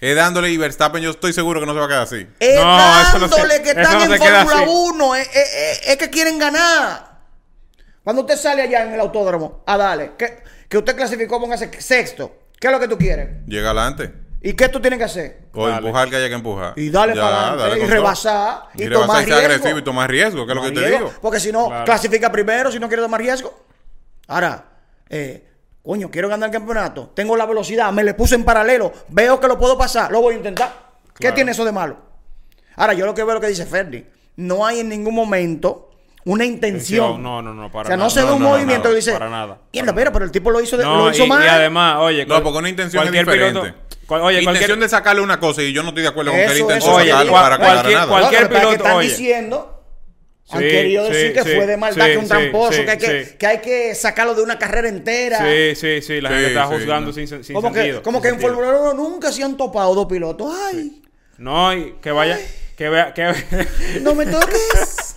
Es 0.00 0.16
dándole 0.16 0.50
y 0.50 0.56
Verstappen, 0.56 1.02
yo 1.02 1.10
estoy 1.10 1.32
seguro 1.32 1.60
que 1.60 1.66
no 1.66 1.72
se 1.74 1.78
va 1.78 1.84
a 1.84 1.88
quedar 1.88 2.02
así. 2.02 2.26
Es 2.40 2.56
No, 2.60 3.00
eso 3.02 3.18
no 3.20 3.28
se- 3.28 3.34
dándole 3.36 3.62
que 3.62 3.70
eso 3.70 3.80
están 3.80 3.94
no 3.94 4.00
se 4.00 4.16
en 4.16 4.22
queda 4.22 4.44
Fórmula 4.44 4.62
así. 4.62 4.70
1. 4.74 5.14
Es, 5.14 5.28
es- 5.28 5.54
es- 5.54 5.88
es 5.88 5.96
que 5.98 6.10
quieren 6.10 6.38
ganar. 6.38 7.12
Cuando 8.02 8.22
usted 8.22 8.36
sale 8.36 8.62
allá 8.62 8.84
en 8.84 8.94
el 8.94 9.00
autódromo 9.00 9.62
a 9.64 9.76
darle, 9.76 10.12
que, 10.18 10.42
que 10.68 10.78
usted 10.78 10.96
clasificó, 10.96 11.38
póngase 11.40 11.70
sexto. 11.80 12.36
¿Qué 12.58 12.66
es 12.66 12.72
lo 12.72 12.80
que 12.80 12.88
tú 12.88 12.98
quieres? 12.98 13.28
Llega 13.46 13.70
adelante. 13.70 14.12
¿Y 14.44 14.54
qué 14.54 14.68
tú 14.68 14.80
tienes 14.80 14.98
que 14.98 15.04
hacer? 15.04 15.38
O 15.54 15.68
Dale. 15.68 15.78
empujar 15.86 16.10
que 16.10 16.16
haya 16.16 16.28
que 16.28 16.34
empujar. 16.34 16.72
Y 16.76 16.90
dale 16.90 17.14
Ya, 17.14 17.22
para 17.22 17.36
adelante, 17.50 17.62
dale 17.70 17.84
y 17.84 17.86
rebasar, 17.86 18.62
y 18.74 18.82
Y, 18.82 18.88
tomar 18.90 18.90
rebasar 18.90 19.22
y 19.22 19.24
ser 19.24 19.26
riesgo. 19.38 19.46
agresivo 19.54 19.78
y 19.78 19.82
tomar 19.82 20.10
riesgo, 20.10 20.46
que 20.46 20.52
es 20.52 20.56
lo 20.56 20.62
que 20.62 20.70
te 20.72 20.90
digo. 20.90 21.12
Porque 21.22 21.38
si 21.40 21.52
no, 21.52 21.68
Claro. 21.68 21.84
clasifica 21.84 22.32
primero 22.32 22.72
si 22.72 22.80
no 22.80 22.88
quiere 22.88 23.02
tomar 23.04 23.20
riesgo. 23.20 23.64
Ahora, 24.26 24.64
eh, 25.08 25.46
coño, 25.82 26.10
quiero 26.10 26.28
ganar 26.28 26.48
el 26.48 26.52
campeonato. 26.52 27.10
Tengo 27.14 27.36
la 27.36 27.46
velocidad, 27.46 27.92
me 27.92 28.02
le 28.02 28.14
puse 28.14 28.34
en 28.34 28.44
paralelo. 28.44 28.92
Veo 29.08 29.38
que 29.38 29.46
lo 29.46 29.58
puedo 29.58 29.78
pasar, 29.78 30.10
lo 30.10 30.20
voy 30.20 30.34
a 30.34 30.36
intentar. 30.38 30.72
¿Qué 31.14 31.20
Claro. 31.20 31.34
tiene 31.36 31.52
eso 31.52 31.64
de 31.64 31.72
malo? 31.72 31.96
Ahora, 32.74 32.94
yo 32.94 33.06
lo 33.06 33.14
que 33.14 33.22
veo 33.22 33.34
lo 33.34 33.40
que 33.40 33.46
dice 33.48 33.64
Ferdi. 33.66 34.04
No 34.36 34.66
hay 34.66 34.80
en 34.80 34.88
ningún 34.88 35.14
momento 35.14 35.90
una 36.24 36.44
intención. 36.44 37.22
No, 37.22 37.42
no, 37.42 37.52
no, 37.54 37.70
para 37.70 37.82
o 37.82 37.86
sea, 37.88 37.96
no 37.96 38.04
nada. 38.04 38.10
se 38.10 38.20
ve 38.22 38.26
No, 38.26 38.36
un 38.36 38.42
no, 38.42 38.48
movimiento 38.48 38.84
no, 38.88 38.90
que 38.90 38.96
dice. 38.96 39.12
para 39.12 39.28
nada, 39.28 39.58
Mierda, 39.72 39.94
pero, 39.94 40.10
pero 40.12 40.24
el 40.24 40.30
tipo 40.32 40.50
lo 40.50 40.60
hizo, 40.60 40.76
de- 40.76 40.84
No, 40.84 40.96
lo 40.96 41.10
hizo 41.10 41.24
y, 41.24 41.28
mal. 41.28 41.44
y 41.44 41.48
además, 41.48 41.96
oye, 42.00 42.24
No, 42.26 42.42
porque 42.42 42.58
una 42.58 42.68
intención 42.70 43.04
es 43.06 43.12
diferente. 43.12 43.60
piloto- 43.60 43.74
oye, 44.20 44.38
intención 44.42 44.66
cualquier, 44.66 44.78
de 44.78 44.88
sacarle 44.88 45.22
una 45.22 45.40
cosa 45.40 45.62
y 45.62 45.72
yo 45.72 45.82
no 45.82 45.88
estoy 45.90 46.02
de 46.02 46.08
acuerdo 46.10 46.32
con 46.32 46.40
que 46.40 46.44
Eso, 46.44 46.52
él 46.54 46.60
intentó 46.60 46.98
sacarlo 46.98 47.32
para 47.32 47.56
que 47.58 47.62
cualquier- 47.64 47.94
nada. 47.94 48.06
cual- 48.08 48.20
cualquier 48.22 48.42
lo 48.42 48.48
que 48.48 48.54
que 48.54 48.58
piloto, 48.60 48.76
están 48.76 48.96
oye. 48.96 49.08
diciendo. 49.08 49.68
Han 50.50 50.60
Sí, 50.60 50.68
querido 50.68 51.04
decir 51.08 51.28
sí, 51.28 51.32
que 51.32 51.42
sí, 51.44 51.56
fue 51.56 51.66
de 51.66 51.76
maldad, 51.78 52.04
sí, 52.04 52.10
que 52.12 52.18
un 52.18 52.28
tramposo, 52.28 52.72
sí, 52.74 52.84
que, 52.84 52.90
hay 52.90 52.98
que, 52.98 53.24
sí. 53.24 53.34
que 53.38 53.46
hay 53.46 53.58
que 53.60 53.94
sacarlo 53.94 54.34
de 54.34 54.42
una 54.42 54.58
carrera 54.58 54.88
entera. 54.88 55.38
Sí, 55.38 55.74
sí, 55.76 56.02
sí, 56.02 56.20
la 56.20 56.28
Sí, 56.28 56.34
gente 56.34 56.48
está 56.48 56.66
sí, 56.68 56.74
juzgando 56.74 57.06
no. 57.06 57.12
sin, 57.14 57.26
sin 57.44 57.54
como 57.54 57.72
que, 57.72 57.78
sentido. 57.78 58.02
como 58.02 58.18
sin 58.18 58.22
que 58.22 58.28
en. 58.34 58.40
Fórmula 58.40 58.68
1 58.80 58.94
nunca 58.94 59.32
se 59.32 59.42
han 59.44 59.56
topado 59.56 59.94
dos 59.94 60.06
pilotos. 60.06 60.52
Ay, 60.68 61.00
No, 61.38 61.72
y 61.72 61.94
que 62.02 62.10
vaya, 62.10 62.38
que 62.76 62.88
vea, 62.88 63.14
que, 63.14 63.32
no 64.02 64.14
me 64.14 64.26
toques. 64.26 65.16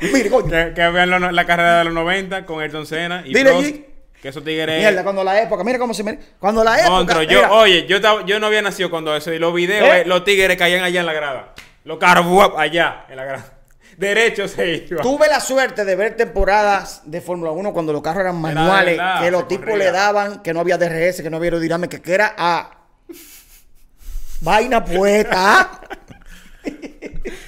Mire, 0.00 0.28
coño. 0.28 0.48
que, 0.50 0.72
que 0.74 0.88
vean 0.88 1.08
lo- 1.10 1.32
la 1.32 1.46
carrera 1.46 1.78
de 1.78 1.84
los 1.84 1.94
90 1.94 2.44
con 2.44 2.60
Ayrton 2.60 2.86
Senna 2.86 3.22
y 3.24 3.32
Dile 3.32 3.50
Prost, 3.50 3.64
allí. 3.66 3.84
Que 4.20 4.28
esos 4.28 4.44
tigres... 4.44 4.78
Mierda, 4.78 5.02
cuando 5.02 5.24
la 5.24 5.40
época, 5.40 5.64
mira 5.64 5.78
cómo 5.78 5.94
se 5.94 6.04
me. 6.04 6.18
Cuando 6.38 6.62
la 6.62 6.78
época. 6.78 6.90
Monstruo, 6.90 7.22
yo, 7.22 7.38
mira, 7.38 7.52
oye, 7.52 7.86
yo, 7.86 8.38
no 8.38 8.46
había 8.46 8.62
nacido 8.62 8.90
cuando 8.90 9.14
eso. 9.16 9.32
Y 9.32 9.38
los 9.38 9.54
videos, 9.54 9.88
¿Eh? 9.88 10.00
eh, 10.00 10.04
los 10.04 10.24
tigres 10.24 10.56
caían 10.56 10.84
allá 10.84 11.00
en 11.00 11.06
la 11.06 11.12
grada. 11.12 11.54
Los 11.84 11.98
carros, 11.98 12.52
allá, 12.56 13.06
en 13.08 13.16
la 13.16 13.24
grada. 13.24 13.52
Derecho 13.96 14.46
se 14.48 14.86
iba. 14.88 15.02
Tuve 15.02 15.28
la 15.28 15.40
suerte 15.40 15.84
de 15.84 15.96
ver 15.96 16.16
temporadas 16.16 17.02
de 17.04 17.20
Fórmula 17.20 17.50
1 17.50 17.72
cuando 17.72 17.92
los 17.92 18.02
carros 18.02 18.20
eran 18.20 18.40
manuales, 18.40 18.96
verdad, 18.96 19.20
que 19.22 19.30
los 19.30 19.48
tipos 19.48 19.66
corría. 19.66 19.86
le 19.86 19.92
daban, 19.92 20.42
que 20.42 20.52
no 20.52 20.60
había 20.60 20.78
DRS, 20.78 21.22
que 21.22 21.30
no 21.30 21.38
había 21.38 21.48
aerodinámica, 21.48 21.98
que 21.98 22.12
era 22.12 22.34
a. 22.36 22.76
Vaina 24.42 24.84
puesta. 24.84 25.80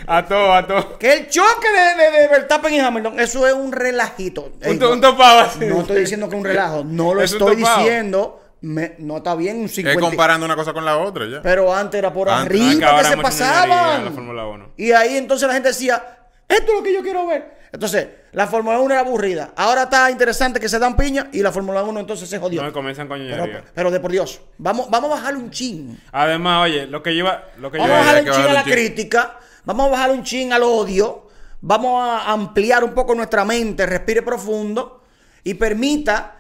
A 0.07 0.27
todo, 0.27 0.53
a 0.55 0.67
todo. 0.67 0.99
Que 0.99 1.13
el 1.13 1.29
choque 1.29 1.69
de, 1.71 2.03
de, 2.05 2.19
de 2.23 2.29
Verstappen 2.29 2.73
y 2.75 2.81
Hamilton, 2.81 3.21
eso 3.21 3.47
es 3.47 3.53
un 3.55 3.73
relajito. 3.73 4.53
Ey, 4.61 4.73
Un, 4.73 4.79
to- 4.79 4.87
no, 4.87 4.93
un 4.93 5.01
topado 5.01 5.41
así. 5.41 5.61
no 5.67 5.81
estoy 5.81 6.01
diciendo 6.01 6.29
que 6.29 6.35
es 6.37 6.41
un 6.41 6.45
relajo, 6.47 6.85
no 6.85 7.15
lo 7.15 7.23
Es 7.23 7.33
estoy 7.33 7.57
diciendo. 7.57 8.41
me- 8.61 8.95
no 8.99 9.19
está 9.19 9.35
bien 9.35 9.59
un 9.59 9.65
Es 9.67 9.75
50. 9.75 10.01
comparando 10.01 10.47
una 10.47 10.57
cosa 10.57 10.73
con 10.73 10.85
la 10.85 10.99
otra 10.99 11.27
ya. 11.27 11.43
Pero 11.43 11.73
antes 11.75 11.99
era 11.99 12.13
por 12.13 12.29
Antes- 12.29 12.61
arriba 12.61 12.97
que 12.99 13.05
se 13.05 13.13
en 13.13 13.17
la 13.19 13.23
pasaban. 13.23 14.15
Fórmula 14.15 14.47
1. 14.47 14.73
Y 14.77 14.93
ahí 14.93 15.17
entonces 15.17 15.47
la 15.49 15.55
gente 15.55 15.69
decía, 15.69 16.03
esto 16.49 16.65
es 16.73 16.79
lo 16.79 16.83
que 16.83 16.93
yo 16.93 17.03
quiero 17.03 17.27
ver. 17.27 17.57
Entonces, 17.73 18.09
la 18.33 18.47
Fórmula 18.47 18.79
1 18.81 18.93
era 18.95 19.01
aburrida. 19.01 19.53
Ahora 19.57 19.85
está 19.85 20.11
interesante 20.11 20.59
que 20.59 20.69
se 20.69 20.79
dan 20.79 20.97
piña 20.97 21.29
y 21.33 21.43
la 21.43 21.53
Fórmula 21.53 21.83
1 21.83 22.01
entonces 22.01 22.29
se 22.29 22.39
jodió. 22.39 22.63
No 22.63 22.73
comienzan 22.73 23.07
con 23.09 23.19
pero, 23.19 23.63
pero 23.75 23.91
de 23.91 24.01
por 24.01 24.11
Dios, 24.11 24.41
vamos, 24.59 24.89
vamos 24.91 25.11
a 25.11 25.15
bajarle 25.17 25.39
un 25.41 25.51
chin. 25.51 26.01
Además, 26.13 26.65
oye, 26.65 26.87
lo 26.87 27.03
que 27.03 27.15
lleva... 27.15 27.45
Lo 27.59 27.71
que 27.71 27.79
Vamos 27.79 28.07
a 28.07 28.15
que 28.23 28.31
un 28.31 28.37
chin 28.37 28.45
a 28.47 28.53
la 28.55 28.65
chin. 28.65 28.73
crítica. 28.73 29.39
Vamos 29.65 29.87
a 29.87 29.91
bajarle 29.91 30.17
un 30.17 30.23
chin 30.25 30.53
al 30.53 30.63
odio. 30.63 31.29
Vamos 31.61 32.03
a 32.03 32.33
ampliar 32.33 32.83
un 32.83 32.93
poco 32.95 33.15
nuestra 33.15 33.45
mente, 33.45 33.87
respire 33.87 34.23
profundo 34.23 35.03
y 35.45 35.55
permita 35.55 36.37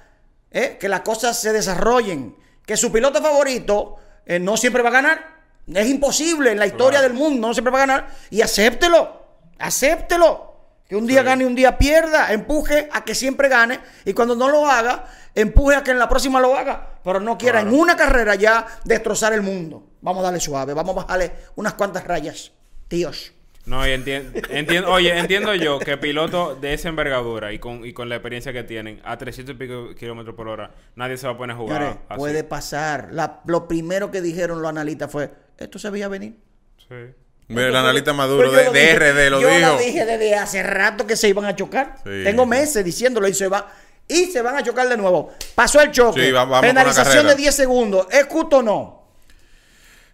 eh, 0.51 0.77
que 0.81 0.89
las 0.89 1.03
cosas 1.03 1.39
se 1.41 1.53
desarrollen. 1.53 2.35
Que 2.67 2.77
su 2.77 2.91
piloto 2.91 3.21
favorito 3.23 3.97
eh, 4.27 4.39
no 4.39 4.57
siempre 4.57 4.83
va 4.83 4.89
a 4.89 4.93
ganar. 4.93 5.33
Es 5.67 5.89
imposible 5.89 6.51
en 6.53 6.59
la 6.59 6.67
historia 6.67 6.99
Claro. 7.01 7.15
del 7.15 7.23
mundo, 7.23 7.47
no 7.49 7.55
siempre 7.55 7.71
va 7.71 7.79
a 7.79 7.87
ganar. 7.87 8.09
Y 8.31 8.41
acéptelo. 8.43 9.23
Acéptelo. 9.59 10.52
Que 10.93 10.97
un 10.97 11.07
día 11.07 11.23
gane 11.23 11.45
y 11.45 11.47
un 11.47 11.55
día 11.55 11.79
pierda. 11.79 12.35
Empuje 12.35 12.87
a 12.93 13.03
que 13.03 13.15
siempre 13.15 13.49
gane. 13.49 13.81
Y 14.05 14.13
cuando 14.13 14.37
no 14.37 14.51
lo 14.51 14.67
haga, 14.67 15.07
empuje 15.35 15.75
a 15.75 15.83
que 15.83 15.91
en 15.91 15.99
la 15.99 16.07
próxima 16.07 16.39
lo 16.39 16.55
haga. 16.55 16.99
Pero 17.03 17.19
no 17.19 17.39
quiera 17.39 17.63
en 17.63 17.73
una 17.73 17.97
carrera 17.97 18.35
ya 18.35 18.67
destrozar 18.85 19.33
el 19.33 19.41
mundo. 19.41 19.87
Vamos 20.03 20.21
a 20.21 20.25
darle 20.25 20.39
suave. 20.39 20.75
Vamos 20.75 20.95
a 20.95 21.01
bajarle 21.07 21.33
unas 21.57 21.73
cuantas 21.73 22.07
rayas. 22.07 22.53
Tíos. 22.89 23.33
No, 23.65 23.89
y 23.89 23.93
entiendo, 23.93 24.39
entiendo, 24.51 24.91
oye, 24.93 25.17
entiendo 25.19 25.55
yo 25.55 25.79
que 25.79 25.97
pilotos 25.97 26.61
de 26.61 26.75
esa 26.75 26.91
envergadura 26.91 27.55
y 27.55 27.59
con, 27.59 27.87
y 27.87 27.95
con 27.95 28.11
la 28.11 28.17
experiencia 28.17 28.53
que 28.53 28.63
tienen 28.63 29.01
a 29.03 29.17
300 29.17 29.55
y 29.55 29.59
pico 29.59 29.95
kilómetros 29.95 30.37
por 30.37 30.47
hora, 30.49 30.73
nadie 30.95 31.17
se 31.17 31.27
va 31.27 31.33
a 31.33 31.39
poner 31.39 31.57
a 31.57 31.59
jugar 31.59 31.79
Señores, 31.81 32.01
así. 32.11 32.19
puede 32.19 32.45
pasar. 32.45 33.09
La- 33.13 33.41
lo 33.47 33.67
primero 33.67 34.11
que 34.11 34.21
dijeron 34.21 34.61
los 34.61 34.69
analistas 34.69 35.11
fue, 35.11 35.31
esto 35.57 35.79
se 35.79 35.89
veía 35.89 36.09
venir. 36.09 36.37
Sí. 36.77 37.15
Mira, 37.49 37.69
el 37.69 37.77
analista 37.77 38.13
Pues 38.13 38.17
maduro 38.17 38.51
yo 38.51 38.57
de, 38.57 38.65
lo 38.65 38.73
de 38.73 38.95
RD 38.95 39.31
lo 39.31 39.41
yo 39.41 39.49
dijo. 39.49 39.69
lo 39.73 39.79
dije 39.79 40.05
desde 40.07 40.35
hace 40.37 40.63
rato 40.63 41.07
que 41.07 41.17
se 41.17 41.29
iban 41.29 41.45
a 41.45 41.55
chocar. 41.55 41.97
Sí. 42.05 42.23
Tengo 42.25 42.47
meses 42.47 42.85
diciéndolo 42.85 43.29
y 43.29 43.35
se 43.35 43.49
va. 43.49 43.71
Y 44.09 44.27
se 44.27 44.43
van 44.43 44.57
a 44.57 44.63
chocar 44.63 44.89
de 44.89 44.97
nuevo. 44.97 45.33
Pasó 45.55 45.81
el 45.81 45.91
choque. 45.91 46.25
Sí, 46.27 46.33
va- 46.33 46.45
vamos 46.45 46.61
Penalización 46.67 47.27
de 47.27 47.35
10 47.35 47.55
segundos. 47.55 48.07
¿Es 48.11 48.27
justo 48.29 48.59
o 48.59 48.63
no? 48.63 49.07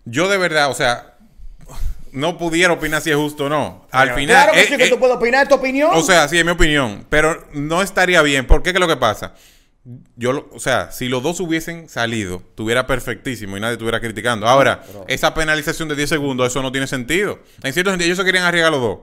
Yo 0.05 0.29
de 0.29 0.39
verdad, 0.39 0.71
o 0.71 0.75
sea, 0.75 1.15
no 2.13 2.39
pudiera 2.39 2.73
opinar 2.73 3.03
si 3.03 3.11
es 3.11 3.17
justo 3.17 3.45
o 3.45 3.49
no. 3.49 3.87
Al 3.91 4.15
final. 4.15 4.37
claro 4.37 4.53
que 4.53 4.61
eh, 4.63 4.67
sí, 4.67 4.77
que 4.77 4.85
eh, 4.87 4.91
tú 4.91 4.99
puedes 4.99 5.17
opinar 5.17 5.49
tu 5.49 5.55
opinión. 5.55 5.91
O 5.95 6.03
sea, 6.03 6.27
sí, 6.29 6.39
es 6.39 6.45
mi 6.45 6.51
opinión. 6.53 7.07
Pero 7.09 7.47
no 7.53 7.83
estaría 7.83 8.23
bien. 8.23 8.47
¿Por 8.47 8.63
qué? 8.63 8.73
¿Qué 8.73 8.77
es 8.79 8.81
lo 8.81 8.89
que 8.89 8.97
pasa? 8.97 9.35
Yo, 10.17 10.33
lo- 10.35 10.49
o 10.53 10.59
sea, 10.61 10.91
si 10.93 11.09
los 11.09 11.23
dos 11.23 11.41
hubiesen 11.41 11.89
salido, 11.89 12.43
estuviera 12.51 12.87
perfectísimo 12.87 13.57
y 13.57 13.61
nadie 13.61 13.73
estuviera 13.75 14.01
criticando. 14.01 14.47
Ahora, 14.47 14.83
esa 15.07 15.33
penalización 15.35 15.89
de 15.89 15.97
10 15.97 16.09
segundos, 16.11 16.47
eso 16.49 16.61
no 16.63 16.71
tiene 16.73 16.87
sentido. 16.87 17.39
En 17.63 17.73
cierto 17.73 17.91
sentido, 17.91 18.07
ellos 18.07 18.19
se 18.19 18.25
querían 18.25 18.45
arriesgar 18.45 18.71
los 18.73 18.81
dos. 18.83 18.99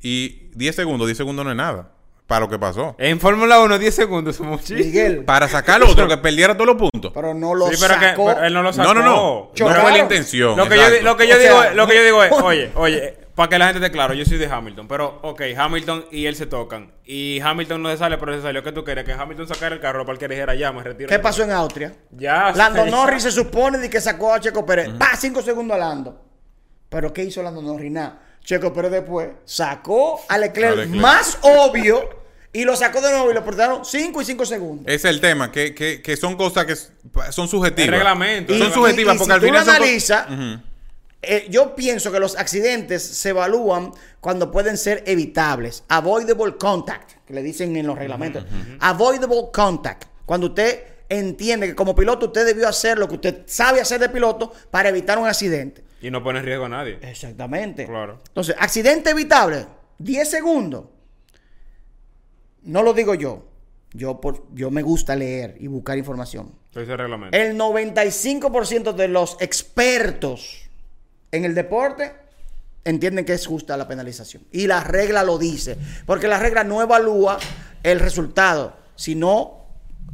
Y 0.00 0.50
10 0.54 0.76
segundos, 0.76 1.06
10 1.08 1.16
segundos 1.16 1.44
no 1.44 1.50
es 1.50 1.56
nada. 1.56 1.90
Para 2.26 2.42
lo 2.42 2.48
que 2.48 2.58
pasó. 2.58 2.94
En 2.98 3.18
Fórmula 3.20 3.60
1, 3.60 3.78
10 3.78 3.94
segundos 3.94 4.36
son 4.36 4.46
muchísimo. 4.46 4.78
Miguel, 4.78 5.24
Para 5.24 5.48
sacar 5.48 5.82
al 5.82 5.88
otro 5.88 6.06
que 6.08 6.16
perdiera 6.16 6.54
todos 6.54 6.66
los 6.68 6.76
puntos. 6.90 7.12
pero 7.12 7.34
no 7.34 7.52
lo 7.54 7.66
Sí, 7.68 7.76
pero, 7.80 7.98
que, 7.98 8.06
sacó. 8.06 8.26
pero 8.26 8.44
él 8.44 8.54
no 8.54 8.62
lo 8.62 8.72
sacó. 8.72 8.94
No, 8.94 8.94
no, 8.94 9.02
no. 9.02 9.12
No 9.16 9.50
Chocaron. 9.54 9.82
fue 9.82 9.90
la 9.92 9.98
intención. 9.98 10.56
Lo 10.56 10.68
que, 10.68 10.76
yo, 10.76 10.84
lo 11.02 11.16
que 11.16 11.28
yo 11.28 11.36
digo, 11.38 11.60
sea, 11.62 11.74
lo 11.74 11.86
que 11.86 11.96
yo 11.96 12.04
digo 12.04 12.22
es, 12.22 12.30
no- 12.30 12.36
oye, 12.46 12.70
oye, 12.76 13.16
para 13.34 13.48
que 13.48 13.58
la 13.58 13.66
gente 13.66 13.78
esté 13.80 13.90
claro, 13.90 14.12
yo 14.14 14.24
soy 14.24 14.36
de 14.38 14.46
Hamilton, 14.46 14.86
pero 14.88 15.18
ok, 15.22 15.40
Hamilton 15.56 16.06
y 16.10 16.26
él 16.26 16.36
se 16.36 16.46
tocan. 16.46 16.92
Y 17.04 17.40
Hamilton 17.40 17.82
no 17.82 17.90
se 17.90 17.96
sale, 17.96 18.18
pero 18.18 18.34
se 18.34 18.42
salió 18.42 18.62
que 18.62 18.72
tú 18.72 18.84
querías 18.84 19.06
que 19.06 19.12
Hamilton 19.12 19.48
sacara 19.48 19.74
el 19.74 19.80
carro 19.80 20.04
para 20.04 20.18
que 20.18 20.28
dijera 20.28 20.54
ya, 20.54 20.70
me 20.72 20.82
retiro. 20.82 21.08
¿Qué 21.08 21.18
pasó 21.18 21.42
en 21.42 21.50
Austria? 21.52 21.94
Ya. 22.10 22.52
Lando 22.54 22.84
sí. 22.84 22.90
Norris 22.90 23.22
se 23.22 23.32
supone 23.32 23.78
de 23.78 23.88
que 23.88 24.00
sacó 24.00 24.34
a 24.34 24.40
Checo 24.40 24.66
Pérez. 24.66 24.90
Pa, 24.98 25.16
cinco 25.16 25.40
segundos 25.42 25.74
a 25.76 25.78
Lando. 25.78 26.22
Pero 26.88 27.12
¿qué 27.12 27.24
hizo 27.24 27.42
Lando 27.42 27.62
Norris? 27.62 27.90
Nada. 27.90 28.20
Checo 28.44 28.72
Pérez 28.72 28.90
después 28.90 29.28
sacó 29.44 30.20
a 30.28 30.36
Leclerc, 30.36 30.72
A 30.72 30.76
Leclerc. 30.82 31.00
más 31.00 31.38
obvio 31.42 32.22
y 32.52 32.64
lo 32.64 32.76
sacó 32.76 33.00
de 33.00 33.10
nuevo 33.12 33.30
y 33.30 33.34
lo 33.34 33.42
portaron 33.44 33.82
5 33.84 34.20
y 34.20 34.24
5 34.26 34.44
segundos. 34.44 34.84
Ese 34.86 35.08
es 35.08 35.14
el 35.14 35.20
tema, 35.22 35.50
que, 35.50 35.74
que, 35.74 36.02
que 36.02 36.16
son 36.18 36.36
cosas 36.36 36.66
que 36.66 36.74
son 37.30 37.48
subjetivas. 37.48 37.88
El 37.88 37.94
reglamento. 37.94 38.52
Son 38.58 38.68
Y- 38.68 38.72
subjetivas 38.72 39.14
y 39.14 39.18
porque 39.18 39.24
si 39.24 39.32
al 39.32 39.40
tú 39.40 39.46
final 39.46 39.60
lo 39.60 39.64
son 39.64 39.74
co- 39.78 39.82
analizas. 39.84 40.26
Eh, 41.22 41.46
yo 41.48 41.76
pienso 41.76 42.10
que 42.10 42.18
los 42.18 42.36
accidentes 42.36 43.02
se 43.02 43.28
evalúan 43.30 43.92
cuando 44.20 44.50
pueden 44.50 44.76
ser 44.76 45.04
evitables. 45.06 45.84
Avoidable 45.88 46.56
contact, 46.56 47.12
que 47.24 47.32
le 47.32 47.42
dicen 47.42 47.76
en 47.76 47.86
los 47.86 47.96
reglamentos. 47.96 48.44
Avoidable 48.80 49.50
contact. 49.52 50.06
Cuando 50.26 50.48
usted 50.48 50.82
entiende 51.08 51.68
que 51.68 51.74
como 51.76 51.94
piloto 51.94 52.26
usted 52.26 52.44
debió 52.44 52.68
hacer 52.68 52.98
lo 52.98 53.06
que 53.06 53.14
usted 53.14 53.42
sabe 53.46 53.80
hacer 53.80 54.00
de 54.00 54.08
piloto 54.08 54.52
para 54.70 54.88
evitar 54.88 55.16
un 55.18 55.28
accidente. 55.28 55.84
Y 56.00 56.10
no 56.10 56.24
pone 56.24 56.40
en 56.40 56.44
riesgo 56.44 56.64
a 56.64 56.68
nadie. 56.68 56.98
Exactamente. 57.02 57.86
Claro. 57.86 58.18
Entonces, 58.26 58.56
accidente 58.58 59.10
evitable, 59.10 59.66
10 59.98 60.28
segundos. 60.28 60.86
No 62.62 62.82
lo 62.82 62.92
digo 62.94 63.14
yo. 63.14 63.44
Yo, 63.92 64.20
por, 64.20 64.46
yo 64.54 64.70
me 64.70 64.82
gusta 64.82 65.14
leer 65.14 65.54
y 65.60 65.68
buscar 65.68 65.98
información. 65.98 66.52
El 66.74 66.86
reglamento. 66.86 67.36
El 67.36 67.56
95% 67.56 68.94
de 68.94 69.08
los 69.08 69.36
expertos 69.38 70.70
en 71.32 71.44
el 71.44 71.54
deporte 71.54 72.12
entienden 72.84 73.24
que 73.24 73.32
es 73.34 73.46
justa 73.46 73.76
la 73.76 73.88
penalización. 73.88 74.44
Y 74.52 74.66
la 74.66 74.82
regla 74.84 75.22
lo 75.24 75.38
dice. 75.38 75.76
Porque 76.06 76.28
la 76.28 76.38
regla 76.38 76.64
no 76.64 76.82
evalúa 76.82 77.38
el 77.82 78.00
resultado, 78.00 78.76
sino 78.96 79.66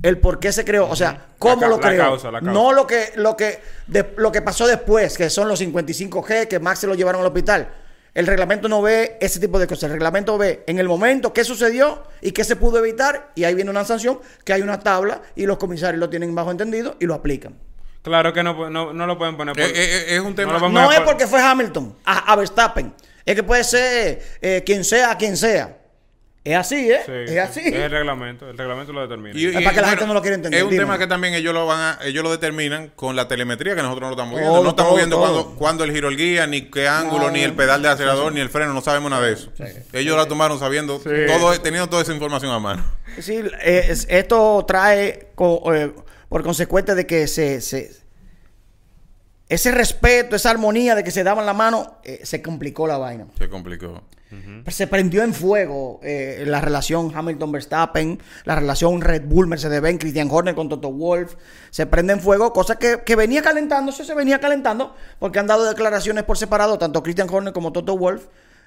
el 0.02 0.18
por 0.18 0.38
qué 0.38 0.52
se 0.52 0.64
creó. 0.64 0.88
O 0.88 0.96
sea, 0.96 1.26
cómo 1.38 1.66
lo 1.66 1.80
creó. 1.80 2.02
causa, 2.04 2.30
la 2.30 2.38
causa. 2.40 2.52
No 2.52 2.72
lo 2.72 2.86
que, 2.86 3.12
lo, 3.16 3.36
que, 3.36 3.60
de- 3.86 4.14
lo 4.16 4.30
que 4.32 4.42
pasó 4.42 4.66
después, 4.66 5.16
que 5.16 5.28
son 5.30 5.48
los 5.48 5.60
55G, 5.60 6.46
que 6.48 6.58
Max 6.60 6.80
se 6.80 6.86
lo 6.86 6.94
llevaron 6.94 7.20
al 7.20 7.26
hospital. 7.26 7.68
El 8.14 8.26
reglamento 8.26 8.68
no 8.68 8.82
ve 8.82 9.16
ese 9.20 9.38
tipo 9.40 9.58
de 9.58 9.66
cosas. 9.66 9.84
El 9.84 9.92
reglamento 9.92 10.36
ve 10.38 10.64
en 10.66 10.78
el 10.78 10.88
momento 10.88 11.32
qué 11.32 11.44
sucedió 11.44 12.02
y 12.20 12.32
qué 12.32 12.42
se 12.44 12.56
pudo 12.56 12.78
evitar. 12.78 13.30
Y 13.34 13.44
ahí 13.44 13.54
viene 13.54 13.70
una 13.70 13.84
sanción, 13.84 14.20
que 14.44 14.52
hay 14.52 14.62
una 14.62 14.80
tabla 14.80 15.22
y 15.36 15.46
los 15.46 15.58
comisarios 15.58 16.00
lo 16.00 16.10
tienen 16.10 16.34
bajo 16.34 16.50
entendido 16.50 16.96
y 17.00 17.06
lo 17.06 17.14
aplican. 17.14 17.56
Claro 18.02 18.32
que 18.32 18.42
no, 18.42 18.70
no, 18.70 18.92
no 18.92 19.06
lo 19.06 19.18
pueden 19.18 19.36
poner 19.36 19.54
por... 19.54 19.62
Eh, 19.62 19.68
eh, 19.68 19.74
eh, 19.74 20.04
es 20.16 20.20
un 20.20 20.34
tema. 20.34 20.58
lo 20.58 20.68
No 20.68 20.90
es 20.90 20.98
por- 20.98 21.06
porque 21.08 21.26
fue 21.26 21.40
Hamilton, 21.42 21.96
a, 22.04 22.32
a 22.32 22.36
Verstappen. 22.36 22.94
Es 23.26 23.34
que 23.34 23.42
puede 23.42 23.64
ser 23.64 24.22
eh, 24.40 24.62
quien 24.64 24.84
sea, 24.84 25.16
quien 25.16 25.36
sea. 25.36 25.74
Es 26.44 26.56
así, 26.56 26.90
¿eh? 26.90 27.00
Sí, 27.04 27.12
es 27.12 27.30
sí. 27.30 27.38
así. 27.38 27.60
Es 27.60 27.74
el 27.74 27.90
reglamento. 27.90 28.48
El 28.48 28.56
reglamento 28.56 28.92
lo 28.94 29.02
determina. 29.02 29.38
Y- 29.38 29.46
Es 29.48 29.52
para 29.62 29.72
que 29.74 29.80
la 29.82 29.88
gente 29.88 30.06
no 30.06 30.14
lo 30.14 30.22
quiera 30.22 30.36
entender, 30.36 30.58
Es 30.58 30.64
un 30.64 30.70
dime. 30.70 30.84
tema 30.84 30.96
que 30.96 31.06
también 31.06 31.34
ellos 31.34 31.52
lo 31.52 31.66
van 31.66 31.78
a, 31.80 31.98
ellos 32.04 32.22
lo 32.24 32.30
determinan 32.30 32.90
con 32.96 33.16
la 33.16 33.28
telemetría 33.28 33.74
que 33.74 33.82
nosotros 33.82 34.06
no 34.08 34.12
estamos 34.12 34.34
viendo. 34.36 34.54
Todo, 34.54 34.64
no 34.64 34.70
estamos 34.70 34.90
todo, 34.90 34.96
viendo 34.96 35.18
cuándo, 35.18 35.54
cuándo 35.56 35.84
el 35.84 35.92
giro 35.92 36.08
el 36.08 36.16
guía, 36.16 36.46
ni 36.46 36.62
qué 36.70 36.88
ángulo, 36.88 37.24
No, 37.26 37.30
ni 37.32 37.42
el 37.42 37.52
pedal 37.52 37.82
de 37.82 37.88
acelerador, 37.88 38.32
ni 38.32 38.40
el 38.40 38.48
freno, 38.48 38.72
no 38.72 38.80
sabemos 38.80 39.10
nada 39.10 39.26
de 39.26 39.32
eso. 39.34 39.52
Ellos 39.92 40.16
la 40.16 40.26
tomaron 40.26 40.58
sabiendo 40.58 40.98
Sí. 41.00 41.10
todo, 41.26 41.60
teniendo 41.60 41.88
toda 41.90 42.00
esa 42.02 42.14
información 42.14 42.50
a 42.52 42.58
mano. 42.60 42.82
Sí, 43.20 43.42
eh, 43.60 43.86
es- 43.90 44.06
esto 44.08 44.64
trae 44.66 45.28
co- 45.34 45.74
eh, 45.74 45.92
por 46.28 46.42
consecuente 46.42 46.94
de 46.94 47.06
que 47.06 47.26
se, 47.26 47.60
se- 47.60 47.90
ese 49.48 49.70
respeto, 49.70 50.36
esa 50.36 50.50
armonía 50.50 50.94
de 50.94 51.02
que 51.02 51.10
se 51.10 51.24
daban 51.24 51.46
la 51.46 51.54
mano, 51.54 51.96
eh, 52.04 52.20
se 52.22 52.42
complicó 52.42 52.86
la 52.86 52.98
vaina. 52.98 53.26
Se 53.38 53.48
complicó. 53.48 54.02
Se 54.66 54.86
prendió 54.86 55.22
en 55.22 55.32
fuego 55.32 56.00
eh, 56.02 56.44
la 56.46 56.60
relación 56.60 57.10
Hamilton-Verstappen, 57.16 58.20
la 58.44 58.56
relación 58.56 59.00
Red 59.00 59.22
Bull-Mercedes-Benz, 59.24 59.98
Christian 60.00 60.28
Horner 60.30 60.54
con 60.54 60.68
Toto 60.68 60.92
Wolf. 60.92 61.36
Se 61.70 61.86
prende 61.86 62.12
en 62.12 62.20
fuego, 62.20 62.52
cosa 62.52 62.78
que, 62.78 62.98
que 63.06 63.16
venía 63.16 63.40
calentándose, 63.40 64.04
se 64.04 64.12
venía 64.14 64.38
calentando, 64.38 64.94
porque 65.18 65.38
han 65.38 65.46
dado 65.46 65.64
declaraciones 65.66 66.24
por 66.24 66.36
separado, 66.36 66.76
tanto 66.78 67.02
Christian 67.02 67.26
Horner 67.30 67.54
como 67.54 67.72
Toto 67.72 67.96
Wolf, 67.96 68.26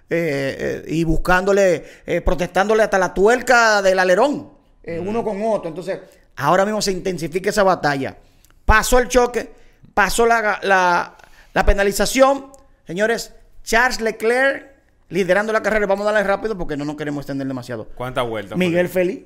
eh, 0.10 0.84
y 0.88 1.04
buscándole, 1.04 1.86
protestándole 2.26 2.82
hasta 2.82 2.97
la 2.97 3.13
tuerca 3.13 3.84
del 3.84 4.00
alerón, 4.00 4.50
uno 5.00 5.24
con 5.24 5.39
otro. 5.43 5.69
Entonces, 5.69 6.00
ahora 6.36 6.65
mismo 6.65 6.82
se 6.82 6.91
intensifica 6.91 7.50
esa 7.50 7.63
batalla. 7.63 8.17
Pasó 8.65 9.00
el 9.00 9.08
choque, 9.08 9.52
pasó 9.94 10.26
la, 10.26 10.60
la, 10.63 11.15
la 11.54 11.65
penalización. 11.65 12.52
Señores, 12.88 13.34
Charles 13.63 14.02
Leclerc 14.02 14.67
liderando 15.10 15.52
la 15.54 15.62
carrera. 15.62 15.86
Vamos 15.88 16.08
a 16.08 16.12
darle 16.12 16.28
rápido 16.28 16.58
porque 16.58 16.78
no 16.78 16.86
nos 16.86 16.96
queremos 16.96 17.24
extender 17.24 17.48
demasiado. 17.48 17.86
¿Cuántas 17.96 18.26
vueltas? 18.28 18.58
Miguel 18.58 18.88
Félix. 18.89 19.26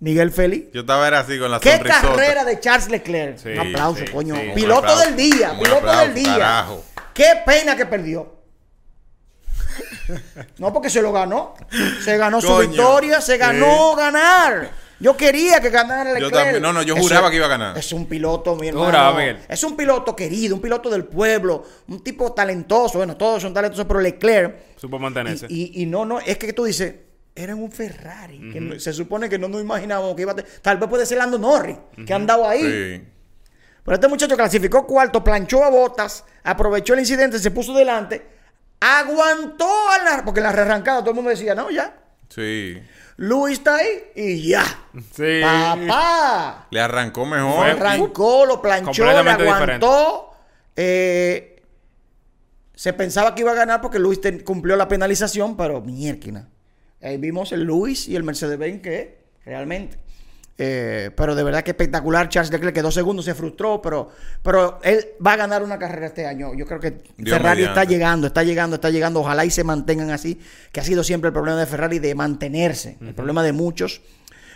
Miguel 0.00 0.32
Félix. 0.32 0.72
Yo 0.72 0.80
estaba 0.82 1.06
era 1.08 1.20
así 1.20 1.38
con 1.38 1.50
la 1.50 1.60
¿Qué 1.60 1.76
sonrisota. 1.76 2.02
carrera 2.02 2.44
de 2.44 2.60
Charles 2.60 2.88
Leclerc? 2.90 3.38
Sí, 3.38 3.48
un 3.50 3.58
aplauso, 3.60 4.04
sí, 4.04 4.12
coño. 4.12 4.34
sí, 4.34 4.50
piloto 4.54 4.80
aplauso. 4.80 5.04
del 5.04 5.16
día, 5.16 5.52
piloto 5.58 5.76
aplauso, 5.78 6.00
del 6.02 6.14
día. 6.14 6.32
carajo. 6.32 6.84
Qué 7.14 7.26
pena 7.46 7.76
que 7.76 7.86
perdió. 7.86 8.34
no 10.58 10.72
porque 10.72 10.90
se 10.90 11.00
lo 11.00 11.12
ganó. 11.12 11.54
Se 12.04 12.16
ganó 12.16 12.40
su 12.40 12.56
victoria, 12.58 13.20
se 13.20 13.36
ganó 13.38 13.94
ganar. 13.96 14.70
Yo 15.04 15.16
quería 15.18 15.60
que 15.60 15.68
ganara 15.68 16.12
Leclerc. 16.14 16.32
también. 16.32 16.62
No, 16.62 16.72
no, 16.72 16.82
yo 16.82 16.96
juraba 16.96 17.28
que 17.30 17.36
iba 17.36 17.44
a 17.44 17.48
ganar. 17.50 17.76
Es 17.76 17.92
un 17.92 18.06
piloto, 18.06 18.56
mi 18.56 18.68
hermano. 18.68 19.14
Miguel. 19.18 19.38
Es 19.48 19.62
un 19.62 19.76
piloto 19.76 20.16
querido, 20.16 20.54
un 20.54 20.62
piloto 20.62 20.88
del 20.88 21.04
pueblo, 21.04 21.62
un 21.88 22.02
tipo 22.02 22.32
talentoso. 22.32 22.96
Bueno, 22.98 23.14
todos 23.16 23.42
son 23.42 23.52
talentosos, 23.52 23.84
pero 23.86 24.00
Leclerc 24.00 24.56
Supo 24.76 24.98
mantenerse. 24.98 25.46
y, 25.50 25.78
y- 25.78 25.82
y 25.82 25.86
no, 25.86 26.06
no, 26.06 26.20
es 26.20 26.38
que 26.38 26.52
tú 26.54 26.64
dices, 26.64 26.94
era 27.34 27.54
un 27.54 27.70
Ferrari. 27.70 28.50
que 28.50 28.80
se 28.80 28.92
supone 28.94 29.28
que 29.28 29.38
no 29.38 29.46
nos 29.48 29.60
imaginábamos 29.60 30.14
que 30.16 30.22
iba 30.22 30.32
a 30.32 30.36
tener. 30.36 30.50
Tal 30.62 30.78
vez 30.78 30.88
puede 30.88 31.04
ser 31.04 31.18
Lando 31.18 31.38
Norris, 31.38 31.76
que 32.06 32.12
ha 32.12 32.16
andado 32.16 32.48
ahí. 32.48 32.62
Sí. 32.62 33.04
Pero 33.84 33.94
este 33.96 34.08
muchacho 34.08 34.34
clasificó 34.36 34.86
cuarto, 34.86 35.22
planchó 35.22 35.62
a 35.62 35.68
botas, 35.68 36.24
aprovechó 36.44 36.94
el 36.94 37.00
incidente, 37.00 37.38
se 37.38 37.50
puso 37.50 37.74
delante, 37.74 38.26
aguantó 38.80 39.66
a 39.90 40.02
la. 40.02 40.24
Porque 40.24 40.40
en 40.40 40.44
la 40.44 40.52
rearrancada 40.52 41.00
todo 41.00 41.10
el 41.10 41.16
mundo 41.16 41.30
decía, 41.30 41.54
no, 41.54 41.70
ya. 41.70 41.94
Sí. 42.28 42.80
Luis 43.16 43.58
está 43.58 43.76
ahí 43.76 43.88
y 44.16 44.48
ya. 44.48 44.64
Sí. 45.12 45.40
Papá. 45.42 46.66
Le 46.70 46.80
arrancó 46.80 47.24
mejor. 47.26 47.54
Fue- 47.56 47.70
Arrancó, 47.70 48.46
lo 48.46 48.60
planchó, 48.60 49.04
le 49.22 49.30
aguantó. 49.80 50.30
Eh, 50.76 51.62
se 52.74 52.92
pensaba 52.92 53.34
que 53.34 53.42
iba 53.42 53.52
a 53.52 53.54
ganar 53.54 53.80
porque 53.80 53.98
Luis 54.00 54.20
ten- 54.20 54.40
cumplió 54.40 54.74
la 54.76 54.88
penalización, 54.88 55.56
pero 55.56 55.80
mierda. 55.80 56.48
Ahí 57.00 57.16
vimos 57.18 57.52
el 57.52 57.62
Luis 57.64 58.08
y 58.08 58.16
el 58.16 58.24
Mercedes-Benz 58.24 58.82
que 58.82 59.18
realmente. 59.44 59.98
Eh, 60.56 61.10
pero 61.16 61.34
de 61.34 61.42
verdad 61.42 61.62
que 61.62 61.72
espectacular. 61.72 62.28
Charles 62.28 62.52
Leclerc 62.52 62.74
quedó 62.74 62.90
segundo, 62.90 63.22
se 63.22 63.34
frustró, 63.34 63.82
pero, 63.82 64.10
pero 64.42 64.78
él 64.82 65.06
va 65.24 65.32
a 65.32 65.36
ganar 65.36 65.62
una 65.62 65.78
carrera 65.78 66.06
este 66.06 66.26
año. 66.26 66.54
Yo 66.54 66.66
creo 66.66 66.78
que 66.78 67.02
Dios 67.16 67.36
Ferrari 67.36 67.62
mediante. 67.62 67.80
está 67.80 67.84
llegando, 67.84 68.26
está 68.28 68.42
llegando, 68.42 68.74
está 68.76 68.90
llegando. 68.90 69.20
Ojalá 69.20 69.44
y 69.44 69.50
se 69.50 69.64
mantengan 69.64 70.10
así, 70.10 70.40
que 70.70 70.80
ha 70.80 70.84
sido 70.84 71.02
siempre 71.02 71.28
el 71.28 71.32
problema 71.32 71.58
de 71.58 71.66
Ferrari 71.66 71.98
de 71.98 72.14
mantenerse. 72.14 72.98
El 73.00 73.14
problema 73.14 73.42
de 73.42 73.52
muchos. 73.52 74.00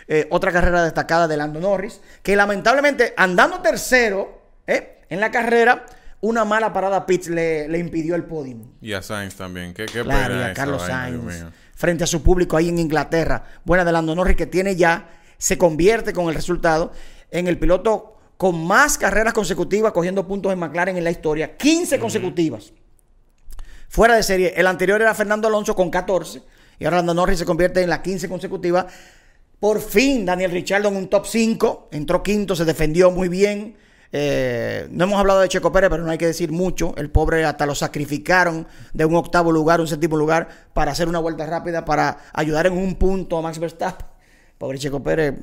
Eh, 0.07 0.25
otra 0.31 0.51
carrera 0.51 0.83
destacada 0.83 1.27
de 1.27 1.37
Lando 1.37 1.59
Norris, 1.59 2.01
que 2.23 2.35
lamentablemente 2.35 3.13
andando 3.15 3.59
tercero 3.61 4.41
eh, 4.65 5.03
en 5.07 5.19
la 5.19 5.29
carrera, 5.29 5.85
una 6.21 6.45
mala 6.45 6.73
parada 6.73 7.05
pits 7.05 7.29
le, 7.29 7.67
le 7.67 7.77
impidió 7.77 8.15
el 8.15 8.23
podio. 8.23 8.57
Y 8.81 8.93
a 8.93 9.01
Sainz 9.01 9.35
también. 9.35 9.73
Qué, 9.73 9.85
qué 9.85 10.01
Claro, 10.01 10.33
y 10.33 10.37
pena 10.37 10.49
a 10.49 10.53
Carlos 10.53 10.81
Sainz 10.81 11.45
frente 11.75 12.03
a 12.03 12.07
su 12.07 12.21
público 12.21 12.57
ahí 12.57 12.67
en 12.67 12.77
Inglaterra. 12.77 13.43
Buena 13.63 13.85
de 13.85 13.91
Lando 13.93 14.13
Norris 14.13 14.35
que 14.35 14.45
tiene 14.45 14.75
ya, 14.75 15.18
se 15.39 15.57
convierte 15.57 16.13
con 16.13 16.29
el 16.29 16.35
resultado 16.35 16.91
en 17.31 17.47
el 17.47 17.57
piloto 17.57 18.17
con 18.37 18.63
más 18.65 18.97
carreras 18.97 19.33
consecutivas 19.33 19.91
cogiendo 19.91 20.27
puntos 20.27 20.53
en 20.53 20.59
McLaren 20.59 20.95
en 20.95 21.03
la 21.03 21.11
historia, 21.11 21.57
15 21.57 21.99
consecutivas. 21.99 22.73
Fuera 23.89 24.15
de 24.15 24.23
serie, 24.23 24.53
el 24.55 24.67
anterior 24.67 25.01
era 25.01 25.15
Fernando 25.15 25.47
Alonso 25.47 25.75
con 25.75 25.89
14 25.89 26.43
y 26.77 26.85
ahora 26.85 26.97
Lando 26.97 27.15
Norris 27.15 27.39
se 27.39 27.45
convierte 27.45 27.81
en 27.81 27.89
la 27.89 28.01
15 28.01 28.29
consecutiva. 28.29 28.85
Por 29.59 29.81
fin 29.81 30.25
Daniel 30.25 30.51
Ricciardo 30.51 30.89
en 30.89 30.95
un 30.95 31.09
top 31.09 31.25
5, 31.25 31.89
entró 31.91 32.21
quinto, 32.21 32.55
se 32.55 32.65
defendió 32.65 33.11
muy 33.11 33.27
bien. 33.27 33.75
Eh, 34.11 34.87
no 34.89 35.03
hemos 35.03 35.19
hablado 35.19 35.41
de 35.41 35.49
Checo 35.49 35.71
Pérez, 35.71 35.89
pero 35.89 36.03
no 36.03 36.11
hay 36.11 36.17
que 36.17 36.27
decir 36.27 36.51
mucho. 36.51 36.93
El 36.97 37.09
pobre 37.09 37.43
hasta 37.45 37.65
lo 37.65 37.75
sacrificaron 37.75 38.67
de 38.93 39.05
un 39.05 39.15
octavo 39.15 39.51
lugar, 39.51 39.81
un 39.81 39.87
séptimo 39.87 40.17
lugar, 40.17 40.47
para 40.73 40.91
hacer 40.91 41.07
una 41.07 41.19
vuelta 41.19 41.45
rápida, 41.45 41.83
para 41.83 42.19
ayudar 42.33 42.67
en 42.67 42.73
un 42.77 42.95
punto 42.95 43.37
a 43.37 43.41
Max 43.41 43.59
Verstappen. 43.59 44.18
Pobre 44.59 44.77
Checo 44.77 45.01
Pérez, 45.01 45.35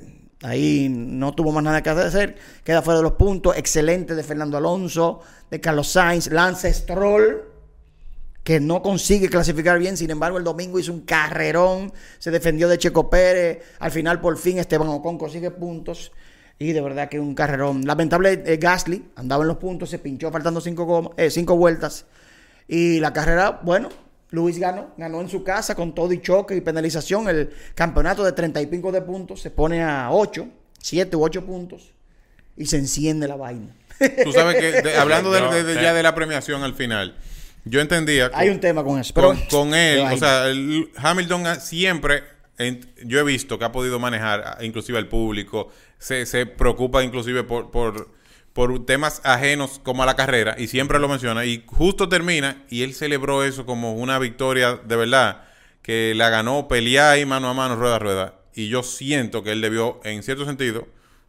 ahí 0.42 0.88
no 0.90 1.34
tuvo 1.34 1.50
más 1.50 1.64
nada 1.64 1.82
que 1.82 1.88
hacer. 1.88 2.36
Queda 2.62 2.82
fuera 2.82 2.98
de 2.98 3.02
los 3.02 3.12
puntos. 3.12 3.56
Excelente 3.56 4.14
de 4.14 4.22
Fernando 4.22 4.58
Alonso, 4.58 5.20
de 5.50 5.58
Carlos 5.58 5.88
Sainz, 5.88 6.30
Lance 6.30 6.72
Stroll. 6.72 7.42
que 8.44 8.60
no 8.60 8.82
consigue 8.82 9.30
clasificar 9.30 9.78
bien. 9.78 9.96
Sin 9.96 10.10
embargo, 10.10 10.36
el 10.36 10.44
domingo 10.44 10.78
hizo 10.78 10.92
un 10.92 11.00
carrerón, 11.00 11.92
se 12.18 12.30
defendió 12.30 12.68
de 12.68 12.76
Checo 12.76 13.08
Pérez. 13.08 13.62
Al 13.80 13.90
final, 13.90 14.20
por 14.20 14.36
fin, 14.36 14.58
Esteban 14.58 14.88
Ocon 14.88 15.16
consigue 15.18 15.50
puntos. 15.50 16.12
Y 16.58 16.72
de 16.72 16.80
verdad 16.82 17.08
que 17.08 17.18
un 17.18 17.34
carrerón. 17.34 17.86
Lamentable, 17.86 18.42
eh, 18.44 18.58
Gasly 18.58 19.12
andaba 19.16 19.44
en 19.44 19.48
los 19.48 19.56
puntos, 19.56 19.88
se 19.88 19.98
pinchó 19.98 20.30
faltando 20.30 20.60
cinco, 20.60 21.14
eh, 21.16 21.30
cinco 21.30 21.56
vueltas. 21.56 22.04
Y 22.68 23.00
la 23.00 23.14
carrera, 23.14 23.60
bueno, 23.64 23.88
Luis 24.30 24.58
ganó, 24.58 24.88
ganó 24.96 25.20
en 25.20 25.28
su 25.28 25.44
casa 25.44 25.74
con 25.74 25.94
todo 25.94 26.12
y 26.12 26.20
choque 26.20 26.56
y 26.56 26.60
penalización. 26.60 27.28
El 27.28 27.50
campeonato 27.74 28.24
de 28.24 28.32
30 28.32 28.60
y 28.60 28.66
pico 28.66 28.90
de 28.92 29.02
puntos 29.02 29.40
se 29.40 29.50
pone 29.50 29.82
a 29.82 30.08
8, 30.10 30.48
7 30.80 31.16
u 31.16 31.22
8 31.24 31.44
puntos 31.46 31.92
y 32.56 32.66
se 32.66 32.76
enciende 32.78 33.28
la 33.28 33.36
vaina. 33.36 33.74
Tú 34.24 34.32
sabes 34.32 34.56
que, 34.56 34.82
de- 34.82 34.96
hablando 34.98 35.30
de, 35.30 35.40
No, 35.40 35.52
de- 35.52 35.62
de- 35.64 35.74
sí. 35.76 35.80
ya 35.80 35.94
de 35.94 36.02
la 36.02 36.14
premiación 36.14 36.62
al 36.64 36.74
final, 36.74 37.16
yo 37.64 37.80
entendía 37.80 38.30
Hay 38.34 38.48
un 38.50 38.60
tema 38.60 38.82
con 38.84 38.98
eso. 39.00 39.12
Pero, 39.14 39.28
con, 39.28 39.38
con 39.46 39.74
él, 39.74 40.00
o 40.12 40.16
sea, 40.18 40.48
el- 40.48 40.90
Hamilton 40.96 41.46
ha- 41.46 41.60
siempre, 41.60 42.22
en- 42.58 42.80
yo 43.04 43.18
he 43.20 43.22
visto 43.24 43.58
que 43.58 43.64
ha 43.64 43.72
podido 43.72 43.98
manejar 43.98 44.58
inclusive 44.60 44.98
al 44.98 45.08
público, 45.08 45.70
se, 45.98 46.26
se 46.26 46.46
preocupa 46.46 47.02
inclusive 47.04 47.42
por, 47.44 47.70
por, 47.70 48.10
por 48.56 48.84
temas 48.86 49.20
ajenos 49.22 49.80
como 49.84 50.02
a 50.02 50.06
la 50.06 50.16
carrera, 50.16 50.56
y 50.58 50.66
siempre 50.66 50.98
lo 50.98 51.08
menciona, 51.08 51.44
y 51.44 51.62
justo 51.66 52.08
termina, 52.08 52.64
y 52.70 52.82
él 52.82 52.94
celebró 52.94 53.44
eso 53.44 53.66
como 53.66 53.92
una 53.92 54.18
victoria 54.18 54.80
de 54.82 54.96
verdad, 54.96 55.42
que 55.82 56.14
la 56.16 56.30
ganó 56.30 56.66
pelear 56.66 57.12
ahí 57.12 57.26
mano 57.26 57.48
a 57.50 57.54
mano, 57.54 57.76
rueda 57.76 57.96
a 57.96 57.98
rueda, 57.98 58.34
y 58.54 58.68
yo 58.68 58.82
siento 58.82 59.42
que 59.44 59.52
él 59.52 59.60
debió, 59.60 60.00
en 60.04 60.22
cierto 60.22 60.46
sentido, 60.46 60.88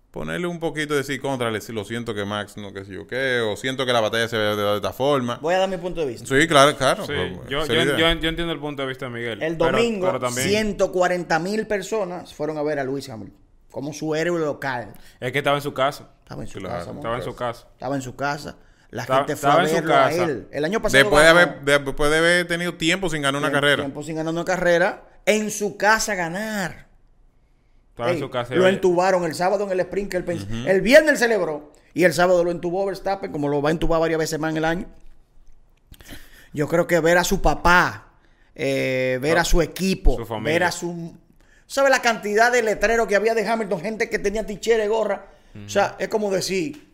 ponerle 0.10 0.48
un 0.48 0.60
poquito 0.62 0.94
de 0.94 1.02
decir 1.02 1.20
contra, 1.20 1.52
le- 1.52 1.60
lo 1.74 1.84
siento 1.84 2.16
que 2.16 2.24
Max 2.24 2.56
no 2.56 2.74
que 2.74 2.86
sé 2.86 2.94
yo 2.94 3.06
qué, 3.06 3.42
o 3.42 3.58
siento 3.58 3.86
que 3.86 3.92
la 3.92 4.00
batalla 4.00 4.30
se 4.30 4.38
ve 4.38 4.56
de, 4.56 4.64
de 4.64 4.76
esta 4.78 4.94
forma. 4.94 5.38
voy 5.42 5.54
a 5.54 5.58
dar 5.60 5.70
mi 5.70 5.76
punto 5.78 6.00
de 6.02 6.08
vista. 6.08 6.26
Sí, 6.28 6.48
claro, 6.48 6.76
claro. 6.78 7.06
Sí, 7.06 7.12
yo, 7.50 7.66
yo, 7.68 7.74
yo- 7.84 7.98
yo 7.98 8.08
entiendo 8.08 8.52
el 8.54 8.60
punto 8.60 8.82
de 8.84 8.88
vista 8.88 9.06
de 9.08 9.12
Miguel. 9.12 9.44
El 9.44 9.58
pero- 9.58 9.74
domingo, 9.74 10.08
pero 10.08 10.20
también 10.22 10.48
140 10.48 11.40
mil 11.40 11.68
personas 11.68 12.34
fueron 12.34 12.58
a 12.58 12.64
ver 12.64 12.80
a 12.80 12.84
Luis 12.86 13.08
Hamilton 13.10 13.38
como 13.78 13.94
su 13.94 14.16
héroe 14.16 14.40
local. 14.40 14.92
es 15.20 15.32
que 15.32 15.38
estaba 15.38 15.56
en 15.58 15.62
su 15.62 15.72
casa. 15.72 16.10
Estaba 16.24 16.42
en 16.42 16.48
su 16.48 16.58
Claro, 16.60 16.76
casa. 16.80 16.92
Estaba 16.92 17.16
en 17.16 17.22
su 17.22 17.36
casa. 17.36 17.68
Estaba 17.74 17.96
en 17.96 18.02
su 18.02 18.16
casa. 18.16 18.56
La 18.90 19.04
gente 19.06 19.36
fue 19.36 19.52
a 19.52 19.56
verlo 19.58 19.96
a 19.96 20.12
él. 20.12 20.48
El 20.52 20.66
año 20.66 20.82
pasado 20.82 21.04
Después 21.04 21.24
de, 21.24 21.30
haber, 21.30 21.62
de- 21.62 21.78
después 21.80 22.10
de 22.10 22.18
haber 22.18 22.48
tenido 22.48 22.74
tiempo 22.74 23.08
sin 23.10 23.22
ganar 23.22 23.40
una 23.40 23.52
carrera. 23.52 23.84
Tiempo 23.84 24.02
sin 24.02 24.16
ganar 24.16 24.34
una 24.34 24.46
carrera. 24.46 25.04
En 25.28 25.52
su 25.52 25.78
casa 25.78 26.16
ganar. 26.16 26.88
Estaba 27.90 28.12
en 28.12 28.20
su 28.20 28.30
casa. 28.32 28.56
lo 28.56 28.68
entubaron 28.68 29.24
el 29.26 29.36
sábado 29.36 29.66
en 29.66 29.72
el 29.72 29.80
sprint. 29.82 30.10
que 30.10 30.18
él 30.18 30.66
El 30.68 30.82
viernes 30.82 31.20
celebró. 31.20 31.72
Y 31.94 32.04
el 32.04 32.14
sábado 32.14 32.44
lo 32.44 32.50
entubó 32.50 32.84
Verstappen, 32.88 33.32
como 33.32 33.48
lo 33.48 33.62
va 33.62 33.70
a 33.70 33.72
entubar 33.74 34.00
varias 34.00 34.18
veces 34.20 34.40
más 34.40 34.52
en 34.52 34.58
el 34.58 34.66
año. 34.66 34.86
Yo 36.54 36.68
creo 36.68 36.88
que 36.88 37.00
ver 37.00 37.18
a 37.18 37.24
su 37.24 37.42
papá, 37.42 38.10
eh, 38.56 39.20
ver 39.22 39.38
a 39.38 39.44
su 39.44 39.62
equipo, 39.62 40.16
Su 40.16 40.26
familia. 40.26 40.54
ver 40.54 40.64
a 40.64 40.72
su... 40.72 41.16
¿Sabe 41.68 41.90
la 41.90 42.02
cantidad 42.02 42.52
de 42.52 42.64
letreros 42.64 43.08
que 43.08 43.16
había 43.16 43.36
de 43.36 43.48
Hamilton? 43.48 43.82
Gente 43.82 44.10
que 44.10 44.18
tenía 44.20 44.46
tichera 44.46 44.88
gorra. 44.88 45.26
O 45.66 45.70
sea, 45.70 45.96
es 46.00 46.08
como 46.08 46.32
decir, 46.32 46.88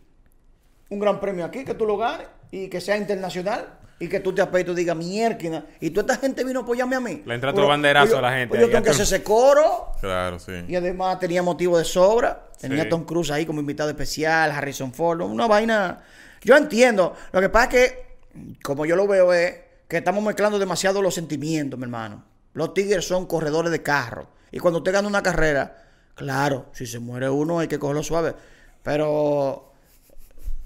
un 0.88 0.98
gran 0.98 1.20
premio 1.20 1.44
aquí, 1.44 1.64
que 1.64 1.74
tú 1.74 1.86
lo 1.86 1.96
ganes 1.96 2.26
y 2.50 2.68
que 2.68 2.80
sea 2.80 2.96
internacional. 2.96 3.78
Y 4.00 4.08
que 4.08 4.18
tú 4.18 4.34
te 4.34 4.42
apees 4.42 4.66
y 4.68 4.74
digas, 4.74 4.96
mierda. 4.96 5.64
Y 5.80 5.90
toda 5.90 6.14
esta 6.14 6.26
gente 6.26 6.42
vino 6.42 6.60
a 6.60 6.62
apoyarme 6.64 6.96
a 6.96 7.00
mí. 7.00 7.22
Le 7.24 7.34
entra 7.34 7.52
Pues 7.52 7.60
otro 7.60 7.68
banderazo 7.68 8.08
pues 8.08 8.18
a 8.18 8.22
la 8.22 8.32
gente 8.32 8.48
pues 8.48 8.60
yo 8.60 8.68
tengo 8.68 8.82
que 8.82 8.90
hacer 8.90 9.04
ese 9.04 9.22
coro. 9.22 9.92
Claro, 10.00 10.40
sí. 10.40 10.52
Y 10.66 10.74
además 10.74 11.20
tenía 11.20 11.42
motivo 11.44 11.78
de 11.78 11.84
sobra. 11.84 12.48
Tenía 12.60 12.82
Sí. 12.82 12.86
a 12.86 12.90
Tom 12.90 13.04
Cruise 13.04 13.30
ahí 13.30 13.46
como 13.46 13.60
invitado 13.60 13.90
especial, 13.90 14.50
Harrison 14.50 14.92
Ford, 14.92 15.20
una 15.20 15.46
vaina. 15.46 16.02
Yo 16.42 16.56
entiendo. 16.56 17.14
Lo 17.30 17.40
que 17.40 17.48
pasa 17.48 17.64
es 17.66 17.70
que, 17.70 18.06
como 18.64 18.84
yo 18.84 18.96
lo 18.96 19.06
veo, 19.06 19.32
es 19.32 19.54
que 19.86 19.98
estamos 19.98 20.24
mezclando 20.24 20.58
demasiado 20.58 21.00
los 21.00 21.14
sentimientos, 21.14 21.78
mi 21.78 21.84
hermano. 21.84 22.24
Los 22.54 22.74
Tigres 22.74 23.06
son 23.06 23.26
corredores 23.26 23.70
de 23.70 23.82
carro. 23.82 24.28
Y 24.50 24.58
cuando 24.58 24.78
usted 24.78 24.92
gana 24.92 25.08
una 25.08 25.22
carrera, 25.22 25.84
claro, 26.14 26.66
si 26.72 26.86
se 26.86 26.98
muere 26.98 27.28
uno 27.28 27.58
hay 27.58 27.68
que 27.68 27.78
cogerlo 27.78 28.02
suave. 28.02 28.34
Pero 28.82 29.72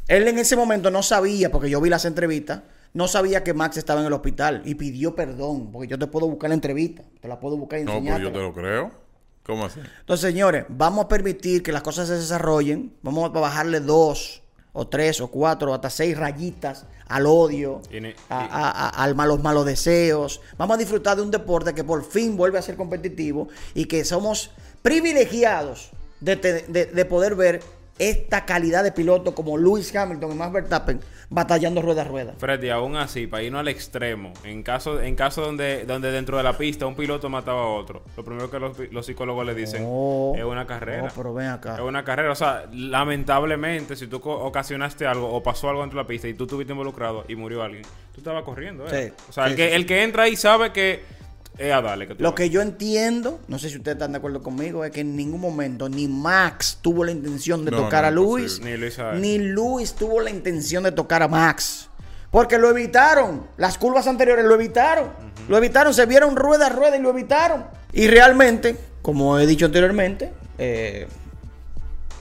él 0.06 0.28
en 0.28 0.38
ese 0.38 0.56
momento 0.56 0.90
no 0.90 1.02
sabía, 1.02 1.50
porque 1.50 1.70
yo 1.70 1.80
vi 1.80 1.90
las 1.90 2.04
entrevistas, 2.04 2.62
no 2.94 3.08
sabía 3.08 3.44
que 3.44 3.54
Max 3.54 3.76
estaba 3.76 4.00
en 4.00 4.06
el 4.06 4.12
hospital 4.12 4.62
y 4.64 4.74
pidió 4.74 5.14
perdón, 5.14 5.70
porque 5.72 5.88
yo 5.88 5.98
te 5.98 6.06
puedo 6.06 6.26
buscar 6.26 6.50
la 6.50 6.54
entrevista, 6.54 7.02
te 7.20 7.28
la 7.28 7.38
puedo 7.38 7.56
buscar 7.56 7.80
y 7.80 7.84
No, 7.84 7.92
pero 7.92 8.04
yo 8.04 8.10
enseñártela. 8.16 8.32
te 8.32 8.38
lo 8.38 8.54
creo. 8.54 9.08
¿Cómo 9.44 9.64
así? 9.64 9.80
Entonces, 10.00 10.28
señores, 10.28 10.66
vamos 10.68 11.06
a 11.06 11.08
permitir 11.08 11.62
que 11.62 11.72
las 11.72 11.82
cosas 11.82 12.08
se 12.08 12.14
desarrollen. 12.14 12.92
Vamos 13.00 13.24
a 13.34 13.40
bajarle 13.40 13.80
dos, 13.80 14.42
o 14.72 14.86
tres, 14.86 15.20
o 15.20 15.28
cuatro, 15.28 15.70
o 15.70 15.74
hasta 15.74 15.90
seis 15.90 16.16
rayitas 16.16 16.84
al 17.08 17.26
odio, 17.26 17.80
ni- 18.00 18.14
a, 18.28 18.38
a- 18.44 18.70
a- 18.70 18.88
al 19.04 19.14
malos 19.14 19.42
malos 19.42 19.64
deseos. 19.66 20.40
Vamos 20.58 20.74
a 20.76 20.78
disfrutar 20.78 21.16
de 21.16 21.22
un 21.22 21.30
deporte 21.30 21.74
que 21.74 21.82
por 21.84 22.04
fin 22.04 22.36
vuelve 22.36 22.58
a 22.58 22.62
ser 22.62 22.76
competitivo 22.76 23.48
y 23.74 23.86
que 23.86 24.04
somos 24.04 24.50
privilegiados 24.82 25.90
de, 26.20 26.36
de- 26.36 26.86
de 26.86 27.04
poder 27.04 27.34
ver 27.34 27.62
esta 27.98 28.44
calidad 28.44 28.84
de 28.84 28.92
piloto 28.92 29.34
como 29.34 29.56
Lewis 29.58 29.94
Hamilton 29.94 30.32
y 30.32 30.34
Max 30.34 30.52
Verstappen 30.52 31.00
batallando 31.30 31.82
rueda 31.82 32.02
a 32.02 32.04
rueda. 32.04 32.34
Freddy, 32.38 32.70
aún 32.70 32.96
así, 32.96 33.26
para 33.26 33.42
irnos 33.42 33.60
al 33.60 33.68
extremo, 33.68 34.32
en 34.44 34.62
caso, 34.62 35.00
en 35.00 35.14
caso 35.14 35.42
donde, 35.42 35.84
donde 35.84 36.10
dentro 36.10 36.36
de 36.36 36.42
la 36.42 36.56
pista 36.56 36.86
un 36.86 36.94
piloto 36.94 37.28
mataba 37.28 37.62
a 37.62 37.66
otro, 37.66 38.02
lo 38.16 38.24
primero 38.24 38.50
que 38.50 38.58
los, 38.58 38.78
los 38.90 39.04
psicólogos 39.06 39.44
le 39.44 39.54
dicen 39.54 39.82
No, 39.82 40.32
es 40.34 40.44
una 40.44 40.66
carrera. 40.66 41.02
no, 41.02 41.12
pero 41.14 41.34
ven 41.34 41.48
acá. 41.48 41.74
Es 41.74 41.80
una 41.80 42.04
carrera. 42.04 42.32
O 42.32 42.34
sea, 42.34 42.64
lamentablemente, 42.72 43.96
si 43.96 44.06
tú 44.06 44.20
ocasionaste 44.24 45.06
algo 45.06 45.30
o 45.30 45.42
pasó 45.42 45.68
algo 45.68 45.82
dentro 45.82 45.98
de 45.98 46.04
la 46.04 46.08
pista 46.08 46.28
y 46.28 46.34
tú 46.34 46.44
estuviste 46.44 46.72
involucrado 46.72 47.24
y 47.28 47.36
murió 47.36 47.62
alguien, 47.62 47.82
tú 48.12 48.20
estabas 48.20 48.42
corriendo. 48.44 48.86
¿eh? 48.86 49.08
Sí, 49.08 49.24
o 49.28 49.32
sea, 49.32 49.44
sí, 49.44 49.50
el, 49.50 49.56
que, 49.56 49.68
sí, 49.68 49.74
el 49.74 49.86
que 49.86 50.02
entra 50.02 50.22
ahí 50.24 50.36
sabe 50.36 50.72
que 50.72 51.17
es 51.58 51.72
a 51.72 51.82
darle. 51.82 52.06
Que 52.06 52.14
tú 52.14 52.22
Lo 52.22 52.30
vas. 52.30 52.36
que 52.36 52.50
yo 52.50 52.62
entiendo, 52.62 53.40
no 53.48 53.58
sé 53.58 53.68
si 53.68 53.76
ustedes 53.76 53.96
están 53.96 54.12
de 54.12 54.18
acuerdo 54.18 54.42
conmigo, 54.42 54.84
es 54.84 54.90
que 54.92 55.00
en 55.00 55.16
ningún 55.16 55.40
momento 55.40 55.88
ni 55.88 56.06
Max 56.08 56.78
tuvo 56.80 57.04
la 57.04 57.10
intención 57.10 57.64
de 57.64 57.70
No, 57.72 57.78
tocar 57.78 58.02
no, 58.02 58.08
a 58.08 58.10
Luis. 58.12 58.60
Ni 58.60 58.76
Luis 58.76 58.98
a- 58.98 59.12
ni 59.12 59.38
Luis 59.38 59.94
tuvo 59.94 60.20
la 60.20 60.30
intención 60.30 60.84
de 60.84 60.92
tocar 60.92 61.22
a 61.22 61.28
Max. 61.28 61.88
Porque 62.30 62.58
lo 62.58 62.68
evitaron. 62.70 63.46
Las 63.56 63.78
curvas 63.78 64.06
anteriores 64.06 64.44
lo 64.44 64.54
evitaron. 64.54 65.10
Lo 65.48 65.56
evitaron, 65.56 65.94
se 65.94 66.04
vieron 66.06 66.36
rueda 66.36 66.66
a 66.66 66.68
rueda 66.68 66.96
y 66.96 67.00
lo 67.00 67.10
evitaron. 67.10 67.64
Y 67.92 68.06
realmente, 68.06 68.76
como 69.02 69.38
he 69.38 69.46
dicho 69.46 69.64
anteriormente, 69.64 70.30
eh, 70.58 71.08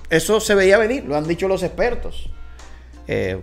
eso 0.10 0.40
se 0.40 0.56
veía 0.56 0.78
venir, 0.78 1.04
lo 1.04 1.18
han 1.18 1.28
dicho 1.28 1.48
los 1.50 1.62
expertos. 1.62 2.30
Eh, 3.08 3.42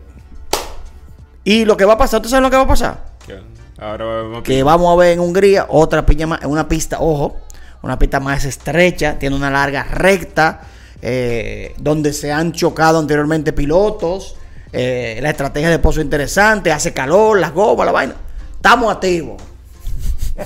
y 1.45 1.66
lo 1.66 1.76
que 1.76 1.84
va 1.84 1.92
a 1.95 1.99
pasar, 1.99 2.18
¿ustedes 2.20 2.30
saben 2.30 2.45
lo 2.45 2.51
que 2.51 2.57
va 2.57 2.62
a 2.62 2.66
pasar? 2.68 3.05
Que- 3.26 3.40
Ahora 3.85 4.05
vamos 4.07 4.39
a 4.39 4.43
que 4.43 4.62
vamos 4.62 4.93
a 4.93 4.97
ver 4.97 5.12
en 5.12 5.20
Hungría 5.20 5.66
otra 5.68 6.07
pista 6.07 6.26
más, 6.26 6.45
una 6.45 6.66
pista, 6.68 6.99
ojo, 7.01 7.37
una 7.82 7.99
pista 7.99 8.18
más 8.18 8.45
estrecha, 8.47 9.18
tiene 9.18 9.37
una 9.37 9.51
larga 9.51 9.85
recta, 9.85 10.62
eh, 11.03 11.74
donde 11.78 12.12
se 12.14 12.32
han 12.32 12.53
chocado 12.53 12.99
anteriormente 12.99 13.53
pilotos, 13.53 14.37
eh, 14.72 15.18
la 15.22 15.30
estrategia 15.30 15.68
de 15.68 15.78
pozo 15.78 16.01
interesante, 16.01 16.72
hace 16.72 16.95
calor, 16.95 17.39
las 17.39 17.53
gomas, 17.53 17.85
la 17.87 17.93
vaina. 17.93 18.14
Estamos 18.57 18.91
activos 18.91 19.43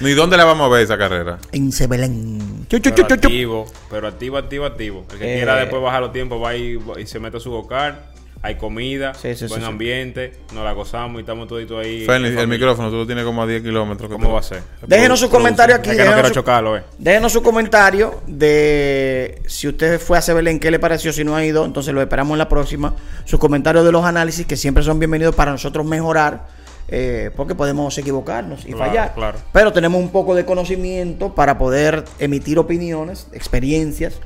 ¿Ni 0.00 0.10
dónde 0.12 0.36
la 0.36 0.44
vamos 0.44 0.66
a 0.66 0.68
ver 0.74 0.82
esa 0.82 0.98
carrera? 0.98 1.38
en 1.52 1.70
Sebelén. 1.72 2.66
Pero 2.68 3.14
activo, 3.14 3.66
pero 3.88 4.08
activo, 4.08 4.36
activo, 4.36 4.66
activo. 4.66 5.04
El 5.12 5.18
que 5.18 5.32
Eh. 5.34 5.36
quiera 5.36 5.54
después 5.56 5.80
bajar 5.80 6.02
los 6.02 6.12
tiempos 6.12 6.42
va 6.42 6.54
y, 6.56 6.78
y 6.98 7.06
se 7.06 7.18
mete 7.20 7.36
a 7.38 7.40
su 7.40 7.50
bocar. 7.50 8.15
Hay 8.46 8.54
comida, 8.54 9.12
Sí, 9.14 9.34
sí, 9.34 9.46
buen 9.46 9.60
sí, 9.60 9.66
sí. 9.66 9.72
ambiente, 9.72 10.32
nos 10.54 10.62
la 10.64 10.72
gozamos 10.72 11.16
y 11.18 11.20
estamos 11.20 11.48
toditos 11.48 11.84
ahí. 11.84 12.04
En 12.08 12.24
el 12.38 12.46
micrófono, 12.46 12.90
tú 12.90 12.96
lo 12.96 13.06
tienes 13.06 13.24
como 13.24 13.42
a 13.42 13.46
10 13.46 13.60
kilómetros. 13.62 14.08
¿Cómo 14.10 14.32
va 14.32 14.38
a 14.38 14.42
ser? 14.42 14.62
Déjenos 14.86 15.18
su 15.18 15.28
comentario 15.28 15.74
aquí, 15.74 15.90
Es 15.90 15.96
que 15.96 16.04
no 16.04 16.10
déjenos 16.10 16.14
quiero 16.14 16.28
su- 16.28 16.34
chocarlo, 16.34 16.76
eh. 16.76 16.82
Déjenos 16.98 17.32
su 17.32 17.42
comentario 17.42 18.20
de 18.26 19.42
si 19.46 19.66
usted 19.68 19.98
fue 20.00 20.16
a 20.18 20.22
Sebelén, 20.22 20.60
qué 20.60 20.70
le 20.70 20.78
pareció, 20.78 21.12
si 21.12 21.24
no 21.24 21.34
ha 21.34 21.44
ido, 21.44 21.64
entonces 21.64 21.92
lo 21.92 22.00
esperamos 22.00 22.32
en 22.34 22.38
la 22.38 22.48
próxima. 22.48 22.94
Sus 23.24 23.40
comentarios 23.40 23.84
de 23.84 23.90
los 23.92 24.04
análisis, 24.04 24.46
que 24.46 24.56
siempre 24.56 24.84
son 24.84 24.98
bienvenidos 24.98 25.34
para 25.34 25.50
nosotros 25.50 25.84
mejorar, 25.84 26.46
eh, 26.88 27.30
porque 27.36 27.56
podemos 27.56 27.98
equivocarnos 27.98 28.64
y 28.64 28.72
Claro, 28.72 28.78
fallar. 28.92 29.14
claro. 29.14 29.38
Pero 29.52 29.72
tenemos 29.72 30.00
un 30.00 30.10
poco 30.10 30.36
de 30.36 30.44
conocimiento 30.44 31.34
para 31.34 31.58
poder 31.58 32.04
emitir 32.20 32.58
opiniones, 32.60 33.26
experiencias. 33.32 34.20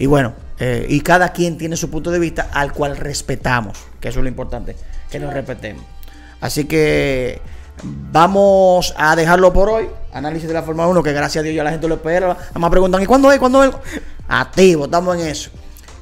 Y 0.00 0.06
bueno, 0.06 0.32
eh, 0.58 0.86
y 0.88 1.02
cada 1.02 1.30
quien 1.30 1.58
tiene 1.58 1.76
su 1.76 1.90
punto 1.90 2.10
de 2.10 2.18
vista 2.18 2.48
al 2.54 2.72
cual 2.72 2.96
respetamos, 2.96 3.76
que 4.00 4.08
eso 4.08 4.20
es 4.20 4.22
lo 4.22 4.30
importante, 4.30 4.74
que 5.10 5.20
nos 5.20 5.34
respetemos. 5.34 5.84
Así 6.40 6.64
que 6.64 7.38
vamos 7.82 8.94
a 8.96 9.14
dejarlo 9.14 9.52
por 9.52 9.68
hoy. 9.68 9.88
Análisis 10.14 10.48
de 10.48 10.54
la 10.54 10.62
Fórmula 10.62 10.88
1, 10.88 11.02
que 11.02 11.12
gracias 11.12 11.42
a 11.42 11.44
Dios 11.44 11.54
ya 11.54 11.62
la 11.62 11.70
gente 11.70 11.86
lo 11.86 11.96
espera. 11.96 12.28
Nada 12.28 12.58
más 12.58 12.70
preguntan, 12.70 13.02
¿y 13.02 13.06
cuándo 13.06 13.30
es? 13.30 13.38
¿Cuándo 13.38 13.62
es? 13.62 13.72
Activo, 14.26 14.86
estamos 14.86 15.18
en 15.18 15.26
eso. 15.26 15.50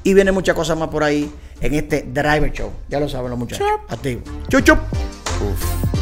Y 0.01 0.13
viene 0.13 0.31
muchas 0.31 0.55
cosas 0.55 0.77
más 0.77 0.87
por 0.87 1.03
ahí 1.03 1.29
en 1.59 1.73
este 1.73 2.03
Driver 2.03 2.53
Show. 2.53 2.71
Ya 2.87 3.01
lo 3.01 3.09
saben 3.09 3.31
los 3.31 3.37
muchachos. 3.37 3.67
Activo. 3.89 4.21
Chup, 4.47 4.63
chup. 4.63 4.79
Uf. 5.41 5.98